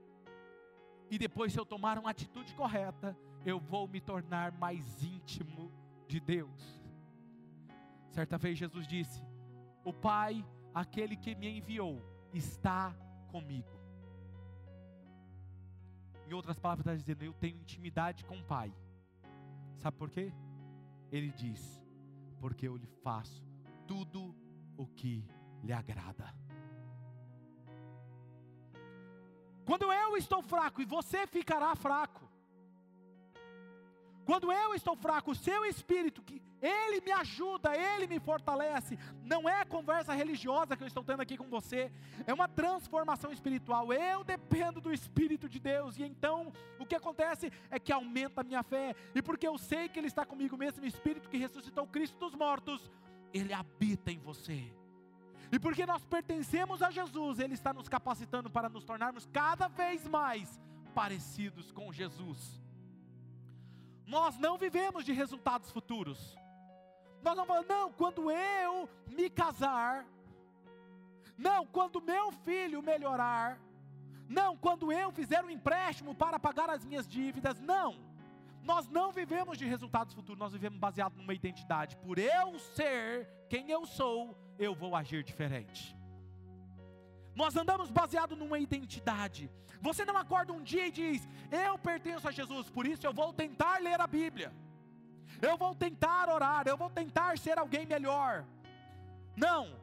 E 1.09 1.17
depois, 1.17 1.51
se 1.51 1.59
eu 1.59 1.65
tomar 1.65 1.97
uma 1.97 2.11
atitude 2.11 2.53
correta, 2.53 3.17
eu 3.43 3.59
vou 3.59 3.87
me 3.87 3.99
tornar 3.99 4.51
mais 4.51 5.03
íntimo 5.03 5.71
de 6.07 6.19
Deus. 6.19 6.79
Certa 8.11 8.37
vez 8.37 8.59
Jesus 8.59 8.87
disse: 8.87 9.23
O 9.83 9.91
Pai, 9.91 10.45
aquele 10.75 11.15
que 11.15 11.33
me 11.33 11.57
enviou, 11.57 11.99
está 12.31 12.95
comigo. 13.31 13.82
Em 16.33 16.35
outras 16.35 16.57
palavras, 16.57 16.83
está 16.83 16.95
dizendo: 16.95 17.23
Eu 17.23 17.33
tenho 17.33 17.57
intimidade 17.57 18.25
com 18.25 18.35
o 18.39 18.43
Pai. 18.43 18.73
Sabe 19.77 19.95
por 19.95 20.09
quê? 20.09 20.33
Ele 21.11 21.31
diz: 21.31 21.79
Porque 22.39 22.67
eu 22.67 22.75
lhe 22.75 22.87
faço 23.03 23.45
tudo 23.85 24.35
o 24.75 24.87
que 24.87 25.23
lhe 25.61 25.71
agrada. 25.71 26.33
Quando 29.63 29.93
eu 29.93 30.17
estou 30.17 30.41
fraco 30.41 30.81
e 30.81 30.85
você 30.85 31.27
ficará 31.27 31.75
fraco. 31.75 32.27
Quando 34.25 34.51
eu 34.51 34.73
estou 34.73 34.95
fraco, 34.95 35.31
o 35.31 35.35
seu 35.35 35.65
espírito, 35.65 36.21
que 36.21 36.41
ele 36.61 37.01
me 37.01 37.11
ajuda, 37.11 37.75
ele 37.75 38.07
me 38.07 38.19
fortalece. 38.19 38.97
Não 39.23 39.49
é 39.49 39.65
conversa 39.65 40.13
religiosa 40.13 40.77
que 40.77 40.83
eu 40.83 40.87
estou 40.87 41.03
tendo 41.03 41.21
aqui 41.21 41.37
com 41.37 41.49
você, 41.49 41.91
é 42.25 42.33
uma 42.33 42.47
transformação 42.47 43.31
espiritual. 43.31 43.91
Eu 43.91 44.23
dependo 44.23 44.79
do 44.79 44.93
espírito 44.93 45.49
de 45.49 45.59
Deus 45.59 45.97
e 45.97 46.03
então 46.03 46.53
o 46.79 46.85
que 46.85 46.95
acontece 46.95 47.51
é 47.69 47.77
que 47.77 47.91
aumenta 47.91 48.41
a 48.41 48.43
minha 48.43 48.63
fé. 48.63 48.95
E 49.13 49.21
porque 49.21 49.47
eu 49.47 49.57
sei 49.57 49.89
que 49.89 49.99
ele 49.99 50.07
está 50.07 50.25
comigo 50.25 50.55
mesmo, 50.55 50.83
o 50.83 50.87
espírito 50.87 51.29
que 51.29 51.37
ressuscitou 51.37 51.85
Cristo 51.87 52.17
dos 52.17 52.33
mortos, 52.33 52.89
ele 53.33 53.53
habita 53.53 54.09
em 54.09 54.19
você. 54.19 54.71
E 55.51 55.59
porque 55.59 55.85
nós 55.85 56.03
pertencemos 56.05 56.81
a 56.81 56.89
Jesus, 56.89 57.39
ele 57.39 57.53
está 57.53 57.73
nos 57.73 57.89
capacitando 57.89 58.49
para 58.49 58.69
nos 58.69 58.85
tornarmos 58.85 59.27
cada 59.31 59.67
vez 59.67 60.07
mais 60.07 60.59
parecidos 60.95 61.71
com 61.71 61.91
Jesus. 61.91 62.62
Nós 64.05 64.37
não 64.37 64.57
vivemos 64.57 65.05
de 65.05 65.13
resultados 65.13 65.71
futuros. 65.71 66.35
Nós 67.21 67.35
não 67.35 67.45
falamos, 67.45 67.67
não, 67.67 67.91
quando 67.91 68.29
eu 68.29 68.89
me 69.07 69.29
casar, 69.29 70.05
não, 71.37 71.65
quando 71.65 72.01
meu 72.01 72.31
filho 72.31 72.81
melhorar, 72.81 73.59
não, 74.27 74.57
quando 74.57 74.91
eu 74.91 75.11
fizer 75.11 75.43
um 75.43 75.49
empréstimo 75.49 76.13
para 76.13 76.39
pagar 76.39 76.69
as 76.69 76.83
minhas 76.83 77.07
dívidas, 77.07 77.59
não. 77.59 77.95
Nós 78.61 78.87
não 78.87 79.11
vivemos 79.11 79.57
de 79.57 79.65
resultados 79.65 80.13
futuros, 80.13 80.39
nós 80.39 80.53
vivemos 80.53 80.79
baseado 80.79 81.15
numa 81.15 81.33
identidade. 81.33 81.97
Por 81.97 82.17
eu 82.17 82.57
ser 82.59 83.27
quem 83.49 83.69
eu 83.69 83.85
sou, 83.85 84.37
eu 84.57 84.73
vou 84.73 84.95
agir 84.95 85.23
diferente. 85.23 85.95
Nós 87.35 87.55
andamos 87.55 87.89
baseado 87.89 88.35
numa 88.35 88.59
identidade. 88.59 89.49
Você 89.81 90.05
não 90.05 90.17
acorda 90.17 90.53
um 90.53 90.61
dia 90.61 90.87
e 90.87 90.91
diz: 90.91 91.27
Eu 91.51 91.77
pertenço 91.77 92.27
a 92.27 92.31
Jesus, 92.31 92.69
por 92.69 92.85
isso 92.85 93.05
eu 93.05 93.13
vou 93.13 93.33
tentar 93.33 93.81
ler 93.81 93.99
a 93.99 94.07
Bíblia. 94.07 94.53
Eu 95.41 95.57
vou 95.57 95.75
tentar 95.75 96.29
orar, 96.29 96.67
eu 96.67 96.77
vou 96.77 96.89
tentar 96.89 97.37
ser 97.37 97.57
alguém 97.57 97.85
melhor. 97.85 98.45
Não. 99.35 99.75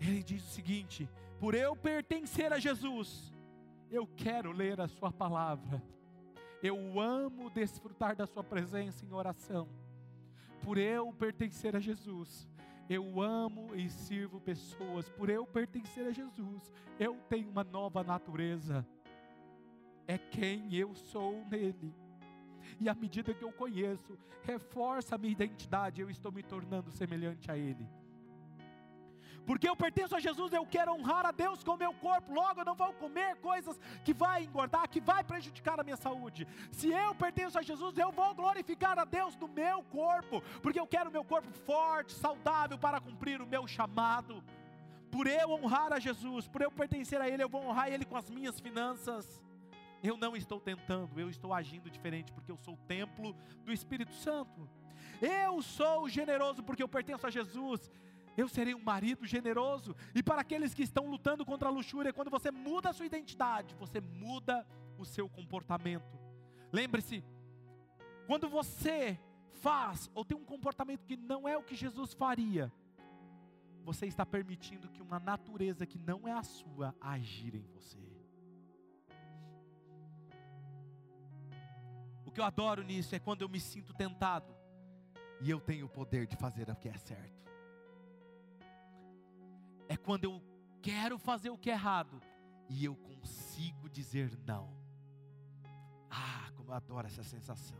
Ele 0.00 0.22
diz 0.22 0.42
o 0.42 0.50
seguinte: 0.50 1.08
Por 1.38 1.54
eu 1.54 1.76
pertencer 1.76 2.52
a 2.52 2.58
Jesus, 2.58 3.32
eu 3.90 4.06
quero 4.16 4.50
ler 4.50 4.80
a 4.80 4.88
Sua 4.88 5.12
palavra. 5.12 5.82
Eu 6.62 7.00
amo 7.00 7.50
desfrutar 7.50 8.16
da 8.16 8.26
Sua 8.26 8.42
presença 8.42 9.04
em 9.04 9.12
oração. 9.12 9.68
Por 10.62 10.78
eu 10.78 11.12
pertencer 11.12 11.76
a 11.76 11.80
Jesus, 11.80 12.48
eu 12.88 13.20
amo 13.20 13.74
e 13.74 13.88
sirvo 13.88 14.40
pessoas, 14.40 15.08
por 15.08 15.30
eu 15.30 15.46
pertencer 15.46 16.06
a 16.06 16.12
Jesus, 16.12 16.72
eu 16.98 17.16
tenho 17.28 17.50
uma 17.50 17.64
nova 17.64 18.02
natureza. 18.02 18.86
É 20.06 20.18
quem 20.18 20.74
eu 20.74 20.94
sou 20.94 21.44
nele. 21.46 21.94
E 22.80 22.88
à 22.88 22.94
medida 22.94 23.32
que 23.32 23.44
eu 23.44 23.52
conheço, 23.52 24.18
reforça 24.42 25.14
a 25.14 25.18
minha 25.18 25.32
identidade, 25.32 26.00
eu 26.00 26.10
estou 26.10 26.32
me 26.32 26.42
tornando 26.42 26.90
semelhante 26.90 27.50
a 27.50 27.56
ele. 27.56 27.88
Porque 29.46 29.68
eu 29.68 29.74
pertenço 29.74 30.14
a 30.14 30.20
Jesus, 30.20 30.52
eu 30.52 30.64
quero 30.64 30.92
honrar 30.92 31.26
a 31.26 31.32
Deus 31.32 31.64
com 31.64 31.72
o 31.72 31.76
meu 31.76 31.92
corpo. 31.94 32.32
Logo, 32.32 32.60
eu 32.60 32.64
não 32.64 32.74
vou 32.74 32.92
comer 32.94 33.36
coisas 33.36 33.78
que 34.04 34.14
vai 34.14 34.44
engordar, 34.44 34.88
que 34.88 35.00
vai 35.00 35.24
prejudicar 35.24 35.80
a 35.80 35.82
minha 35.82 35.96
saúde. 35.96 36.46
Se 36.70 36.88
eu 36.88 37.14
pertenço 37.14 37.58
a 37.58 37.62
Jesus, 37.62 37.96
eu 37.98 38.12
vou 38.12 38.34
glorificar 38.34 38.98
a 38.98 39.04
Deus 39.04 39.36
no 39.36 39.48
meu 39.48 39.82
corpo, 39.84 40.42
porque 40.62 40.78
eu 40.78 40.86
quero 40.86 41.10
o 41.10 41.12
meu 41.12 41.24
corpo 41.24 41.50
forte, 41.66 42.12
saudável 42.12 42.78
para 42.78 43.00
cumprir 43.00 43.40
o 43.42 43.46
meu 43.46 43.66
chamado. 43.66 44.42
Por 45.10 45.26
eu 45.26 45.50
honrar 45.50 45.92
a 45.92 45.98
Jesus, 45.98 46.48
por 46.48 46.62
eu 46.62 46.70
pertencer 46.70 47.20
a 47.20 47.28
Ele, 47.28 47.42
eu 47.42 47.48
vou 47.48 47.62
honrar 47.64 47.92
Ele 47.92 48.04
com 48.04 48.16
as 48.16 48.30
minhas 48.30 48.60
finanças. 48.60 49.42
Eu 50.02 50.16
não 50.16 50.34
estou 50.34 50.60
tentando, 50.60 51.20
eu 51.20 51.28
estou 51.28 51.52
agindo 51.52 51.90
diferente, 51.90 52.32
porque 52.32 52.50
eu 52.50 52.56
sou 52.56 52.74
o 52.74 52.78
templo 52.88 53.36
do 53.64 53.72
Espírito 53.72 54.14
Santo. 54.14 54.68
Eu 55.20 55.62
sou 55.62 56.08
generoso 56.08 56.62
porque 56.62 56.82
eu 56.82 56.88
pertenço 56.88 57.26
a 57.26 57.30
Jesus. 57.30 57.90
Eu 58.36 58.48
serei 58.48 58.74
um 58.74 58.82
marido 58.82 59.26
generoso. 59.26 59.94
E 60.14 60.22
para 60.22 60.40
aqueles 60.40 60.74
que 60.74 60.82
estão 60.82 61.06
lutando 61.06 61.44
contra 61.44 61.68
a 61.68 61.72
luxúria, 61.72 62.12
quando 62.12 62.30
você 62.30 62.50
muda 62.50 62.90
a 62.90 62.92
sua 62.92 63.06
identidade, 63.06 63.74
você 63.74 64.00
muda 64.00 64.66
o 64.98 65.04
seu 65.04 65.28
comportamento. 65.28 66.18
Lembre-se, 66.72 67.22
quando 68.26 68.48
você 68.48 69.18
faz 69.60 70.10
ou 70.14 70.24
tem 70.24 70.36
um 70.36 70.44
comportamento 70.44 71.04
que 71.04 71.16
não 71.16 71.46
é 71.46 71.56
o 71.56 71.62
que 71.62 71.74
Jesus 71.74 72.14
faria, 72.14 72.72
você 73.84 74.06
está 74.06 74.24
permitindo 74.24 74.88
que 74.88 75.02
uma 75.02 75.18
natureza 75.18 75.86
que 75.86 75.98
não 75.98 76.26
é 76.26 76.32
a 76.32 76.42
sua 76.42 76.94
agir 77.00 77.54
em 77.54 77.66
você. 77.66 77.98
O 82.24 82.30
que 82.30 82.40
eu 82.40 82.44
adoro 82.44 82.82
nisso 82.82 83.14
é 83.14 83.18
quando 83.18 83.42
eu 83.42 83.48
me 83.48 83.60
sinto 83.60 83.92
tentado 83.92 84.56
e 85.42 85.50
eu 85.50 85.60
tenho 85.60 85.84
o 85.84 85.88
poder 85.88 86.26
de 86.26 86.36
fazer 86.36 86.70
o 86.70 86.76
que 86.76 86.88
é 86.88 86.96
certo 86.96 87.41
é 89.92 89.96
quando 89.96 90.24
eu 90.24 90.42
quero 90.80 91.18
fazer 91.18 91.50
o 91.50 91.58
que 91.58 91.70
é 91.70 91.74
errado 91.74 92.20
e 92.68 92.84
eu 92.84 92.96
consigo 92.96 93.88
dizer 93.90 94.38
não. 94.46 94.74
Ah, 96.10 96.50
como 96.56 96.70
eu 96.70 96.74
adoro 96.74 97.06
essa 97.06 97.22
sensação 97.22 97.78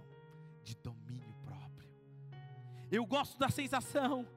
de 0.63 0.77
domínio 0.77 1.35
próprio. 1.43 1.91
Eu 2.91 3.07
gosto 3.07 3.39
da 3.39 3.49
sensação 3.49 4.29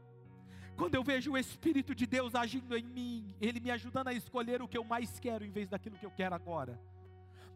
quando 0.78 0.96
eu 0.96 1.04
vejo 1.04 1.34
o 1.34 1.38
Espírito 1.38 1.94
de 1.94 2.06
Deus 2.06 2.34
agindo 2.34 2.78
em 2.78 2.84
mim, 2.84 3.36
Ele 3.40 3.60
me 3.60 3.72
ajudando 3.72 4.08
a 4.08 4.14
escolher 4.14 4.62
o 4.62 4.68
que 4.68 4.78
eu 4.78 4.84
mais 4.84 5.20
quero 5.20 5.46
em 5.46 5.52
vez 5.52 5.70
daquilo 5.70 5.98
que 5.98 6.06
eu 6.06 6.12
quero 6.12 6.34
agora. 6.34 6.80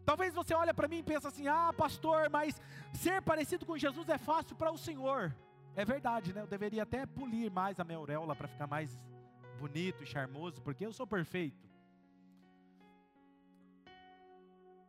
Talvez 0.04 0.34
você 0.34 0.54
olhe 0.54 0.72
para 0.72 0.88
mim 0.88 0.98
e 0.98 1.02
pense 1.02 1.26
assim: 1.26 1.46
ah, 1.48 1.72
pastor, 1.72 2.28
mas 2.30 2.60
ser 2.92 3.22
parecido 3.22 3.64
com 3.64 3.76
Jesus 3.76 4.08
é 4.08 4.18
fácil 4.18 4.56
para 4.56 4.70
o 4.70 4.78
Senhor. 4.78 5.34
É 5.76 5.84
verdade, 5.84 6.32
né? 6.32 6.42
Eu 6.42 6.46
deveria 6.46 6.82
até 6.82 7.06
polir 7.06 7.50
mais 7.50 7.78
a 7.78 7.84
minha 7.84 7.98
auréola 7.98 8.34
para 8.34 8.48
ficar 8.48 8.66
mais 8.66 8.98
bonito 9.60 10.02
e 10.02 10.06
charmoso, 10.06 10.62
porque 10.62 10.86
eu 10.86 10.92
sou 10.92 11.06
perfeito. 11.06 11.68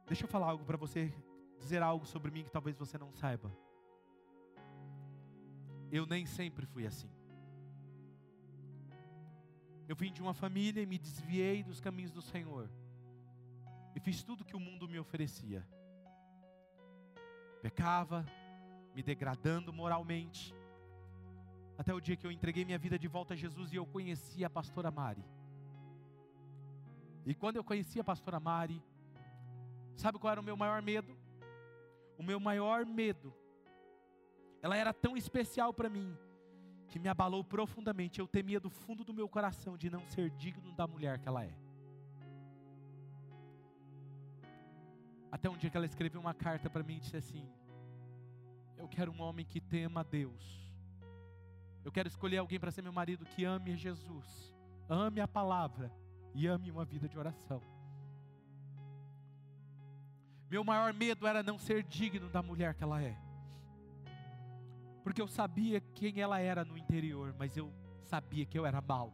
Deixa 0.08 0.24
eu 0.24 0.30
falar 0.30 0.48
algo 0.48 0.64
para 0.64 0.78
você, 0.78 1.14
dizer 1.60 1.82
algo 1.84 2.06
sobre 2.06 2.32
mim 2.32 2.44
que 2.44 2.52
talvez 2.52 2.78
você 2.78 2.98
não 2.98 3.12
saiba. 3.12 3.52
Eu 5.92 6.06
nem 6.06 6.26
sempre 6.26 6.66
fui 6.66 6.88
assim. 6.88 7.12
Eu 9.90 9.96
vim 9.96 10.12
de 10.14 10.22
uma 10.22 10.34
família 10.34 10.82
e 10.82 10.86
me 10.86 10.98
desviei 10.98 11.62
dos 11.64 11.82
caminhos 11.82 12.14
do 12.14 12.22
Senhor. 12.22 12.70
E 13.94 14.00
fiz 14.00 14.24
tudo 14.24 14.46
que 14.46 14.56
o 14.56 14.60
mundo 14.60 14.88
me 14.88 14.98
oferecia. 14.98 15.68
Pecava, 17.62 18.26
me 18.96 19.04
degradando 19.04 19.74
moralmente, 19.74 20.56
até 21.82 21.92
o 21.96 22.00
dia 22.00 22.16
que 22.16 22.28
eu 22.28 22.32
entreguei 22.32 22.64
minha 22.64 22.78
vida 22.78 22.98
de 23.04 23.08
volta 23.08 23.34
a 23.34 23.36
Jesus 23.36 23.74
e 23.74 23.76
eu 23.76 23.88
conheci 23.88 24.46
a 24.46 24.50
pastora 24.58 24.92
Mari. 24.92 25.26
E 27.26 27.34
quando 27.34 27.56
eu 27.56 27.64
conheci 27.64 28.00
a 28.00 28.04
pastora 28.04 28.40
Mari, 28.40 28.80
sabe 29.96 30.20
qual 30.20 30.32
era 30.32 30.40
o 30.40 30.44
meu 30.44 30.56
maior 30.56 30.80
medo? 30.84 31.18
O 32.20 32.24
meu 32.24 32.40
maior 32.40 32.86
medo. 32.86 33.34
Ela 34.62 34.78
era 34.78 34.94
tão 34.94 35.18
especial 35.18 35.74
para 35.74 35.90
mim 35.90 36.16
que 36.88 37.00
me 37.00 37.10
abalou 37.10 37.44
profundamente. 37.44 38.20
Eu 38.20 38.28
temia 38.28 38.60
do 38.60 38.70
fundo 38.70 39.04
do 39.04 39.12
meu 39.12 39.28
coração 39.28 39.76
de 39.76 39.90
não 39.90 40.06
ser 40.06 40.30
digno 40.30 40.72
da 40.74 40.86
mulher 40.86 41.18
que 41.18 41.28
ela 41.28 41.44
é. 41.44 41.58
Até 45.32 45.50
um 45.50 45.58
dia 45.58 45.72
que 45.72 45.78
ela 45.78 45.88
escreveu 45.88 46.22
uma 46.22 46.36
carta 46.36 46.70
para 46.70 46.84
mim 46.84 46.98
e 46.98 47.00
disse 47.00 47.18
assim: 47.18 47.44
Eu 48.78 48.88
quero 48.88 49.12
um 49.12 49.20
homem 49.20 49.44
que 49.44 49.60
tema 49.60 50.02
a 50.02 50.04
Deus 50.04 50.62
eu 51.84 51.92
quero 51.92 52.08
escolher 52.08 52.38
alguém 52.38 52.60
para 52.60 52.72
ser 52.72 52.82
meu 52.82 52.94
marido 52.94 53.26
que 53.26 53.44
ame 53.44 53.76
Jesus, 53.76 54.54
ame 54.88 55.20
a 55.20 55.28
palavra 55.28 55.92
e 56.34 56.48
ame 56.48 56.72
uma 56.72 56.86
vida 56.86 57.08
de 57.08 57.18
oração. 57.18 57.62
Meu 60.50 60.64
maior 60.64 60.94
medo 60.94 61.26
era 61.26 61.42
não 61.42 61.58
ser 61.58 61.84
digno 61.84 62.30
da 62.30 62.44
mulher 62.44 62.74
que 62.74 62.84
ela 62.84 63.02
é. 63.02 63.18
Porque 65.04 65.22
eu 65.22 65.28
sabia 65.28 65.80
quem 65.80 66.20
ela 66.20 66.40
era 66.40 66.64
no 66.64 66.78
interior, 66.78 67.34
mas 67.38 67.56
eu 67.56 67.74
sabia 68.04 68.46
que 68.46 68.60
eu 68.60 68.66
era 68.66 68.82
mal. 68.82 69.14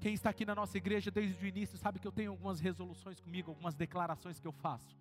Quem 0.00 0.14
está 0.14 0.30
aqui 0.30 0.44
na 0.44 0.54
nossa 0.54 0.76
igreja 0.76 1.10
desde 1.10 1.44
o 1.44 1.46
início 1.46 1.78
sabe 1.78 1.98
que 1.98 2.06
eu 2.06 2.12
tenho 2.12 2.30
algumas 2.30 2.58
resoluções 2.58 3.20
comigo, 3.20 3.50
algumas 3.50 3.74
declarações 3.74 4.40
que 4.40 4.48
eu 4.48 4.52
faço. 4.52 4.98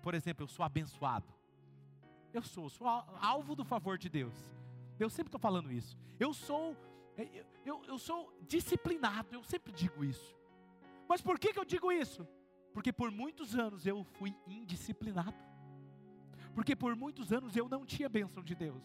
Por 0.00 0.14
exemplo, 0.14 0.44
eu 0.44 0.48
sou 0.48 0.64
abençoado. 0.64 1.39
Eu 2.32 2.42
sou, 2.42 2.68
sou 2.68 2.86
alvo 2.86 3.54
do 3.54 3.64
favor 3.64 3.98
de 3.98 4.08
Deus. 4.08 4.34
Eu 4.98 5.10
sempre 5.10 5.28
estou 5.28 5.40
falando 5.40 5.72
isso. 5.72 5.96
Eu 6.18 6.32
sou, 6.32 6.76
é, 7.16 7.44
eu, 7.64 7.82
eu, 7.86 7.98
sou 7.98 8.32
disciplinado, 8.46 9.28
eu 9.32 9.42
sempre 9.42 9.72
digo 9.72 10.04
isso. 10.04 10.36
Mas 11.08 11.20
por 11.20 11.38
que, 11.38 11.52
que 11.52 11.58
eu 11.58 11.64
digo 11.64 11.90
isso? 11.90 12.26
Porque 12.72 12.92
por 12.92 13.10
muitos 13.10 13.56
anos 13.56 13.86
eu 13.86 14.04
fui 14.04 14.36
indisciplinado. 14.46 15.34
Porque 16.54 16.76
por 16.76 16.94
muitos 16.94 17.32
anos 17.32 17.56
eu 17.56 17.68
não 17.68 17.84
tinha 17.84 18.08
bênção 18.08 18.42
de 18.42 18.54
Deus. 18.54 18.82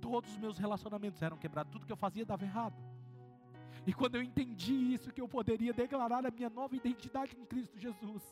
Todos 0.00 0.30
os 0.32 0.36
meus 0.36 0.58
relacionamentos 0.58 1.22
eram 1.22 1.38
quebrados, 1.38 1.72
tudo 1.72 1.86
que 1.86 1.92
eu 1.92 1.96
fazia 1.96 2.26
dava 2.26 2.44
errado. 2.44 2.76
E 3.86 3.92
quando 3.92 4.16
eu 4.16 4.22
entendi 4.22 4.74
isso, 4.94 5.12
que 5.12 5.20
eu 5.20 5.28
poderia 5.28 5.72
declarar 5.72 6.26
a 6.26 6.30
minha 6.30 6.50
nova 6.50 6.76
identidade 6.76 7.36
em 7.36 7.44
Cristo 7.44 7.78
Jesus, 7.78 8.22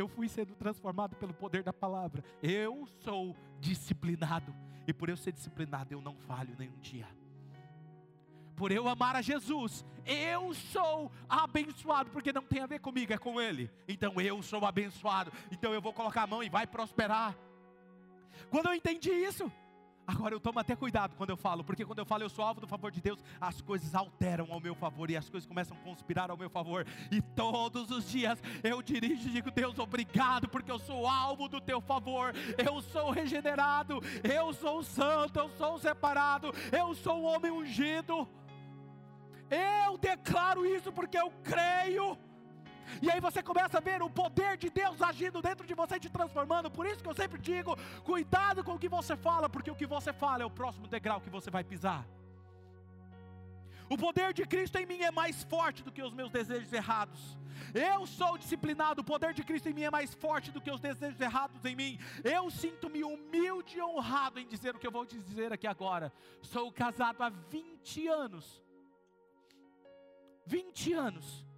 eu 0.00 0.08
fui 0.08 0.28
sendo 0.28 0.54
transformado 0.54 1.16
pelo 1.16 1.34
poder 1.34 1.62
da 1.62 1.72
palavra. 1.72 2.24
Eu 2.42 2.88
sou 3.04 3.36
disciplinado. 3.58 4.54
E 4.86 4.92
por 4.92 5.08
eu 5.08 5.16
ser 5.16 5.32
disciplinado, 5.32 5.92
eu 5.92 6.00
não 6.00 6.16
falho 6.16 6.54
nenhum 6.58 6.78
dia. 6.80 7.06
Por 8.56 8.72
eu 8.72 8.88
amar 8.88 9.16
a 9.16 9.22
Jesus, 9.22 9.84
eu 10.04 10.52
sou 10.52 11.10
abençoado, 11.28 12.10
porque 12.10 12.32
não 12.32 12.42
tem 12.42 12.60
a 12.60 12.66
ver 12.66 12.80
comigo, 12.80 13.12
é 13.12 13.18
com 13.18 13.40
Ele. 13.40 13.70
Então 13.88 14.20
eu 14.20 14.42
sou 14.42 14.64
abençoado. 14.66 15.32
Então 15.50 15.72
eu 15.72 15.80
vou 15.80 15.92
colocar 15.92 16.22
a 16.22 16.26
mão 16.26 16.42
e 16.42 16.48
vai 16.48 16.66
prosperar. 16.66 17.36
Quando 18.50 18.66
eu 18.66 18.74
entendi 18.74 19.10
isso, 19.10 19.50
Agora 20.06 20.34
eu 20.34 20.40
tomo 20.40 20.58
até 20.58 20.74
cuidado 20.74 21.14
quando 21.16 21.30
eu 21.30 21.36
falo, 21.36 21.62
porque 21.62 21.84
quando 21.84 22.00
eu 22.00 22.04
falo 22.04 22.24
eu 22.24 22.28
sou 22.28 22.44
alvo 22.44 22.60
do 22.60 22.66
favor 22.66 22.90
de 22.90 23.00
Deus, 23.00 23.22
as 23.40 23.60
coisas 23.60 23.94
alteram 23.94 24.52
ao 24.52 24.60
meu 24.60 24.74
favor 24.74 25.08
e 25.10 25.16
as 25.16 25.28
coisas 25.28 25.46
começam 25.46 25.76
a 25.76 25.80
conspirar 25.80 26.30
ao 26.30 26.36
meu 26.36 26.50
favor. 26.50 26.86
E 27.10 27.22
todos 27.22 27.90
os 27.90 28.10
dias 28.10 28.42
eu 28.62 28.82
dirijo 28.82 29.28
e 29.28 29.32
digo: 29.32 29.50
Deus, 29.50 29.78
obrigado, 29.78 30.48
porque 30.48 30.70
eu 30.70 30.78
sou 30.78 31.06
alvo 31.06 31.48
do 31.48 31.60
teu 31.60 31.80
favor. 31.80 32.34
Eu 32.58 32.82
sou 32.82 33.10
regenerado, 33.10 34.00
eu 34.24 34.52
sou 34.52 34.82
santo, 34.82 35.38
eu 35.38 35.48
sou 35.50 35.78
separado, 35.78 36.52
eu 36.72 36.94
sou 36.94 37.20
um 37.20 37.24
homem 37.24 37.52
ungido. 37.52 38.28
Eu 39.50 39.98
declaro 39.98 40.64
isso 40.64 40.92
porque 40.92 41.18
eu 41.18 41.30
creio. 41.42 42.18
E 43.02 43.10
aí 43.10 43.20
você 43.20 43.42
começa 43.42 43.78
a 43.78 43.80
ver 43.80 44.02
o 44.02 44.10
poder 44.10 44.56
de 44.56 44.70
Deus 44.70 45.00
agindo 45.00 45.40
dentro 45.40 45.66
de 45.66 45.74
você, 45.74 45.98
te 45.98 46.10
transformando. 46.10 46.70
Por 46.70 46.86
isso 46.86 47.02
que 47.02 47.08
eu 47.08 47.14
sempre 47.14 47.40
digo: 47.40 47.76
cuidado 48.04 48.64
com 48.64 48.74
o 48.74 48.78
que 48.78 48.88
você 48.88 49.16
fala, 49.16 49.48
porque 49.48 49.70
o 49.70 49.74
que 49.74 49.86
você 49.86 50.12
fala 50.12 50.42
é 50.42 50.46
o 50.46 50.50
próximo 50.50 50.86
degrau 50.86 51.20
que 51.20 51.30
você 51.30 51.50
vai 51.50 51.64
pisar. 51.64 52.06
O 53.88 53.98
poder 53.98 54.32
de 54.32 54.44
Cristo 54.46 54.78
em 54.78 54.86
mim 54.86 55.02
é 55.02 55.10
mais 55.10 55.42
forte 55.42 55.82
do 55.82 55.90
que 55.90 56.02
os 56.02 56.14
meus 56.14 56.30
desejos 56.30 56.72
errados. 56.72 57.36
Eu 57.74 58.06
sou 58.06 58.38
disciplinado, 58.38 59.00
o 59.00 59.04
poder 59.04 59.34
de 59.34 59.42
Cristo 59.42 59.68
em 59.68 59.72
mim 59.72 59.82
é 59.82 59.90
mais 59.90 60.14
forte 60.14 60.50
do 60.50 60.60
que 60.60 60.70
os 60.70 60.80
desejos 60.80 61.20
errados 61.20 61.64
em 61.64 61.74
mim. 61.74 61.98
Eu 62.22 62.50
sinto-me 62.50 63.02
humilde 63.02 63.78
e 63.78 63.82
honrado 63.82 64.38
em 64.38 64.46
dizer 64.46 64.74
o 64.74 64.78
que 64.78 64.86
eu 64.86 64.92
vou 64.92 65.04
te 65.04 65.18
dizer 65.18 65.52
aqui 65.52 65.66
agora. 65.66 66.12
Sou 66.40 66.70
casado 66.72 67.22
há 67.22 67.28
20 67.28 68.08
anos. 68.08 68.62
20 70.46 70.92
anos 70.92 71.49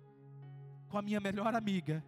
com 0.93 0.99
a 0.99 1.03
minha 1.03 1.19
melhor 1.19 1.55
amiga. 1.55 2.05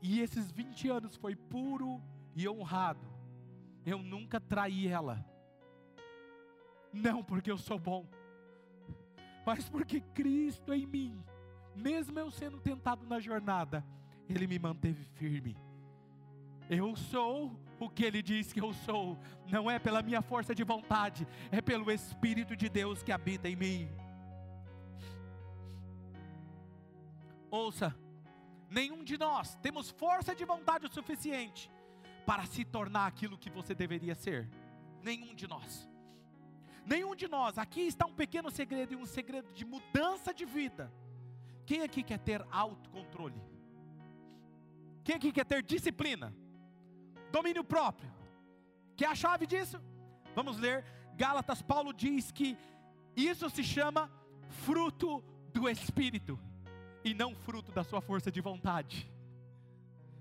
E 0.00 0.20
esses 0.20 0.50
20 0.50 0.88
anos 0.88 1.14
foi 1.14 1.36
puro 1.36 2.02
e 2.34 2.48
honrado. 2.48 3.06
Eu 3.84 3.98
nunca 3.98 4.40
traí 4.40 4.88
ela. 4.88 5.22
Não 6.90 7.22
porque 7.22 7.50
eu 7.50 7.58
sou 7.58 7.78
bom, 7.78 8.06
mas 9.44 9.68
porque 9.68 10.00
Cristo 10.00 10.72
em 10.72 10.86
mim, 10.86 11.22
mesmo 11.76 12.18
eu 12.18 12.30
sendo 12.30 12.58
tentado 12.60 13.06
na 13.06 13.20
jornada, 13.20 13.84
Ele 14.28 14.46
me 14.46 14.58
manteve 14.58 15.04
firme. 15.04 15.56
Eu 16.70 16.96
sou 16.96 17.54
o 17.78 17.90
que 17.90 18.04
Ele 18.04 18.22
diz 18.22 18.52
que 18.52 18.60
eu 18.60 18.72
sou, 18.72 19.18
não 19.50 19.70
é 19.70 19.78
pela 19.78 20.02
minha 20.02 20.22
força 20.22 20.54
de 20.54 20.64
vontade, 20.64 21.26
é 21.50 21.60
pelo 21.60 21.90
Espírito 21.90 22.56
de 22.56 22.70
Deus 22.70 23.02
que 23.02 23.12
habita 23.12 23.48
em 23.48 23.56
mim. 23.56 23.90
Ouça, 27.52 27.94
nenhum 28.70 29.04
de 29.04 29.18
nós 29.18 29.56
temos 29.56 29.90
força 29.90 30.34
de 30.34 30.42
vontade 30.42 30.86
o 30.86 30.90
suficiente 30.90 31.70
para 32.24 32.46
se 32.46 32.64
tornar 32.64 33.06
aquilo 33.06 33.36
que 33.36 33.50
você 33.50 33.74
deveria 33.74 34.14
ser. 34.14 34.48
Nenhum 35.02 35.34
de 35.34 35.46
nós. 35.46 35.86
Nenhum 36.86 37.14
de 37.14 37.28
nós. 37.28 37.58
Aqui 37.58 37.82
está 37.82 38.06
um 38.06 38.14
pequeno 38.14 38.50
segredo 38.50 38.94
e 38.94 38.96
um 38.96 39.04
segredo 39.04 39.52
de 39.52 39.66
mudança 39.66 40.32
de 40.32 40.46
vida. 40.46 40.90
Quem 41.66 41.82
aqui 41.82 42.02
quer 42.02 42.20
ter 42.20 42.42
autocontrole? 42.50 43.38
Quem 45.04 45.16
aqui 45.16 45.30
quer 45.30 45.44
ter 45.44 45.62
disciplina? 45.62 46.34
Domínio 47.30 47.62
próprio? 47.62 48.10
Quer 48.96 49.08
a 49.08 49.14
chave 49.14 49.46
disso? 49.46 49.78
Vamos 50.34 50.56
ler. 50.56 50.86
Gálatas, 51.16 51.60
Paulo 51.60 51.92
diz 51.92 52.30
que 52.32 52.56
isso 53.14 53.50
se 53.50 53.62
chama 53.62 54.10
fruto 54.48 55.22
do 55.52 55.68
Espírito 55.68 56.40
e 57.04 57.14
não 57.14 57.34
fruto 57.34 57.72
da 57.72 57.84
sua 57.84 58.00
força 58.00 58.30
de 58.30 58.40
vontade. 58.40 59.10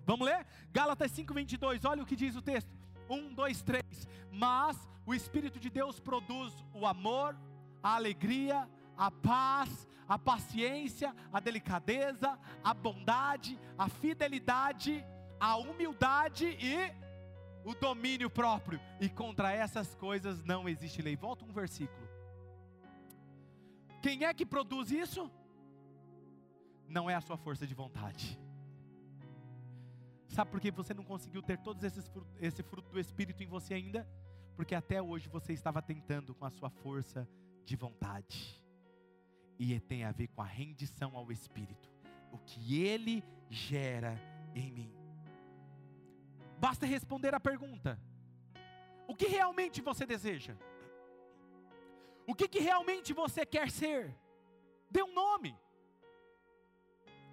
Vamos 0.06 0.26
ler? 0.26 0.46
Gálatas 0.72 1.12
5:22. 1.12 1.86
Olha 1.86 2.04
o 2.04 2.06
que 2.06 2.16
diz 2.16 2.36
o 2.36 2.42
texto. 2.42 2.72
1, 3.10 3.34
2, 3.34 3.62
3. 3.62 3.84
Mas 4.32 4.78
o 5.06 5.14
Espírito 5.14 5.60
de 5.60 5.70
Deus 5.70 6.00
produz 6.00 6.54
o 6.74 6.86
amor, 6.86 7.38
a 7.84 7.96
alegria, 7.96 8.70
a 8.98 9.12
paz, 9.12 9.88
a 10.08 10.18
paciência, 10.18 11.16
a 11.32 11.40
delicadeza, 11.40 12.38
a 12.64 12.74
bondade, 12.74 13.60
a 13.78 13.88
fidelidade, 13.88 15.06
a 15.40 15.58
humildade 15.58 16.58
e 16.60 16.92
o 17.64 17.74
domínio 17.74 18.30
próprio. 18.30 18.80
E 19.00 19.10
contra 19.10 19.52
essas 19.52 19.96
coisas 19.96 20.44
não 20.44 20.68
existe 20.68 21.02
lei. 21.02 21.16
Volta 21.16 21.46
um 21.46 21.52
versículo. 21.52 22.10
Quem 24.02 24.26
é 24.26 24.34
que 24.34 24.46
produz 24.46 24.92
isso? 24.92 25.32
Não 26.92 27.10
é 27.10 27.16
a 27.16 27.22
sua 27.22 27.38
força 27.38 27.66
de 27.66 27.74
vontade. 27.74 28.40
Sabe 30.28 30.52
por 30.52 30.62
que 30.62 30.72
você 30.72 30.94
não 30.94 31.04
conseguiu 31.04 31.42
ter 31.42 31.58
todos 31.58 31.84
esses 31.84 32.10
esse 32.40 32.62
fruto 32.64 32.90
do 32.92 33.00
Espírito 33.00 33.44
em 33.44 33.48
você 33.48 33.74
ainda? 33.74 34.08
Porque 34.56 34.76
até 34.76 35.02
hoje 35.02 35.28
você 35.28 35.54
estava 35.54 35.82
tentando 35.82 36.36
com 36.36 36.46
a 36.46 36.50
sua 36.50 36.70
força 36.70 37.28
de 37.66 37.76
vontade. 37.76 38.62
E 39.58 39.80
tem 39.80 40.04
a 40.04 40.12
ver 40.12 40.28
com 40.28 40.42
a 40.42 40.46
rendição 40.46 41.16
ao 41.16 41.32
Espírito. 41.32 41.90
O 42.32 42.38
que 42.38 42.82
Ele 42.82 43.24
gera 43.50 44.16
em 44.56 44.72
mim. 44.72 44.94
Basta 46.60 46.86
responder 46.86 47.34
a 47.34 47.40
pergunta: 47.40 48.00
O 49.08 49.16
que 49.16 49.28
realmente 49.28 49.82
você 49.82 50.06
deseja? 50.06 50.56
O 52.28 52.36
que, 52.36 52.48
que 52.48 52.60
realmente 52.60 53.14
você 53.14 53.46
quer 53.46 53.70
ser? 53.70 54.16
Dê 54.90 55.04
um 55.04 55.14
nome. 55.14 55.58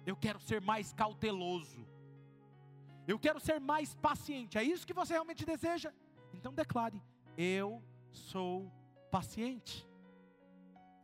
Eu 0.05 0.15
quero 0.15 0.39
ser 0.39 0.61
mais 0.61 0.93
cauteloso. 0.93 1.85
Eu 3.07 3.17
quero 3.17 3.39
ser 3.39 3.59
mais 3.59 3.93
paciente. 3.95 4.57
É 4.57 4.63
isso 4.63 4.85
que 4.85 4.93
você 4.93 5.13
realmente 5.13 5.45
deseja? 5.45 5.91
Então 6.33 6.53
declare: 6.53 7.01
Eu 7.37 7.83
sou 8.11 8.71
paciente. 9.09 9.87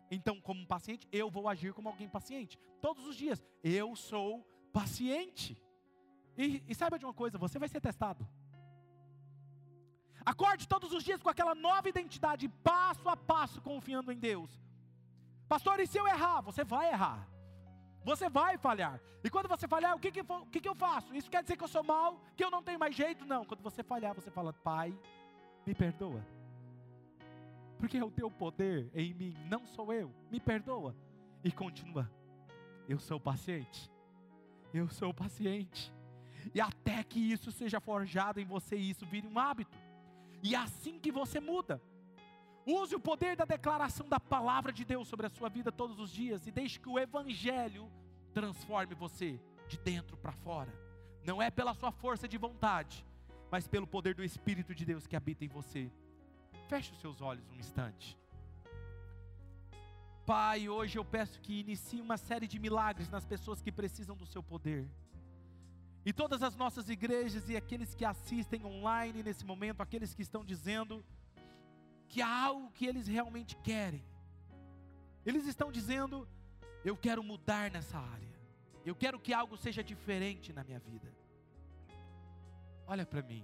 Então, 0.09 0.39
como 0.39 0.65
paciente, 0.65 1.07
eu 1.11 1.29
vou 1.29 1.49
agir 1.49 1.73
como 1.73 1.89
alguém 1.89 2.07
paciente. 2.07 2.59
Todos 2.79 3.05
os 3.07 3.15
dias, 3.15 3.43
eu 3.63 3.95
sou 3.95 4.47
paciente. 4.71 5.61
E, 6.37 6.63
e 6.67 6.75
saiba 6.75 6.99
de 6.99 7.05
uma 7.05 7.13
coisa: 7.13 7.37
você 7.37 7.57
vai 7.57 7.67
ser 7.67 7.81
testado. 7.81 8.27
Acorde 10.25 10.67
todos 10.67 10.91
os 10.91 11.03
dias 11.03 11.21
com 11.21 11.29
aquela 11.29 11.53
nova 11.53 11.87
identidade, 11.87 12.47
passo 12.49 13.07
a 13.07 13.15
passo, 13.15 13.61
confiando 13.61 14.11
em 14.11 14.17
Deus. 14.17 14.49
Pastor, 15.47 15.79
e 15.79 15.85
se 15.85 15.99
eu 15.99 16.07
errar? 16.07 16.41
Você 16.41 16.63
vai 16.63 16.89
errar. 16.89 17.27
Você 18.05 18.29
vai 18.29 18.55
falhar. 18.55 19.01
E 19.23 19.29
quando 19.31 19.49
você 19.49 19.67
falhar, 19.67 19.95
o 19.95 19.99
que, 19.99 20.11
que, 20.11 20.21
o 20.21 20.45
que, 20.45 20.61
que 20.61 20.69
eu 20.69 20.75
faço? 20.75 21.13
Isso 21.15 21.29
quer 21.29 21.41
dizer 21.41 21.57
que 21.57 21.63
eu 21.63 21.67
sou 21.67 21.83
mal, 21.83 22.21
que 22.37 22.43
eu 22.43 22.51
não 22.51 22.61
tenho 22.61 22.77
mais 22.77 22.95
jeito? 22.95 23.25
Não. 23.25 23.43
Quando 23.43 23.63
você 23.63 23.81
falhar, 23.81 24.13
você 24.13 24.29
fala, 24.29 24.53
Pai, 24.53 24.95
me 25.65 25.73
perdoa. 25.73 26.23
Porque 27.79 28.01
o 28.01 28.11
teu 28.11 28.29
poder 28.29 28.91
em 28.93 29.11
mim, 29.11 29.35
não 29.49 29.65
sou 29.65 29.91
eu. 29.91 30.13
Me 30.31 30.39
perdoa. 30.39 30.95
E 31.43 31.51
continua. 31.51 32.09
Eu 32.87 32.99
sou 32.99 33.19
paciente. 33.19 33.91
Eu 34.71 34.87
sou 34.87 35.11
paciente. 35.11 35.91
E 36.53 36.61
até 36.61 37.03
que 37.03 37.19
isso 37.19 37.51
seja 37.51 37.79
forjado 37.79 38.39
em 38.39 38.45
você, 38.45 38.75
isso 38.75 39.03
vire 39.07 39.27
um 39.27 39.39
hábito. 39.39 39.75
E 40.43 40.53
é 40.53 40.59
assim 40.59 40.99
que 40.99 41.11
você 41.11 41.39
muda. 41.39 41.81
Use 42.65 42.95
o 42.95 42.99
poder 42.99 43.35
da 43.35 43.45
declaração 43.45 44.09
da 44.09 44.19
palavra 44.19 44.73
de 44.73 44.83
Deus 44.83 45.07
sobre 45.07 45.27
a 45.27 45.29
sua 45.29 45.49
vida 45.49 45.71
todos 45.71 45.99
os 45.99 46.11
dias 46.11 46.47
e 46.47 46.51
deixe 46.51 46.79
que 46.79 46.89
o 46.89 46.97
Evangelho 46.97 47.91
transforme 48.33 48.95
você 48.95 49.39
de 49.67 49.77
dentro 49.77 50.17
para 50.17 50.31
fora. 50.31 50.73
Não 51.23 51.39
é 51.41 51.51
pela 51.51 51.75
sua 51.75 51.91
força 51.91 52.27
de 52.27 52.37
vontade, 52.37 53.05
mas 53.51 53.67
pelo 53.67 53.85
poder 53.85 54.15
do 54.15 54.23
Espírito 54.23 54.73
de 54.73 54.83
Deus 54.83 55.05
que 55.05 55.15
habita 55.15 55.45
em 55.45 55.47
você. 55.47 55.91
Feche 56.67 56.91
os 56.91 56.99
seus 56.99 57.21
olhos 57.21 57.47
um 57.49 57.55
instante. 57.55 58.17
Pai, 60.25 60.67
hoje 60.67 60.97
eu 60.97 61.05
peço 61.05 61.39
que 61.39 61.59
inicie 61.59 62.01
uma 62.01 62.17
série 62.17 62.47
de 62.47 62.57
milagres 62.57 63.09
nas 63.09 63.25
pessoas 63.25 63.61
que 63.61 63.71
precisam 63.71 64.17
do 64.17 64.25
seu 64.25 64.41
poder. 64.41 64.89
E 66.03 66.11
todas 66.11 66.41
as 66.41 66.55
nossas 66.55 66.89
igrejas 66.89 67.47
e 67.47 67.55
aqueles 67.55 67.93
que 67.93 68.03
assistem 68.03 68.65
online 68.65 69.21
nesse 69.21 69.45
momento, 69.45 69.81
aqueles 69.81 70.15
que 70.15 70.23
estão 70.23 70.43
dizendo, 70.43 71.05
que 72.07 72.21
há 72.21 72.43
algo 72.43 72.71
que 72.71 72.85
eles 72.85 73.07
realmente 73.07 73.55
querem. 73.57 74.03
Eles 75.25 75.45
estão 75.47 75.71
dizendo: 75.71 76.27
eu 76.83 76.95
quero 76.95 77.23
mudar 77.23 77.71
nessa 77.71 77.97
área. 77.97 78.33
Eu 78.85 78.95
quero 78.95 79.19
que 79.19 79.33
algo 79.33 79.57
seja 79.57 79.83
diferente 79.83 80.53
na 80.53 80.63
minha 80.63 80.79
vida. 80.79 81.11
Olha 82.87 83.05
para 83.05 83.21
mim. 83.23 83.43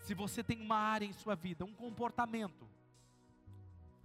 Se 0.00 0.14
você 0.14 0.42
tem 0.42 0.60
uma 0.60 0.76
área 0.76 1.06
em 1.06 1.12
sua 1.12 1.36
vida, 1.36 1.64
um 1.64 1.74
comportamento 1.74 2.68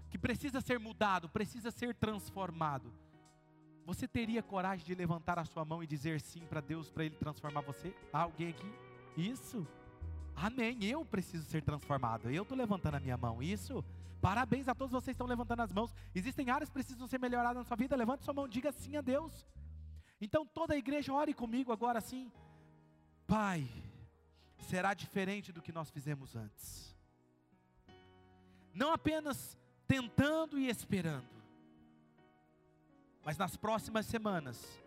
que 0.10 0.18
precisa 0.18 0.62
ser 0.62 0.80
mudado, 0.80 1.28
precisa 1.28 1.72
ser 1.72 1.96
transformado, 1.96 2.94
Você 3.86 4.08
teria 4.08 4.42
coragem 4.42 4.84
de 4.84 4.96
levantar 4.96 5.38
a 5.38 5.46
sua 5.46 5.64
mão 5.64 5.84
e 5.84 5.88
dizer 5.88 6.20
sim 6.20 6.44
para 6.48 6.60
Deus, 6.60 6.90
para 6.90 7.06
Ele 7.06 7.16
transformar 7.16 7.62
você? 7.62 7.94
Há 8.12 8.22
alguém 8.22 8.50
aqui? 8.50 8.74
Isso. 9.16 9.68
Amém. 10.36 10.84
Eu 10.84 11.06
preciso 11.06 11.46
ser 11.46 11.62
transformado. 11.62 12.30
Eu 12.30 12.44
estou 12.44 12.58
levantando 12.58 12.96
a 12.96 13.00
minha 13.00 13.18
mão. 13.18 13.42
Isso. 13.42 13.84
Parabéns 14.22 14.68
a 14.68 14.76
todos 14.76 14.92
vocês 14.92 15.06
que 15.06 15.12
estão 15.12 15.28
levantando 15.28 15.62
as 15.62 15.72
mãos. 15.72 15.94
Existem 16.14 16.50
áreas 16.50 16.70
que 16.70 16.74
precisam 16.74 17.08
ser 17.08 17.20
melhoradas 17.20 17.58
na 17.58 17.64
sua 17.64 17.78
vida. 17.78 17.96
Levante 17.96 18.24
sua 18.24 18.34
mão, 18.34 18.48
diga 18.48 18.72
sim 18.72 18.98
a 18.98 19.02
Deus. 19.02 19.48
Então 20.20 20.46
toda 20.46 20.74
a 20.74 20.78
igreja 20.78 21.14
ore 21.14 21.34
comigo 21.34 21.72
agora 21.72 22.00
assim. 22.00 22.32
Pai, 23.28 23.68
será 24.60 24.94
diferente 24.94 25.52
do 25.52 25.62
que 25.62 25.72
nós 25.72 25.90
fizemos 25.90 26.36
antes. 26.36 26.96
Não 28.74 28.92
apenas 28.92 29.58
tentando 29.88 30.58
e 30.60 30.68
esperando, 30.68 31.30
mas 33.24 33.38
nas 33.38 33.56
próximas 33.56 34.06
semanas, 34.06 34.82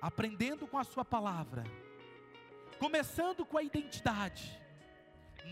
aprendendo 0.00 0.66
com 0.66 0.78
a 0.78 0.84
Sua 0.84 1.04
palavra, 1.04 1.64
começando 2.80 3.44
com 3.44 3.58
a 3.58 3.62
identidade, 3.62 4.58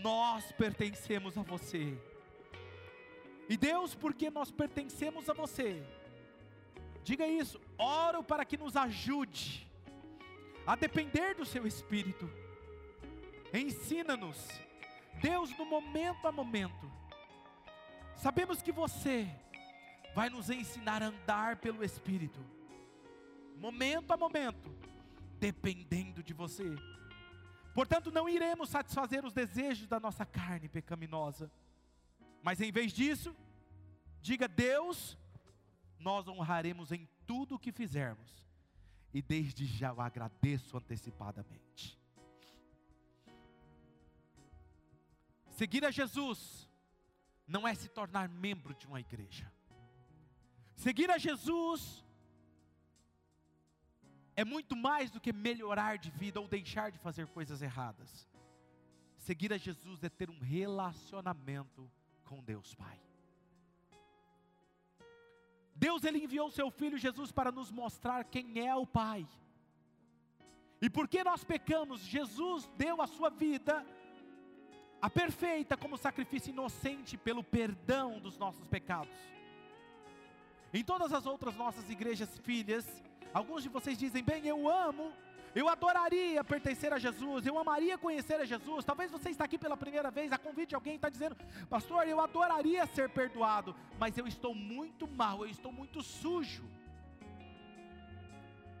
nós 0.01 0.51
pertencemos 0.51 1.37
a 1.37 1.43
você. 1.43 1.95
E 3.47 3.55
Deus, 3.55 3.93
porque 3.93 4.31
nós 4.31 4.49
pertencemos 4.51 5.29
a 5.29 5.33
você, 5.33 5.83
diga 7.03 7.27
isso, 7.27 7.61
oro 7.77 8.23
para 8.23 8.43
que 8.43 8.57
nos 8.57 8.75
ajude 8.75 9.67
a 10.65 10.75
depender 10.75 11.35
do 11.35 11.45
Seu 11.45 11.67
Espírito, 11.67 12.27
ensina-nos, 13.53 14.47
Deus, 15.21 15.55
no 15.55 15.65
momento 15.65 16.27
a 16.27 16.31
momento, 16.31 16.91
sabemos 18.15 18.59
que 18.59 18.71
você 18.71 19.29
vai 20.15 20.31
nos 20.31 20.49
ensinar 20.49 21.03
a 21.03 21.07
andar 21.07 21.57
pelo 21.57 21.83
Espírito, 21.83 22.39
momento 23.55 24.11
a 24.11 24.17
momento, 24.17 24.75
dependendo 25.39 26.23
de 26.23 26.33
você. 26.33 26.75
Portanto, 27.79 28.11
não 28.11 28.27
iremos 28.27 28.67
satisfazer 28.67 29.23
os 29.23 29.31
desejos 29.31 29.87
da 29.87 30.01
nossa 30.01 30.25
carne 30.25 30.67
pecaminosa, 30.67 31.49
mas 32.43 32.59
em 32.59 32.73
vez 32.73 32.91
disso, 32.91 33.33
diga: 34.21 34.49
Deus, 34.49 35.17
nós 35.97 36.27
honraremos 36.27 36.91
em 36.91 37.07
tudo 37.25 37.55
o 37.55 37.57
que 37.57 37.71
fizermos, 37.71 38.45
e 39.13 39.21
desde 39.21 39.65
já 39.65 39.91
eu 39.91 40.01
agradeço 40.01 40.75
antecipadamente. 40.75 41.97
Seguir 45.47 45.85
a 45.85 45.91
Jesus 45.91 46.69
não 47.47 47.65
é 47.65 47.73
se 47.73 47.87
tornar 47.87 48.27
membro 48.27 48.73
de 48.73 48.87
uma 48.87 48.99
igreja. 48.99 49.49
Seguir 50.75 51.09
a 51.09 51.17
Jesus 51.17 52.03
é 54.39 54.45
muito 54.45 54.73
mais 54.73 55.11
do 55.11 55.19
que 55.19 55.33
melhorar 55.33 55.97
de 55.97 56.09
vida 56.09 56.39
ou 56.39 56.47
deixar 56.47 56.91
de 56.91 56.97
fazer 56.97 57.27
coisas 57.27 57.61
erradas. 57.61 58.25
Seguir 59.17 59.51
a 59.51 59.57
Jesus 59.57 60.01
é 60.01 60.07
ter 60.07 60.29
um 60.29 60.39
relacionamento 60.39 61.91
com 62.23 62.41
Deus 62.41 62.73
Pai. 62.73 62.97
Deus 65.75 66.05
ele 66.05 66.23
enviou 66.23 66.49
seu 66.49 66.71
filho 66.71 66.97
Jesus 66.97 67.33
para 67.33 67.51
nos 67.51 67.69
mostrar 67.69 68.23
quem 68.23 68.65
é 68.65 68.73
o 68.73 68.87
Pai. 68.87 69.27
E 70.81 70.89
porque 70.89 71.21
nós 71.21 71.43
pecamos, 71.43 71.99
Jesus 71.99 72.65
deu 72.77 73.01
a 73.01 73.07
sua 73.07 73.29
vida 73.29 73.85
a 75.01 75.09
perfeita 75.09 75.75
como 75.75 75.97
sacrifício 75.97 76.51
inocente 76.51 77.17
pelo 77.17 77.43
perdão 77.43 78.21
dos 78.21 78.37
nossos 78.37 78.65
pecados. 78.67 79.17
Em 80.73 80.81
todas 80.81 81.11
as 81.11 81.25
outras 81.25 81.57
nossas 81.57 81.89
igrejas 81.89 82.37
filhas, 82.37 83.03
alguns 83.33 83.63
de 83.63 83.69
vocês 83.69 83.97
dizem: 83.97 84.23
bem, 84.23 84.45
eu 84.45 84.69
amo, 84.69 85.11
eu 85.55 85.67
adoraria 85.67 86.43
pertencer 86.43 86.93
a 86.93 86.99
Jesus, 86.99 87.45
eu 87.45 87.57
amaria 87.57 87.97
conhecer 87.97 88.35
a 88.35 88.45
Jesus. 88.45 88.85
Talvez 88.85 89.11
você 89.11 89.29
está 89.29 89.45
aqui 89.45 89.57
pela 89.57 89.75
primeira 89.75 90.11
vez, 90.11 90.31
a 90.31 90.37
convite 90.37 90.69
de 90.69 90.75
alguém 90.75 90.95
está 90.95 91.09
dizendo: 91.09 91.35
Pastor, 91.69 92.07
eu 92.07 92.19
adoraria 92.19 92.85
ser 92.87 93.09
perdoado, 93.09 93.75
mas 93.97 94.17
eu 94.17 94.27
estou 94.27 94.53
muito 94.53 95.07
mal, 95.07 95.43
eu 95.43 95.49
estou 95.49 95.71
muito 95.71 96.01
sujo. 96.01 96.63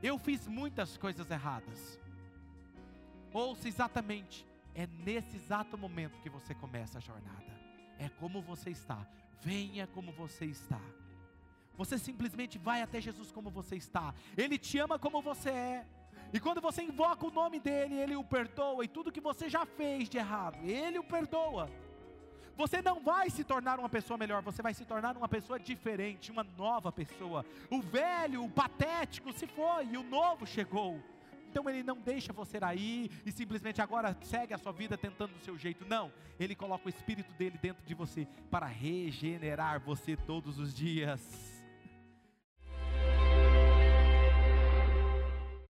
Eu 0.01 0.17
fiz 0.17 0.47
muitas 0.47 0.95
coisas 0.97 1.29
erradas. 1.29 1.99
Ouça 3.33 3.67
exatamente, 3.67 4.47
é 4.73 4.87
nesse 4.87 5.35
exato 5.35 5.77
momento 5.77 6.21
que 6.21 6.29
você 6.29 6.55
começa 6.55 6.97
a 6.97 7.01
jornada. 7.01 7.49
É 7.97 8.07
como 8.07 8.41
você 8.41 8.69
está, 8.69 9.05
venha 9.41 9.85
como 9.87 10.11
você 10.11 10.45
está. 10.45 10.79
Você 11.79 11.97
simplesmente 11.97 12.57
vai 12.57 12.81
até 12.81 12.99
Jesus 12.99 13.31
como 13.31 13.49
você 13.49 13.77
está. 13.77 14.13
Ele 14.35 14.57
te 14.57 14.77
ama 14.77 14.99
como 14.99 15.21
você 15.21 15.49
é. 15.49 15.85
E 16.33 16.37
quando 16.37 16.59
você 16.59 16.81
invoca 16.83 17.25
o 17.25 17.31
nome 17.31 17.57
dele, 17.57 17.95
ele 17.95 18.17
o 18.17 18.23
perdoa. 18.23 18.83
E 18.83 18.87
tudo 18.89 19.13
que 19.13 19.21
você 19.21 19.47
já 19.47 19.65
fez 19.65 20.09
de 20.09 20.17
errado, 20.17 20.57
ele 20.61 20.99
o 20.99 21.03
perdoa. 21.03 21.71
Você 22.57 22.81
não 22.81 22.99
vai 22.99 23.29
se 23.29 23.45
tornar 23.45 23.79
uma 23.79 23.87
pessoa 23.87 24.17
melhor, 24.17 24.41
você 24.41 24.61
vai 24.61 24.73
se 24.73 24.83
tornar 24.83 25.15
uma 25.15 25.29
pessoa 25.29 25.57
diferente, 25.57 26.29
uma 26.29 26.43
nova 26.43 26.91
pessoa. 26.91 27.45
O 27.71 27.81
velho, 27.81 28.43
o 28.43 28.49
patético 28.49 29.31
se 29.31 29.47
foi 29.47 29.85
e 29.85 29.97
o 29.97 30.03
novo 30.03 30.45
chegou. 30.45 31.01
Então 31.49 31.69
ele 31.69 31.81
não 31.81 31.95
deixa 31.95 32.33
você 32.33 32.59
aí 32.61 33.09
e 33.25 33.31
simplesmente 33.31 33.81
agora 33.81 34.17
segue 34.21 34.53
a 34.53 34.57
sua 34.57 34.73
vida 34.73 34.97
tentando 34.97 35.31
do 35.31 35.39
seu 35.39 35.57
jeito. 35.57 35.85
Não, 35.85 36.11
ele 36.37 36.55
coloca 36.55 36.87
o 36.87 36.89
espírito 36.89 37.31
dele 37.35 37.57
dentro 37.57 37.85
de 37.85 37.93
você 37.93 38.27
para 38.51 38.65
regenerar 38.65 39.79
você 39.79 40.17
todos 40.17 40.59
os 40.59 40.73
dias. 40.73 41.58